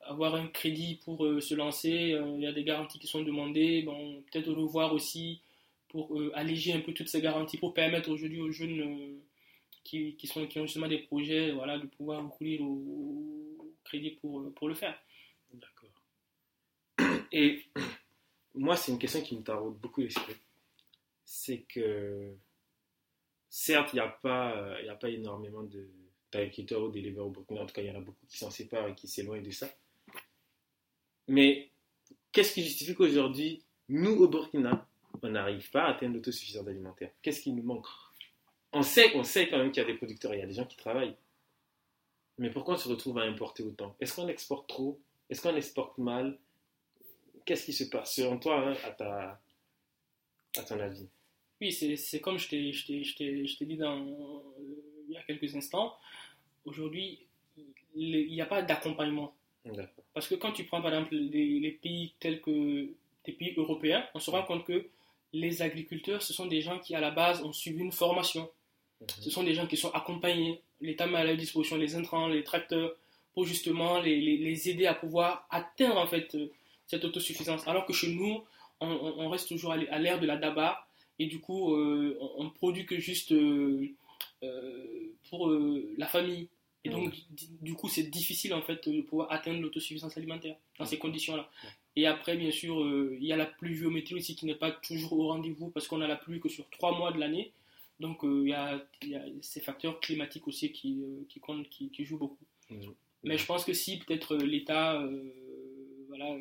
avoir 0.00 0.34
un 0.34 0.46
crédit 0.46 1.00
pour 1.04 1.18
se 1.42 1.54
lancer, 1.54 2.18
il 2.36 2.40
y 2.40 2.46
a 2.46 2.52
des 2.52 2.64
garanties 2.64 2.98
qui 2.98 3.06
sont 3.06 3.22
demandées. 3.22 3.82
Bon, 3.82 4.22
peut-être 4.30 4.50
revoir 4.52 4.94
aussi 4.94 5.42
pour 5.88 6.18
euh, 6.18 6.30
alléger 6.34 6.72
un 6.72 6.80
peu 6.80 6.92
toutes 6.92 7.08
ces 7.08 7.20
garanties, 7.20 7.56
pour 7.56 7.74
permettre 7.74 8.10
aujourd'hui 8.10 8.40
aux 8.40 8.50
jeunes 8.50 8.80
euh, 8.80 9.18
qui, 9.84 10.16
qui, 10.16 10.26
sont, 10.26 10.46
qui 10.46 10.58
ont 10.60 10.66
justement 10.66 10.88
des 10.88 10.98
projets 10.98 11.50
voilà, 11.52 11.78
de 11.78 11.86
pouvoir 11.86 12.22
recourir 12.22 12.60
au, 12.62 13.74
crédit 13.84 14.10
pour, 14.10 14.40
euh, 14.40 14.52
pour 14.54 14.68
le 14.68 14.74
faire. 14.74 14.98
D'accord. 15.52 15.88
Et 17.32 17.64
moi, 18.54 18.76
c'est 18.76 18.92
une 18.92 18.98
question 18.98 19.22
qui 19.22 19.36
me 19.36 19.42
taraude 19.42 19.78
beaucoup 19.78 20.02
l'esprit. 20.02 20.34
C'est 21.30 21.58
que, 21.68 22.34
certes, 23.50 23.90
il 23.92 23.96
n'y 23.96 24.00
a, 24.00 24.08
pas, 24.08 24.74
a 24.74 24.94
pas 24.94 25.10
énormément 25.10 25.62
d'agriculteurs 26.32 26.82
ou 26.82 26.88
d'éleveurs 26.88 27.26
au 27.26 27.30
Burkina. 27.30 27.60
En 27.60 27.66
tout 27.66 27.74
cas, 27.74 27.82
il 27.82 27.88
y 27.88 27.90
en 27.90 27.96
a 27.96 28.00
beaucoup 28.00 28.24
qui 28.26 28.38
s'en 28.38 28.50
séparent 28.50 28.88
et 28.88 28.94
qui 28.94 29.08
s'éloignent 29.08 29.42
de 29.42 29.50
ça. 29.50 29.68
Mais 31.26 31.70
qu'est-ce 32.32 32.54
qui 32.54 32.64
justifie 32.64 32.94
qu'aujourd'hui, 32.94 33.62
nous, 33.90 34.12
au 34.12 34.26
Burkina, 34.26 34.88
on 35.22 35.28
n'arrive 35.28 35.70
pas 35.70 35.82
à 35.82 35.90
atteindre 35.90 36.14
l'autosuffisance 36.14 36.66
alimentaire? 36.66 37.10
Qu'est-ce 37.20 37.42
qui 37.42 37.52
nous 37.52 37.62
manque? 37.62 37.86
On 38.72 38.80
sait, 38.80 39.14
on 39.14 39.22
sait 39.22 39.50
quand 39.50 39.58
même 39.58 39.70
qu'il 39.70 39.82
y 39.82 39.84
a 39.86 39.88
des 39.88 39.98
producteurs, 39.98 40.32
il 40.34 40.40
y 40.40 40.42
a 40.42 40.46
des 40.46 40.54
gens 40.54 40.64
qui 40.66 40.78
travaillent. 40.78 41.16
Mais 42.38 42.48
pourquoi 42.50 42.74
on 42.74 42.78
se 42.78 42.88
retrouve 42.88 43.18
à 43.18 43.24
importer 43.24 43.62
autant? 43.62 43.94
Est-ce 44.00 44.16
qu'on 44.16 44.28
exporte 44.28 44.66
trop? 44.66 44.98
Est-ce 45.28 45.42
qu'on 45.42 45.56
exporte 45.56 45.98
mal? 45.98 46.38
Qu'est-ce 47.44 47.66
qui 47.66 47.74
se 47.74 47.84
passe 47.84 48.14
selon 48.14 48.38
toi, 48.38 48.66
hein, 48.66 48.76
à, 48.84 48.90
ta, 48.92 49.42
à 50.56 50.62
ton 50.62 50.80
avis? 50.80 51.06
Oui, 51.60 51.72
c'est 51.72 52.20
comme 52.20 52.38
je 52.38 52.48
t'ai 52.48 53.66
dit 53.66 53.76
dans, 53.76 54.06
il 55.08 55.14
y 55.14 55.16
a 55.16 55.22
quelques 55.22 55.54
instants. 55.56 55.96
Aujourd'hui, 56.64 57.18
il 57.94 58.30
n'y 58.30 58.40
a 58.40 58.46
pas 58.46 58.62
d'accompagnement. 58.62 59.34
Parce 60.14 60.28
que 60.28 60.34
quand 60.34 60.52
tu 60.52 60.64
prends 60.64 60.80
par 60.80 60.92
exemple 60.92 61.14
les, 61.14 61.78
pays 61.82 62.12
tels 62.20 62.40
que 62.40 62.88
des 63.24 63.32
pays 63.32 63.54
européens, 63.56 64.04
on 64.14 64.20
se 64.20 64.30
rend 64.30 64.42
compte 64.42 64.64
que 64.64 64.86
les 65.32 65.60
agriculteurs, 65.62 66.22
ce 66.22 66.32
sont 66.32 66.46
des 66.46 66.60
gens 66.60 66.78
qui 66.78 66.94
à 66.94 67.00
la 67.00 67.10
base 67.10 67.42
ont 67.42 67.52
suivi 67.52 67.80
une 67.80 67.92
formation. 67.92 68.48
Mhm. 69.00 69.06
Ce 69.20 69.30
sont 69.30 69.42
des 69.42 69.54
gens 69.54 69.66
qui 69.66 69.76
sont 69.76 69.90
accompagnés. 69.90 70.60
L'État 70.80 71.06
met 71.06 71.18
à 71.18 71.24
leur 71.24 71.36
disposition 71.36 71.76
les 71.76 71.96
intrants, 71.96 72.28
les 72.28 72.44
tracteurs, 72.44 72.94
pour 73.34 73.44
justement 73.44 74.00
les, 74.00 74.20
les, 74.20 74.68
aider 74.70 74.86
à 74.86 74.94
pouvoir 74.94 75.46
atteindre 75.50 75.98
en 75.98 76.06
fait 76.06 76.34
euh, 76.34 76.50
cette 76.86 77.04
autosuffisance. 77.04 77.66
Alors 77.68 77.84
que 77.84 77.92
chez 77.92 78.08
nous, 78.08 78.42
on, 78.80 79.28
reste 79.28 79.48
toujours 79.48 79.72
à 79.72 79.98
l'ère 79.98 80.20
de 80.20 80.26
la 80.26 80.36
DABA 80.36 80.87
et 81.18 81.26
du 81.26 81.40
coup, 81.40 81.74
euh, 81.74 82.18
on, 82.36 82.44
ne 82.44 82.50
produit 82.50 82.86
que 82.86 82.98
juste 82.98 83.32
euh, 83.32 83.88
pour 85.30 85.50
la 85.96 86.06
famille. 86.06 86.48
Et 86.84 86.90
donc, 86.90 87.12
du 87.60 87.74
coup, 87.74 87.88
c'est 87.88 88.04
difficile 88.04 88.54
en 88.54 88.62
fait 88.62 88.88
de 88.88 89.02
pouvoir 89.02 89.30
atteindre 89.32 89.60
l'autosuffisance 89.60 90.16
alimentaire 90.16 90.56
dans 90.78 90.86
ces 90.86 90.98
conditions-là. 90.98 91.50
Et 91.96 92.06
après, 92.06 92.36
bien 92.36 92.52
sûr, 92.52 92.86
il 93.12 93.24
y 93.24 93.32
a 93.32 93.36
la 93.36 93.46
pluviométrie 93.46 94.14
aussi 94.14 94.36
qui 94.36 94.46
n'est 94.46 94.54
pas 94.54 94.70
toujours 94.70 95.14
au 95.14 95.28
rendez-vous 95.28 95.70
parce 95.70 95.88
qu'on 95.88 96.00
a 96.00 96.06
la 96.06 96.16
pluie 96.16 96.40
que 96.40 96.48
sur 96.48 96.68
trois 96.70 96.96
mois 96.96 97.12
de 97.12 97.18
l'année. 97.18 97.52
Donc 98.00 98.24
euh, 98.24 98.42
il 98.44 98.50
y, 98.50 98.54
a, 98.54 98.80
y, 99.02 99.16
a, 99.16 99.22
ces 99.42 99.60
facteurs 99.60 99.98
climatiques 100.00 100.46
aussi 100.46 100.70
qui, 100.72 101.02
euh, 101.02 101.24
qui 101.28 101.40
comptent, 101.40 101.68
qui, 101.68 101.90
qui, 101.90 102.04
jouent 102.04 102.18
beaucoup. 102.18 102.44
Mais 103.24 103.36
je 103.36 103.44
pense 103.44 103.64
que 103.64 103.72
si 103.72 103.98
peut-être 103.98 104.36
euh, 104.36 104.44
l'État 104.44 105.02
voilà, 106.08 106.36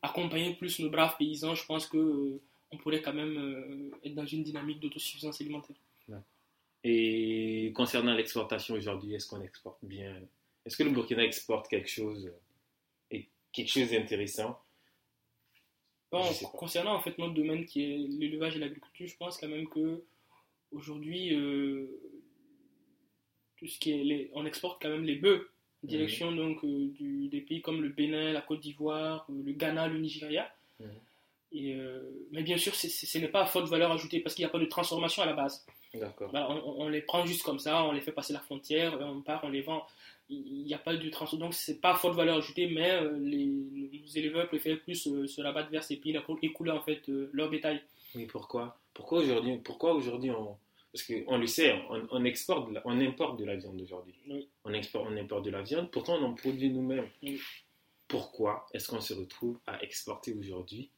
accompagnait 0.00 0.54
plus 0.54 0.78
nos 0.80 0.90
braves 0.90 1.16
paysans, 1.18 1.54
je 1.54 1.66
pense 1.66 1.86
que 1.86 2.40
on 2.72 2.78
pourrait 2.78 3.02
quand 3.02 3.12
même 3.12 3.92
être 4.04 4.14
dans 4.14 4.26
une 4.26 4.42
dynamique 4.42 4.80
d'autosuffisance 4.80 5.40
alimentaire. 5.40 5.76
Et 6.84 7.72
concernant 7.76 8.12
l'exportation 8.12 8.74
aujourd'hui, 8.74 9.14
est-ce 9.14 9.28
qu'on 9.28 9.40
exporte 9.40 9.84
bien? 9.84 10.20
Est-ce 10.64 10.76
que 10.76 10.82
le 10.82 10.90
Burkina 10.90 11.22
exporte 11.22 11.68
quelque 11.68 11.88
chose 11.88 12.32
et 13.10 13.28
quelque 13.52 13.70
chose 13.70 13.90
d'intéressant? 13.90 14.58
Bon, 16.10 16.22
Concernant 16.54 16.94
en 16.94 17.00
fait 17.00 17.16
notre 17.18 17.34
domaine 17.34 17.64
qui 17.64 17.84
est 17.84 17.98
l'élevage 17.98 18.56
et 18.56 18.58
l'agriculture, 18.58 19.06
je 19.06 19.16
pense 19.16 19.38
quand 19.38 19.48
même 19.48 19.68
que 19.68 20.02
Aujourd'hui, 20.72 21.34
euh, 21.34 21.86
tout 23.58 23.66
ce 23.66 23.78
qui 23.78 23.92
est 23.92 24.30
on 24.32 24.46
exporte 24.46 24.80
quand 24.80 24.88
même 24.88 25.04
les 25.04 25.16
bœufs 25.16 25.50
en 25.84 25.86
direction 25.86 26.32
donc 26.32 26.64
euh, 26.64 26.88
du, 26.92 27.28
des 27.28 27.42
pays 27.42 27.60
comme 27.60 27.82
le 27.82 27.90
Bénin, 27.90 28.32
la 28.32 28.40
Côte 28.40 28.60
d'Ivoire, 28.60 29.26
euh, 29.30 29.42
le 29.44 29.52
Ghana, 29.52 29.88
le 29.88 29.98
Nigeria. 29.98 30.50
Et, 31.54 31.76
mais 32.30 32.42
bien 32.42 32.56
sûr, 32.56 32.74
ce 32.74 33.18
n'est 33.18 33.28
pas 33.28 33.42
à 33.42 33.46
forte 33.46 33.68
valeur 33.68 33.92
ajoutée 33.92 34.20
parce 34.20 34.34
qu'il 34.34 34.44
n'y 34.44 34.48
a 34.48 34.52
pas 34.52 34.58
de 34.58 34.66
transformation 34.66 35.22
à 35.22 35.26
la 35.26 35.34
base. 35.34 35.66
on, 35.94 36.88
les 36.88 37.02
prend 37.02 37.26
juste 37.26 37.42
comme 37.42 37.58
ça, 37.58 37.84
on 37.84 37.92
les 37.92 38.00
fait 38.00 38.12
passer 38.12 38.32
la 38.32 38.40
frontière, 38.40 38.98
on 39.00 39.20
part, 39.20 39.42
on 39.44 39.50
les 39.50 39.60
vend. 39.60 39.84
Il 40.30 40.64
n'y 40.64 40.72
a 40.72 40.78
pas 40.78 40.96
de 40.96 41.10
transformation, 41.10 41.46
donc 41.46 41.54
c'est 41.54 41.80
pas 41.80 41.90
à 41.90 41.94
forte 41.94 42.14
valeur 42.14 42.38
ajoutée, 42.38 42.68
mais 42.68 43.00
les, 43.20 44.18
éleveurs 44.18 44.48
préfèrent 44.48 44.80
plus 44.80 44.94
se 45.26 45.42
rabattre 45.42 45.70
vers 45.70 45.84
ces 45.84 45.96
pays-là 45.96 46.22
pour 46.22 46.38
écouler 46.42 46.70
en 46.70 46.80
fait 46.80 47.02
leur 47.06 47.50
bétail. 47.50 47.82
Mais 48.14 48.26
pourquoi? 48.26 48.78
Pourquoi 48.94 49.20
aujourd'hui 49.20 49.58
Pourquoi 49.58 49.94
aujourd'hui 49.94 50.30
on 50.30 50.56
parce 50.92 51.04
qu'on 51.04 51.38
le 51.38 51.46
sait, 51.46 51.74
on, 52.10 52.24
exporte, 52.26 52.68
on 52.84 53.00
importe 53.00 53.38
de 53.38 53.46
la 53.46 53.56
viande 53.56 53.80
aujourd'hui. 53.80 54.14
On, 54.64 54.74
exporte, 54.74 55.06
on 55.10 55.16
importe 55.16 55.46
de 55.46 55.50
la 55.50 55.62
viande, 55.62 55.90
pourtant 55.90 56.16
on 56.16 56.24
en 56.24 56.34
produit 56.34 56.68
nous-mêmes. 56.68 57.08
Pourquoi 58.08 58.66
est-ce 58.74 58.88
qu'on 58.88 59.00
se 59.00 59.14
retrouve 59.14 59.58
à 59.66 59.82
exporter 59.82 60.34
aujourd'hui 60.34 60.90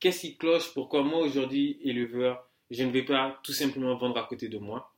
Qu'est-ce 0.00 0.20
qui 0.20 0.36
cloche? 0.36 0.72
Pourquoi 0.74 1.02
moi 1.02 1.20
aujourd'hui, 1.20 1.78
éleveur, 1.82 2.48
je 2.70 2.84
ne 2.84 2.90
vais 2.90 3.04
pas 3.04 3.40
tout 3.42 3.52
simplement 3.52 3.96
vendre 3.96 4.18
à 4.18 4.24
côté 4.24 4.48
de 4.48 4.58
moi? 4.58 4.94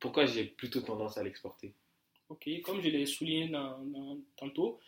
Pourquoi 0.00 0.26
j'ai 0.26 0.44
plutôt 0.44 0.80
tendance 0.80 1.18
à 1.18 1.22
l'exporter? 1.22 1.72
Ok, 2.28 2.48
comme 2.62 2.80
je 2.80 2.88
l'ai 2.88 3.06
souligné 3.06 3.50
tantôt, 4.36 4.78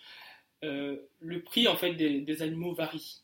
euh, 0.63 0.97
le 1.21 1.43
prix 1.43 1.69
en 1.69 1.77
fait 1.77 1.95
des, 1.95 2.43
animaux 2.43 2.73
varie. 2.75 3.23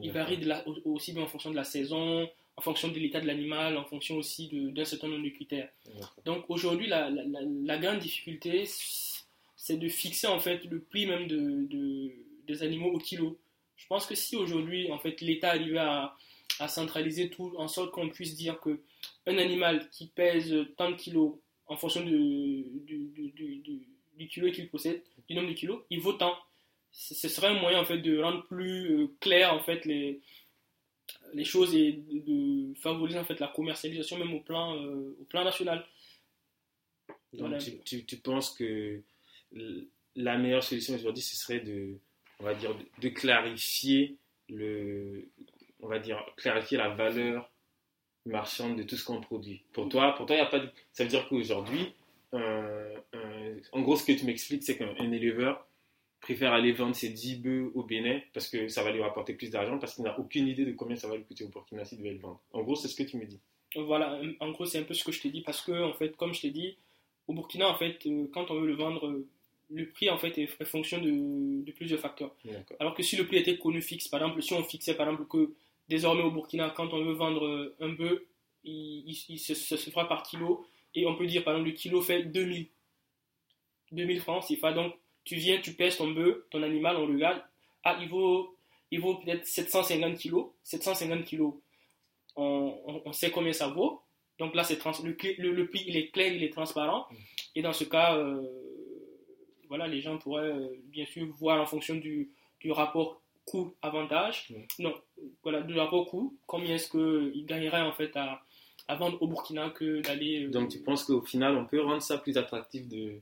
Il 0.00 0.10
varie 0.10 0.40
aussi 0.84 1.12
bien 1.12 1.22
en 1.22 1.28
fonction 1.28 1.50
de 1.50 1.56
la 1.56 1.62
saison, 1.62 2.28
en 2.56 2.60
fonction 2.60 2.88
de 2.88 2.98
l'état 2.98 3.20
de 3.20 3.26
l'animal, 3.26 3.76
en 3.76 3.84
fonction 3.84 4.16
aussi 4.16 4.48
d'un 4.52 4.84
certain 4.84 5.06
nombre 5.06 5.24
de 5.24 5.28
critères. 5.28 5.70
Donc 6.24 6.44
aujourd'hui, 6.48 6.88
la, 6.88 7.10
la, 7.10 7.78
grande 7.78 8.00
difficulté, 8.00 8.64
c'est 9.56 9.76
de 9.76 9.88
fixer 9.88 10.26
en 10.26 10.40
fait 10.40 10.64
le 10.64 10.80
prix 10.80 11.06
même 11.06 11.28
de, 11.28 12.10
des 12.46 12.62
animaux 12.64 12.90
au 12.90 12.98
kilo. 12.98 13.38
Je 13.84 13.88
pense 13.88 14.06
que 14.06 14.14
si 14.14 14.34
aujourd'hui, 14.34 14.90
en 14.90 14.98
fait, 14.98 15.20
l'État 15.20 15.50
arrivait 15.50 15.76
à, 15.76 16.16
à, 16.58 16.68
centraliser 16.68 17.28
tout 17.28 17.52
en 17.58 17.68
sorte 17.68 17.90
qu'on 17.90 18.08
puisse 18.08 18.34
dire 18.34 18.58
que 18.58 18.80
un 19.26 19.36
animal 19.36 19.90
qui 19.90 20.06
pèse 20.06 20.54
tant 20.78 20.90
de 20.90 20.96
kilos 20.96 21.34
en 21.66 21.76
fonction 21.76 22.02
du, 22.02 22.64
du, 22.86 23.32
du, 24.16 24.28
kilo 24.28 24.50
qu'il 24.50 24.70
possède, 24.70 25.02
du 25.28 25.34
nombre 25.34 25.50
de 25.50 25.52
kilos, 25.52 25.82
il 25.90 26.00
vaut 26.00 26.14
tant. 26.14 26.34
Ce 26.92 27.28
serait 27.28 27.48
un 27.48 27.60
moyen 27.60 27.78
en 27.78 27.84
fait 27.84 27.98
de 27.98 28.22
rendre 28.22 28.46
plus 28.46 29.02
euh, 29.02 29.08
clair 29.20 29.52
en 29.52 29.60
fait 29.60 29.84
les, 29.84 30.22
les 31.34 31.44
choses 31.44 31.74
et 31.74 31.92
de, 31.92 32.72
favoriser 32.76 33.18
en 33.18 33.24
fait 33.24 33.38
la 33.40 33.48
commercialisation 33.48 34.18
même 34.18 34.32
au 34.32 34.40
plan, 34.40 34.76
euh, 34.76 35.14
au 35.20 35.24
plan 35.24 35.44
national. 35.44 35.84
Donc 37.34 37.58
tu, 37.84 38.06
tu, 38.06 38.16
penses 38.16 38.50
que 38.50 39.02
la 40.16 40.38
meilleure 40.38 40.64
solution 40.64 40.94
aujourd'hui 40.94 41.22
ce 41.22 41.36
serait 41.36 41.60
de, 41.60 41.98
on 42.44 42.46
va 42.46 42.54
dire, 42.54 42.76
de, 43.00 43.08
clarifier 43.08 44.18
le, 44.50 45.30
on 45.80 45.88
va 45.88 45.98
dire, 45.98 46.22
clarifier 46.36 46.76
la 46.76 46.90
valeur 46.90 47.50
marchande 48.26 48.76
de 48.76 48.82
tout 48.82 48.96
ce 48.96 49.04
qu'on 49.04 49.22
produit. 49.22 49.62
Pour 49.72 49.88
toi, 49.88 50.14
pour 50.14 50.26
toi, 50.26 50.36
il 50.36 50.40
a 50.40 50.46
pas 50.46 50.60
ça 50.92 51.04
veut 51.04 51.10
dire 51.10 51.26
qu'aujourd'hui, 51.28 51.94
en 53.72 53.80
gros, 53.80 53.96
ce 53.96 54.04
que 54.04 54.12
tu 54.12 54.26
m'expliques, 54.26 54.62
c'est 54.62 54.76
qu'un 54.76 55.12
éleveur 55.12 55.66
préfère 56.20 56.52
aller 56.52 56.72
vendre 56.72 56.94
ses 56.94 57.08
10 57.08 57.36
bœufs 57.40 57.72
au 57.74 57.82
Bénin 57.82 58.20
parce 58.34 58.48
que 58.48 58.68
ça 58.68 58.82
va 58.82 58.92
lui 58.92 59.02
rapporter 59.02 59.32
plus 59.32 59.50
d'argent 59.50 59.78
parce 59.78 59.94
qu'il 59.94 60.04
n'a 60.04 60.18
aucune 60.18 60.48
idée 60.48 60.66
de 60.66 60.72
combien 60.72 60.96
ça 60.96 61.08
va 61.08 61.16
lui 61.16 61.24
coûter 61.24 61.44
au 61.44 61.48
Burkina 61.48 61.84
s'il 61.84 61.98
devait 61.98 62.12
le 62.12 62.18
vendre. 62.18 62.40
En 62.52 62.62
gros, 62.62 62.76
c'est 62.76 62.88
ce 62.88 62.96
que 62.96 63.02
tu 63.02 63.16
me 63.16 63.24
dis. 63.24 63.40
Voilà, 63.74 64.20
en 64.40 64.50
gros, 64.50 64.66
c'est 64.66 64.78
un 64.78 64.84
peu 64.84 64.94
ce 64.94 65.02
que 65.02 65.12
je 65.12 65.20
t'ai 65.20 65.30
dit 65.30 65.40
parce 65.40 65.62
que, 65.62 65.72
en 65.72 65.94
fait, 65.94 66.14
comme 66.16 66.34
je 66.34 66.42
t'ai 66.42 66.50
dit, 66.50 66.76
au 67.26 67.32
Burkina, 67.32 67.68
en 67.68 67.74
fait, 67.74 67.98
euh, 68.06 68.28
quand 68.32 68.50
on 68.50 68.60
veut 68.60 68.66
le 68.66 68.74
vendre, 68.74 69.22
le 69.74 69.88
prix, 69.90 70.08
en 70.08 70.18
fait, 70.18 70.38
est 70.38 70.64
fonction 70.64 71.00
de, 71.00 71.70
plusieurs 71.72 72.00
facteurs. 72.00 72.34
Alors 72.78 72.94
que 72.94 73.02
si 73.02 73.16
le 73.16 73.26
prix 73.26 73.38
était 73.38 73.58
connu 73.58 73.82
fixe, 73.82 74.08
par 74.08 74.22
exemple, 74.22 74.42
si 74.42 74.52
on 74.54 74.62
fixait, 74.62 74.94
par 74.94 75.08
exemple, 75.08 75.28
que 75.28 75.52
désormais 75.88 76.22
au 76.22 76.30
Burkina, 76.30 76.70
quand 76.70 76.92
on 76.92 77.04
veut 77.04 77.12
vendre 77.12 77.74
un 77.80 77.88
bœuf, 77.90 78.20
il, 78.64 79.14
se, 79.14 79.54
se, 79.54 79.76
fera 79.90 80.08
par 80.08 80.22
kilo 80.22 80.66
et 80.94 81.06
on 81.06 81.16
peut 81.16 81.26
dire, 81.26 81.44
par 81.44 81.54
exemple, 81.54 81.70
le 81.70 81.76
kilo 81.76 82.00
fait 82.00 82.22
2000. 82.22 82.68
2000 83.92 84.20
francs, 84.20 84.44
c'est 84.48 84.56
pas 84.56 84.72
donc 84.72 84.94
tu 85.24 85.36
viens, 85.36 85.60
tu 85.60 85.72
pèses 85.72 85.96
ton 85.96 86.10
bœuf, 86.10 86.36
ton 86.50 86.62
animal, 86.62 86.96
on 86.96 87.06
regarde, 87.06 87.42
ah, 87.82 87.98
il 88.00 88.08
vaut, 88.08 88.56
il 88.90 89.00
vaut 89.00 89.16
peut-être 89.16 89.46
750 89.46 90.18
kilos. 90.18 90.46
750 90.62 91.24
kilos, 91.24 91.54
on, 92.36 93.02
on, 93.04 93.12
sait 93.12 93.30
combien 93.30 93.52
ça 93.52 93.68
vaut. 93.68 94.02
Donc 94.38 94.54
là, 94.54 94.64
c'est 94.64 94.78
le, 95.04 95.52
le, 95.52 95.68
prix, 95.68 95.84
il 95.86 95.96
est 95.96 96.08
clair, 96.08 96.32
il 96.32 96.42
est 96.42 96.52
transparent. 96.52 97.06
Et 97.54 97.62
dans 97.62 97.72
ce 97.72 97.84
cas, 97.84 98.16
euh, 98.16 98.42
voilà, 99.68 99.86
les 99.86 100.00
gens 100.00 100.18
pourraient 100.18 100.50
euh, 100.52 100.68
bien 100.84 101.06
sûr 101.06 101.26
voir 101.38 101.60
en 101.60 101.66
fonction 101.66 101.94
du, 101.96 102.30
du 102.60 102.72
rapport 102.72 103.20
coût-avantage. 103.46 104.52
Non, 104.78 104.94
voilà, 105.42 105.62
du 105.62 105.78
rapport 105.78 106.06
coût, 106.06 106.36
combien 106.46 106.74
est-ce 106.74 106.90
qu'il 106.90 107.44
gagnerait 107.46 107.82
en 107.82 107.92
fait 107.92 108.16
à, 108.16 108.42
à, 108.88 108.96
vendre 108.96 109.20
au 109.22 109.28
Burkina 109.28 109.70
que 109.70 110.00
d'aller. 110.00 110.44
Euh, 110.44 110.50
Donc 110.50 110.70
tu 110.70 110.80
penses 110.80 111.04
qu'au 111.04 111.22
final, 111.22 111.56
on 111.56 111.66
peut 111.66 111.80
rendre 111.80 112.02
ça 112.02 112.18
plus 112.18 112.36
attractif 112.36 112.88
de 112.88 113.20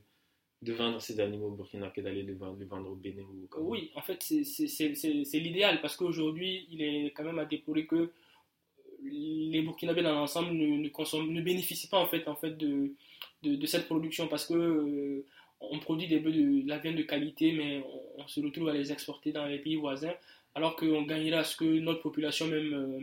de 0.63 0.73
vendre 0.73 1.01
ces 1.01 1.19
animaux 1.19 1.47
au 1.47 1.55
Burkina 1.55 1.89
que 1.89 2.01
d'aller 2.01 2.23
les 2.23 2.33
vendre, 2.33 2.63
vendre, 2.63 2.89
au 2.89 2.95
Bénin 2.95 3.23
ou 3.23 3.47
au 3.53 3.63
Oui, 3.63 3.91
en 3.95 4.01
fait, 4.01 4.23
c'est 4.23 5.39
l'idéal 5.39 5.81
parce 5.81 5.97
qu'aujourd'hui, 5.97 6.67
il 6.71 6.81
est 6.81 7.11
quand 7.11 7.23
même 7.25 7.39
à 7.39 7.45
déplorer 7.45 7.85
que 7.85 8.11
les 9.03 9.61
Burkinabés 9.61 10.01
dans 10.01 10.13
l'ensemble 10.13 10.53
ne, 10.53 10.77
ne, 10.77 11.31
ne 11.31 11.41
bénéficient 11.41 11.89
pas 11.89 11.99
en 11.99 12.07
fait, 12.07 12.27
en 12.27 12.35
fait 12.35 12.57
de, 12.57 12.93
de, 13.43 13.65
cette 13.65 13.85
production 13.85 14.27
parce 14.27 14.45
que 14.45 14.53
euh, 14.53 15.25
on 15.71 15.79
produit 15.79 16.07
des 16.07 16.19
bœufs 16.19 16.31
de, 16.31 16.67
la 16.67 16.77
viande 16.79 16.95
de 16.95 17.03
qualité, 17.03 17.51
mais 17.51 17.83
on, 18.17 18.27
se 18.27 18.39
retrouve 18.39 18.69
à 18.69 18.73
les 18.73 18.91
exporter 18.91 19.31
dans 19.31 19.45
les 19.45 19.59
pays 19.59 19.75
voisins, 19.75 20.13
alors 20.55 20.75
qu'on 20.75 21.03
gagnerait 21.03 21.37
à 21.37 21.43
ce 21.43 21.55
que 21.55 21.65
notre 21.65 22.01
population 22.01 22.47
même 22.47 22.73
euh, 22.73 22.99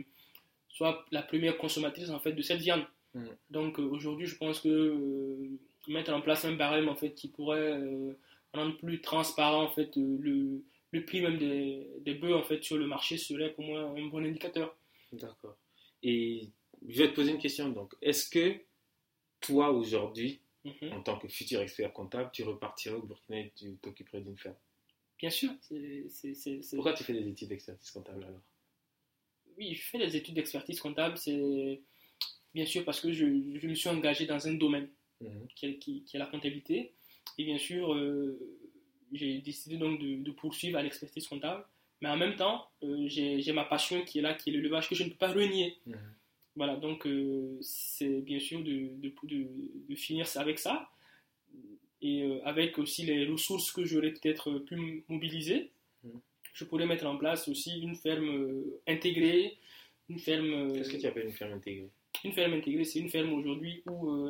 soit 0.69 1.05
la 1.11 1.21
première 1.21 1.57
consommatrice 1.57 2.09
en 2.09 2.19
fait 2.19 2.33
de 2.33 2.41
cette 2.41 2.61
viande. 2.61 2.85
Mm. 3.13 3.25
Donc 3.49 3.79
euh, 3.79 3.83
aujourd'hui, 3.83 4.27
je 4.27 4.35
pense 4.35 4.59
que 4.59 5.49
mettre 5.87 6.13
en 6.13 6.21
place 6.21 6.45
un 6.45 6.53
barème 6.53 6.89
en 6.89 6.95
fait 6.95 7.13
qui 7.13 7.27
pourrait 7.27 7.79
euh, 7.79 8.13
rendre 8.53 8.77
plus 8.77 9.01
transparent 9.01 9.63
en 9.63 9.69
fait 9.69 9.97
euh, 9.97 10.17
le, 10.19 10.63
le 10.91 11.05
prix 11.05 11.21
même 11.21 11.37
des, 11.37 11.87
des 12.01 12.13
bœufs 12.13 12.35
en 12.35 12.43
fait 12.43 12.63
sur 12.63 12.77
le 12.77 12.87
marché 12.87 13.17
serait 13.17 13.51
pour 13.51 13.65
moi 13.65 13.81
un 13.81 14.05
bon 14.07 14.23
indicateur. 14.23 14.75
D'accord. 15.11 15.57
Et 16.03 16.49
je 16.87 16.97
vais 16.97 17.09
te 17.09 17.15
poser 17.15 17.31
une 17.31 17.39
question. 17.39 17.69
Donc, 17.69 17.93
est-ce 18.01 18.29
que 18.29 18.55
toi, 19.39 19.71
aujourd'hui, 19.71 20.39
Mhm. 20.63 20.93
en 20.93 21.01
tant 21.01 21.17
que 21.17 21.27
futur 21.27 21.59
expert 21.61 21.91
comptable, 21.93 22.29
tu 22.33 22.43
repartirais 22.43 22.95
au 22.95 23.01
Burkina 23.01 23.39
et 23.39 23.51
tu 23.55 23.77
t'occuperais 23.77 24.21
d'une 24.21 24.37
ferme 24.37 24.55
Bien 25.17 25.29
sûr. 25.29 25.51
Pourquoi 26.75 26.93
tu 26.93 27.03
fais 27.03 27.13
des 27.13 27.27
études 27.27 27.49
d'expertise 27.49 27.91
comptable 27.91 28.23
alors? 28.23 28.41
Oui, 29.57 29.73
je 29.75 29.81
fais 29.83 29.97
des 29.99 30.15
études 30.15 30.35
d'expertise 30.35 30.79
comptable. 30.79 31.17
C'est 31.17 31.81
bien 32.53 32.65
sûr 32.65 32.83
parce 32.85 32.99
que 33.01 33.11
je, 33.11 33.25
je 33.59 33.67
me 33.67 33.75
suis 33.75 33.89
engagé 33.89 34.25
dans 34.25 34.47
un 34.47 34.53
domaine 34.53 34.89
Mhm. 35.21 35.47
qui 35.55 35.65
est, 35.67 35.77
qui- 35.77 36.03
qui 36.03 36.15
est 36.15 36.19
la 36.19 36.25
comptabilité. 36.25 36.93
Et 37.37 37.43
bien 37.43 37.59
sûr, 37.59 37.93
euh, 37.93 38.39
j'ai 39.13 39.39
décidé 39.39 39.77
donc 39.77 39.99
de, 40.01 40.15
de 40.23 40.31
poursuivre 40.31 40.77
à 40.79 40.81
l'expertise 40.83 41.27
comptable. 41.27 41.63
Mais 42.01 42.09
en 42.09 42.17
même 42.17 42.35
temps, 42.35 42.67
euh, 42.83 43.07
j'ai 43.07 43.41
j'ai 43.41 43.51
ma 43.53 43.65
passion 43.65 44.03
qui 44.03 44.17
est 44.19 44.21
là, 44.23 44.33
qui 44.33 44.49
est 44.49 44.53
l'élevage, 44.53 44.89
que 44.89 44.95
je 44.95 45.03
ne 45.03 45.09
peux 45.09 45.15
pas 45.17 45.31
renier. 45.31 45.77
Mhm. 45.85 46.15
Voilà, 46.55 46.75
donc 46.75 47.07
euh, 47.07 47.57
c'est 47.61 48.19
bien 48.21 48.39
sûr 48.39 48.61
de, 48.61 48.89
de, 48.97 49.13
de, 49.23 49.47
de 49.89 49.95
finir 49.95 50.27
avec 50.35 50.59
ça. 50.59 50.89
Et 52.01 52.23
euh, 52.23 52.39
avec 52.45 52.77
aussi 52.79 53.05
les 53.05 53.25
ressources 53.25 53.71
que 53.71 53.85
j'aurais 53.85 54.11
peut-être 54.11 54.59
pu 54.59 55.03
mobiliser, 55.07 55.71
Mhm. 56.03 56.19
je 56.55 56.65
pourrais 56.65 56.87
mettre 56.87 57.05
en 57.05 57.15
place 57.15 57.47
aussi 57.47 57.79
une 57.79 57.95
ferme 57.95 58.29
euh, 58.29 58.81
intégrée, 58.87 59.57
une 60.09 60.17
ferme... 60.17 60.73
Qu'est-ce 60.73 60.89
que 60.89 60.97
tu 60.97 61.05
appelles 61.05 61.27
une 61.27 61.31
ferme 61.33 61.53
intégrée? 61.53 61.89
une 62.23 62.33
ferme 62.33 62.53
intégrée, 62.53 62.83
c'est 62.83 62.99
une 62.99 63.09
ferme 63.09 63.33
aujourd'hui 63.33 63.81
où 63.85 64.27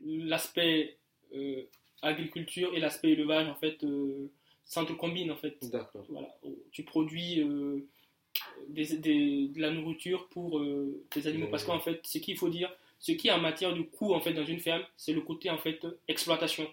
l'aspect 0.00 0.96
agriculture 2.02 2.74
et 2.74 2.80
l'aspect 2.80 3.10
élevage 3.10 3.48
en 3.48 3.54
fait 3.54 3.84
s'entrecombinent 4.64 5.30
en 5.32 5.36
fait. 5.36 5.56
D'accord. 5.70 6.04
Voilà, 6.08 6.34
tu 6.72 6.84
produis 6.84 7.44
des, 8.68 8.96
des- 8.96 9.48
de 9.48 9.60
la 9.60 9.70
nourriture 9.70 10.28
pour 10.28 10.58
euh, 10.58 11.04
tes 11.10 11.26
animaux 11.26 11.48
parce 11.50 11.64
qu'en 11.64 11.80
fait, 11.80 12.00
ce 12.04 12.18
qu'il 12.18 12.36
faut 12.36 12.48
dire, 12.48 12.70
ce 12.98 13.12
qui 13.12 13.28
est 13.28 13.32
en 13.32 13.40
matière 13.40 13.74
de 13.74 13.82
coût 13.82 14.12
en 14.14 14.20
fait 14.20 14.32
dans 14.34 14.44
une 14.44 14.60
ferme, 14.60 14.82
c'est 14.96 15.12
le 15.12 15.20
côté 15.22 15.48
en 15.50 15.58
fait 15.58 15.86
exploitation. 16.08 16.66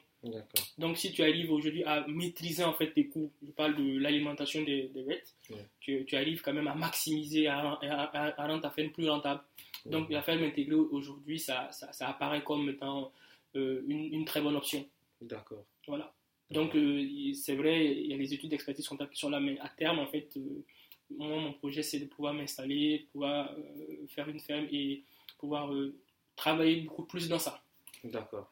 Donc, 0.78 0.98
si 0.98 1.12
tu 1.14 1.22
arrives 1.22 1.52
aujourd'hui 1.52 1.84
à 1.84 2.06
maîtriser 2.08 2.64
en 2.64 2.74
fait 2.74 2.92
tes 2.92 3.06
coûts, 3.08 3.32
je 3.46 3.52
parle 3.52 3.76
de 3.76 3.98
l'alimentation 4.00 4.62
des, 4.64 4.90
des 4.94 5.04
bêtes, 5.04 5.36
Ouais. 5.50 5.58
tu, 5.80 6.04
tu 6.06 6.16
arrives 6.18 6.42
quand 6.42 6.54
même 6.54 6.68
à 6.68 6.76
maximiser, 6.76 7.48
à, 7.48 7.60
à- 7.60 8.04
à- 8.04 8.42
à 8.42 8.48
rendre 8.48 8.64
ta 8.64 8.70
ferme 8.72 8.90
plus 8.92 9.08
rentable. 9.10 9.42
Donc, 9.86 10.10
la 10.10 10.22
ferme 10.22 10.44
intégrée 10.44 10.76
aujourd'hui, 10.76 11.40
ça, 11.40 11.70
ça, 11.72 11.94
ça 11.94 12.10
apparaît 12.10 12.44
comme 12.44 12.68
étant 12.70 13.14
euh, 13.56 13.82
une, 13.88 14.12
une 14.14 14.26
très 14.26 14.42
bonne 14.42 14.56
option. 14.58 14.86
D'accord. 15.22 15.64
Voilà. 15.88 16.14
Donc, 16.52 16.76
euh, 16.76 17.34
c'est 17.34 17.56
vrai, 17.56 17.86
il 17.86 18.08
y 18.08 18.14
a 18.14 18.18
les 18.18 18.34
études 18.34 18.50
d'expertise 18.50 18.88
comptable 18.88 19.12
qui 19.12 19.20
sont 19.20 19.30
là, 19.30 19.40
mais 19.40 19.58
à 19.60 19.70
terme, 19.70 20.00
en 20.00 20.08
fait, 20.08 20.30
euh, 20.36 20.64
moi, 21.10 21.40
mon 21.40 21.54
projet, 21.54 21.84
c'est 21.84 22.00
de 22.00 22.06
pouvoir 22.06 22.34
m'installer, 22.34 23.08
pouvoir 23.12 23.54
euh, 23.58 24.08
faire 24.08 24.28
une 24.30 24.40
ferme 24.40 24.68
et 24.72 25.04
pouvoir 25.38 25.74
euh, 25.74 25.96
travailler 26.36 26.82
beaucoup 26.82 27.06
plus 27.06 27.28
dans 27.30 27.40
ça. 27.40 27.64
D'accord. 28.04 28.52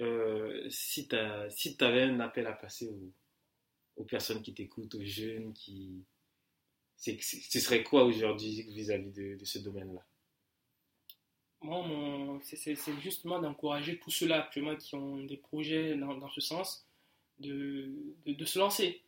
Euh, 0.00 0.68
si 0.70 1.08
tu 1.08 1.16
si 1.50 1.76
avais 1.80 2.02
un 2.02 2.20
appel 2.20 2.46
à 2.46 2.52
passer 2.52 2.88
aux, 2.88 3.12
aux 3.96 4.04
personnes 4.04 4.42
qui 4.42 4.54
t'écoutent, 4.54 4.94
aux 4.94 5.04
jeunes, 5.04 5.52
qui... 5.54 6.04
c'est- 6.96 7.20
ce 7.22 7.60
serait 7.60 7.84
quoi 7.84 8.04
aujourd'hui 8.04 8.62
vis-à-vis 8.62 9.12
de, 9.12 9.36
de 9.36 9.44
ce 9.44 9.58
domaine-là? 9.58 10.04
Moi, 11.62 11.86
mon- 11.86 12.40
c'est- 12.42 12.76
justement 13.00 13.38
d'encourager 13.40 13.98
tous 13.98 14.10
ceux-là 14.10 14.42
actuellement 14.44 14.76
qui 14.76 14.94
ont 14.94 15.18
des 15.24 15.36
projets 15.36 15.96
dans, 15.96 16.14
dans 16.16 16.30
ce 16.30 16.40
sens 16.40 16.86
de, 17.38 17.90
de, 18.24 18.32
de 18.34 18.44
se 18.44 18.58
lancer. 18.58 19.02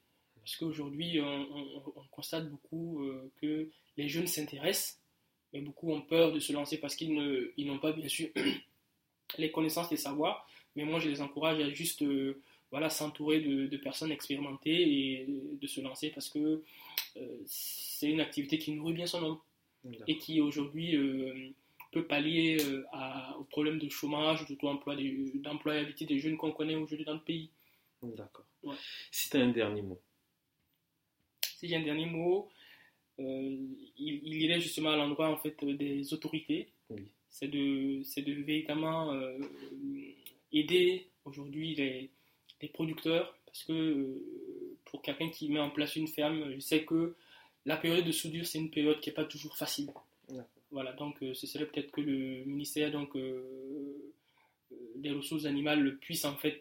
Parce 0.49 0.57
qu'aujourd'hui, 0.57 1.20
on, 1.20 1.26
on- 1.26 1.92
on 1.96 2.05
constate 2.11 2.49
beaucoup 2.49 3.05
euh, 3.05 3.30
que 3.42 3.68
les 3.99 4.09
jeunes 4.09 4.26
s'intéressent, 4.26 4.99
mais 5.53 5.61
beaucoup 5.61 5.92
ont 5.92 6.01
peur 6.01 6.32
de 6.32 6.40
se 6.40 6.55
lancer 6.55 6.78
parce 6.78 6.96
qu'ils 6.96 7.12
ne- 7.12 7.53
ils 7.59 7.66
n'ont 7.66 7.78
pas, 7.78 7.92
bien 7.92 8.09
sûr, 8.09 8.30
les 9.38 9.51
connaissances, 9.51 9.90
les 9.90 9.99
savoirs. 9.99 10.49
Mais 10.74 10.84
moi, 10.84 11.01
je 11.01 11.11
les 11.11 11.20
encourage 11.20 11.61
à 11.61 11.68
juste 11.68 12.01
euh, 12.01 12.40
voilà, 12.70 12.88
s'entourer 12.88 13.40
de, 13.40 13.66
de 13.66 13.76
personnes 13.76 14.11
expérimentées 14.11 14.80
et 15.20 15.26
de 15.61 15.66
se 15.66 15.82
lancer 15.82 16.09
parce 16.11 16.30
que 16.30 16.62
euh, 17.18 17.36
c'est 17.44 18.11
une 18.11 18.20
activité 18.22 18.59
qui 18.59 18.72
nourrit 18.72 18.94
bien 18.94 19.07
son 19.07 19.22
homme 19.22 19.38
et 20.07 20.16
qui 20.16 20.40
aujourd'hui 20.40 20.96
peut 21.92 22.07
pallier 22.07 22.57
à- 22.92 23.36
au 23.38 23.44
problème 23.44 23.78
de 23.78 23.88
chômage, 23.90 24.46
de 24.46 24.57
d'employabilité 25.42 26.07
des 26.07 26.18
jeunes 26.18 26.38
qu'on 26.38 26.53
connaît 26.53 26.74
aujourd'hui 26.74 27.05
dans 27.05 27.14
le 27.14 27.20
pays. 27.20 27.51
D'accord. 28.03 28.46
Ouais. 28.62 28.76
Si 29.11 29.28
tu 29.28 29.36
as 29.36 29.40
un 29.40 29.49
dernier 29.51 29.82
mot. 29.82 30.01
Si 31.59 31.66
j'ai 31.66 31.74
un 31.74 31.82
dernier 31.82 32.06
mot, 32.06 32.48
euh, 33.18 33.56
il, 33.98 34.20
il 34.22 34.42
irait 34.42 34.61
justement 34.61 34.90
à 34.90 34.96
l'endroit 34.96 35.28
en 35.28 35.36
fait 35.38 35.56
des 35.64 36.14
autorités. 36.14 36.68
Oui. 36.88 37.02
C'est 37.28 37.48
de, 37.48 38.00
c'est 38.04 38.22
de 38.22 38.32
véritablement 38.32 39.12
euh, 39.12 39.36
aider 40.52 41.09
aujourd'hui 41.24 41.74
les, 41.74 42.11
les 42.62 42.68
producteurs 42.68 43.36
parce 43.44 43.64
que 43.64 43.72
euh, 43.72 44.22
pour 44.84 45.02
quelqu'un 45.02 45.30
qui 45.30 45.48
met 45.48 45.59
en 45.59 45.70
place 45.70 45.96
une 45.96 46.06
ferme, 46.06 46.54
je 46.54 46.61
sais 46.61 46.84
que 46.84 47.16
la 47.66 47.76
période 47.76 48.04
de 48.04 48.12
soudure 48.12 48.46
c'est 48.46 48.59
une 48.59 48.70
période 48.70 49.00
qui 49.00 49.09
n'est 49.11 49.14
pas 49.16 49.24
toujours 49.24 49.56
facile. 49.56 49.90
Voilà, 50.70 50.92
donc 50.92 51.16
ce 51.20 51.46
serait 51.46 51.66
peut-être 51.66 51.90
que 51.90 52.02
le 52.02 52.44
ministère 52.44 52.92
donc, 52.92 53.16
des 54.96 55.11
ressources 55.11 55.46
animales 55.46 55.96
puisse 55.98 56.24
en 56.26 56.36
fait 56.36 56.59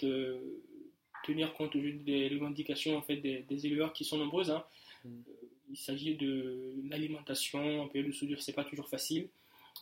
tenir 1.26 1.54
compte 1.54 1.76
des 1.76 2.30
revendications 2.30 2.96
en 2.98 3.02
fait, 3.02 3.18
des, 3.18 3.44
des 3.44 3.68
éleveurs 3.68 3.92
qui 3.94 4.06
sont 4.06 4.18
nombreuses. 4.18 4.50
hein. 4.50 4.64
Euh, 5.08 5.48
Il 5.70 5.78
s'agit 5.78 6.16
de 6.16 6.74
l'alimentation 6.90 7.82
en 7.82 7.88
période 7.88 8.12
de 8.12 8.16
soudure, 8.16 8.42
c'est 8.42 8.54
pas 8.54 8.64
toujours 8.64 8.90
facile. 8.90 9.28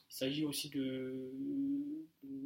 Il 0.10 0.14
s'agit 0.14 0.46
aussi 0.46 0.70
de 0.70 1.32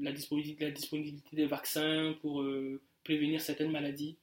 la 0.01 0.11
disponibilité, 0.11 1.36
des 1.36 1.45
vaccins 1.45 2.15
pour 2.21 2.41
euh, 2.41 2.82
prévenir 3.03 3.41
certaines 3.41 3.71
maladies. 3.71 4.15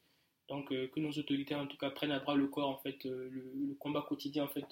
Donc 0.48 0.72
euh, 0.72 0.88
que 0.88 1.00
nos 1.00 1.10
autorités 1.10 1.54
en 1.54 1.66
tout 1.66 1.76
cas 1.76 1.90
prennent 1.90 2.12
à 2.12 2.20
bras 2.20 2.36
le 2.36 2.46
corps 2.46 2.68
en 2.68 2.76
fait 2.76 3.04
le, 3.04 3.74
combat 3.80 4.04
quotidien 4.08 4.44
en 4.44 4.48
fait 4.48 4.64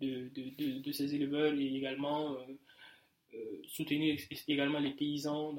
de, 0.00 0.92
ces 0.92 1.14
éleveurs 1.14 1.54
et 1.54 1.74
également 1.74 2.36
soutenir 3.66 4.18
également 4.48 4.80
les 4.80 4.90
paysans 4.90 5.56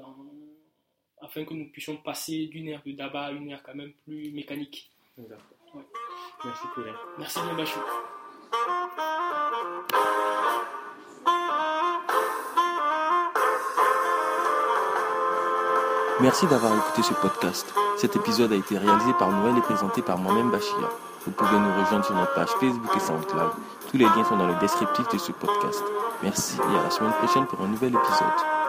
afin 1.20 1.44
que 1.44 1.54
nous 1.54 1.68
puissions 1.68 1.96
passer 1.96 2.46
d'une 2.46 2.68
ère 2.68 2.82
de 2.84 2.92
d'abat 2.92 3.26
à 3.26 3.32
une 3.32 3.50
ère 3.50 3.62
quand 3.62 3.74
même 3.74 3.92
plus 4.04 4.30
mécanique. 4.32 4.90
D'accord. 5.18 5.59
Ouais. 5.74 5.82
Merci 6.44 6.66
Colin. 6.74 6.92
Merci 7.18 7.40
bien 7.40 7.54
Bachou. 7.54 7.80
Merci 16.20 16.46
d'avoir 16.46 16.76
écouté 16.76 17.02
ce 17.02 17.14
podcast. 17.14 17.72
Cet 17.96 18.16
épisode 18.16 18.52
a 18.52 18.56
été 18.56 18.76
réalisé 18.76 19.12
par 19.18 19.30
Noël 19.30 19.56
et 19.56 19.62
présenté 19.62 20.02
par 20.02 20.18
moi-même 20.18 20.50
Bachir. 20.50 20.90
Vous 21.24 21.32
pouvez 21.32 21.58
nous 21.58 21.80
rejoindre 21.82 22.04
sur 22.04 22.14
notre 22.14 22.34
page 22.34 22.50
Facebook 22.60 22.96
et 22.96 23.00
SoundCloud. 23.00 23.52
Tous 23.90 23.96
les 23.96 24.04
liens 24.04 24.24
sont 24.24 24.36
dans 24.36 24.46
le 24.46 24.54
descriptif 24.60 25.08
de 25.08 25.18
ce 25.18 25.32
podcast. 25.32 25.82
Merci 26.22 26.58
et 26.58 26.78
à 26.78 26.82
la 26.82 26.90
semaine 26.90 27.12
prochaine 27.12 27.46
pour 27.46 27.60
un 27.62 27.68
nouvel 27.68 27.94
épisode. 27.94 28.59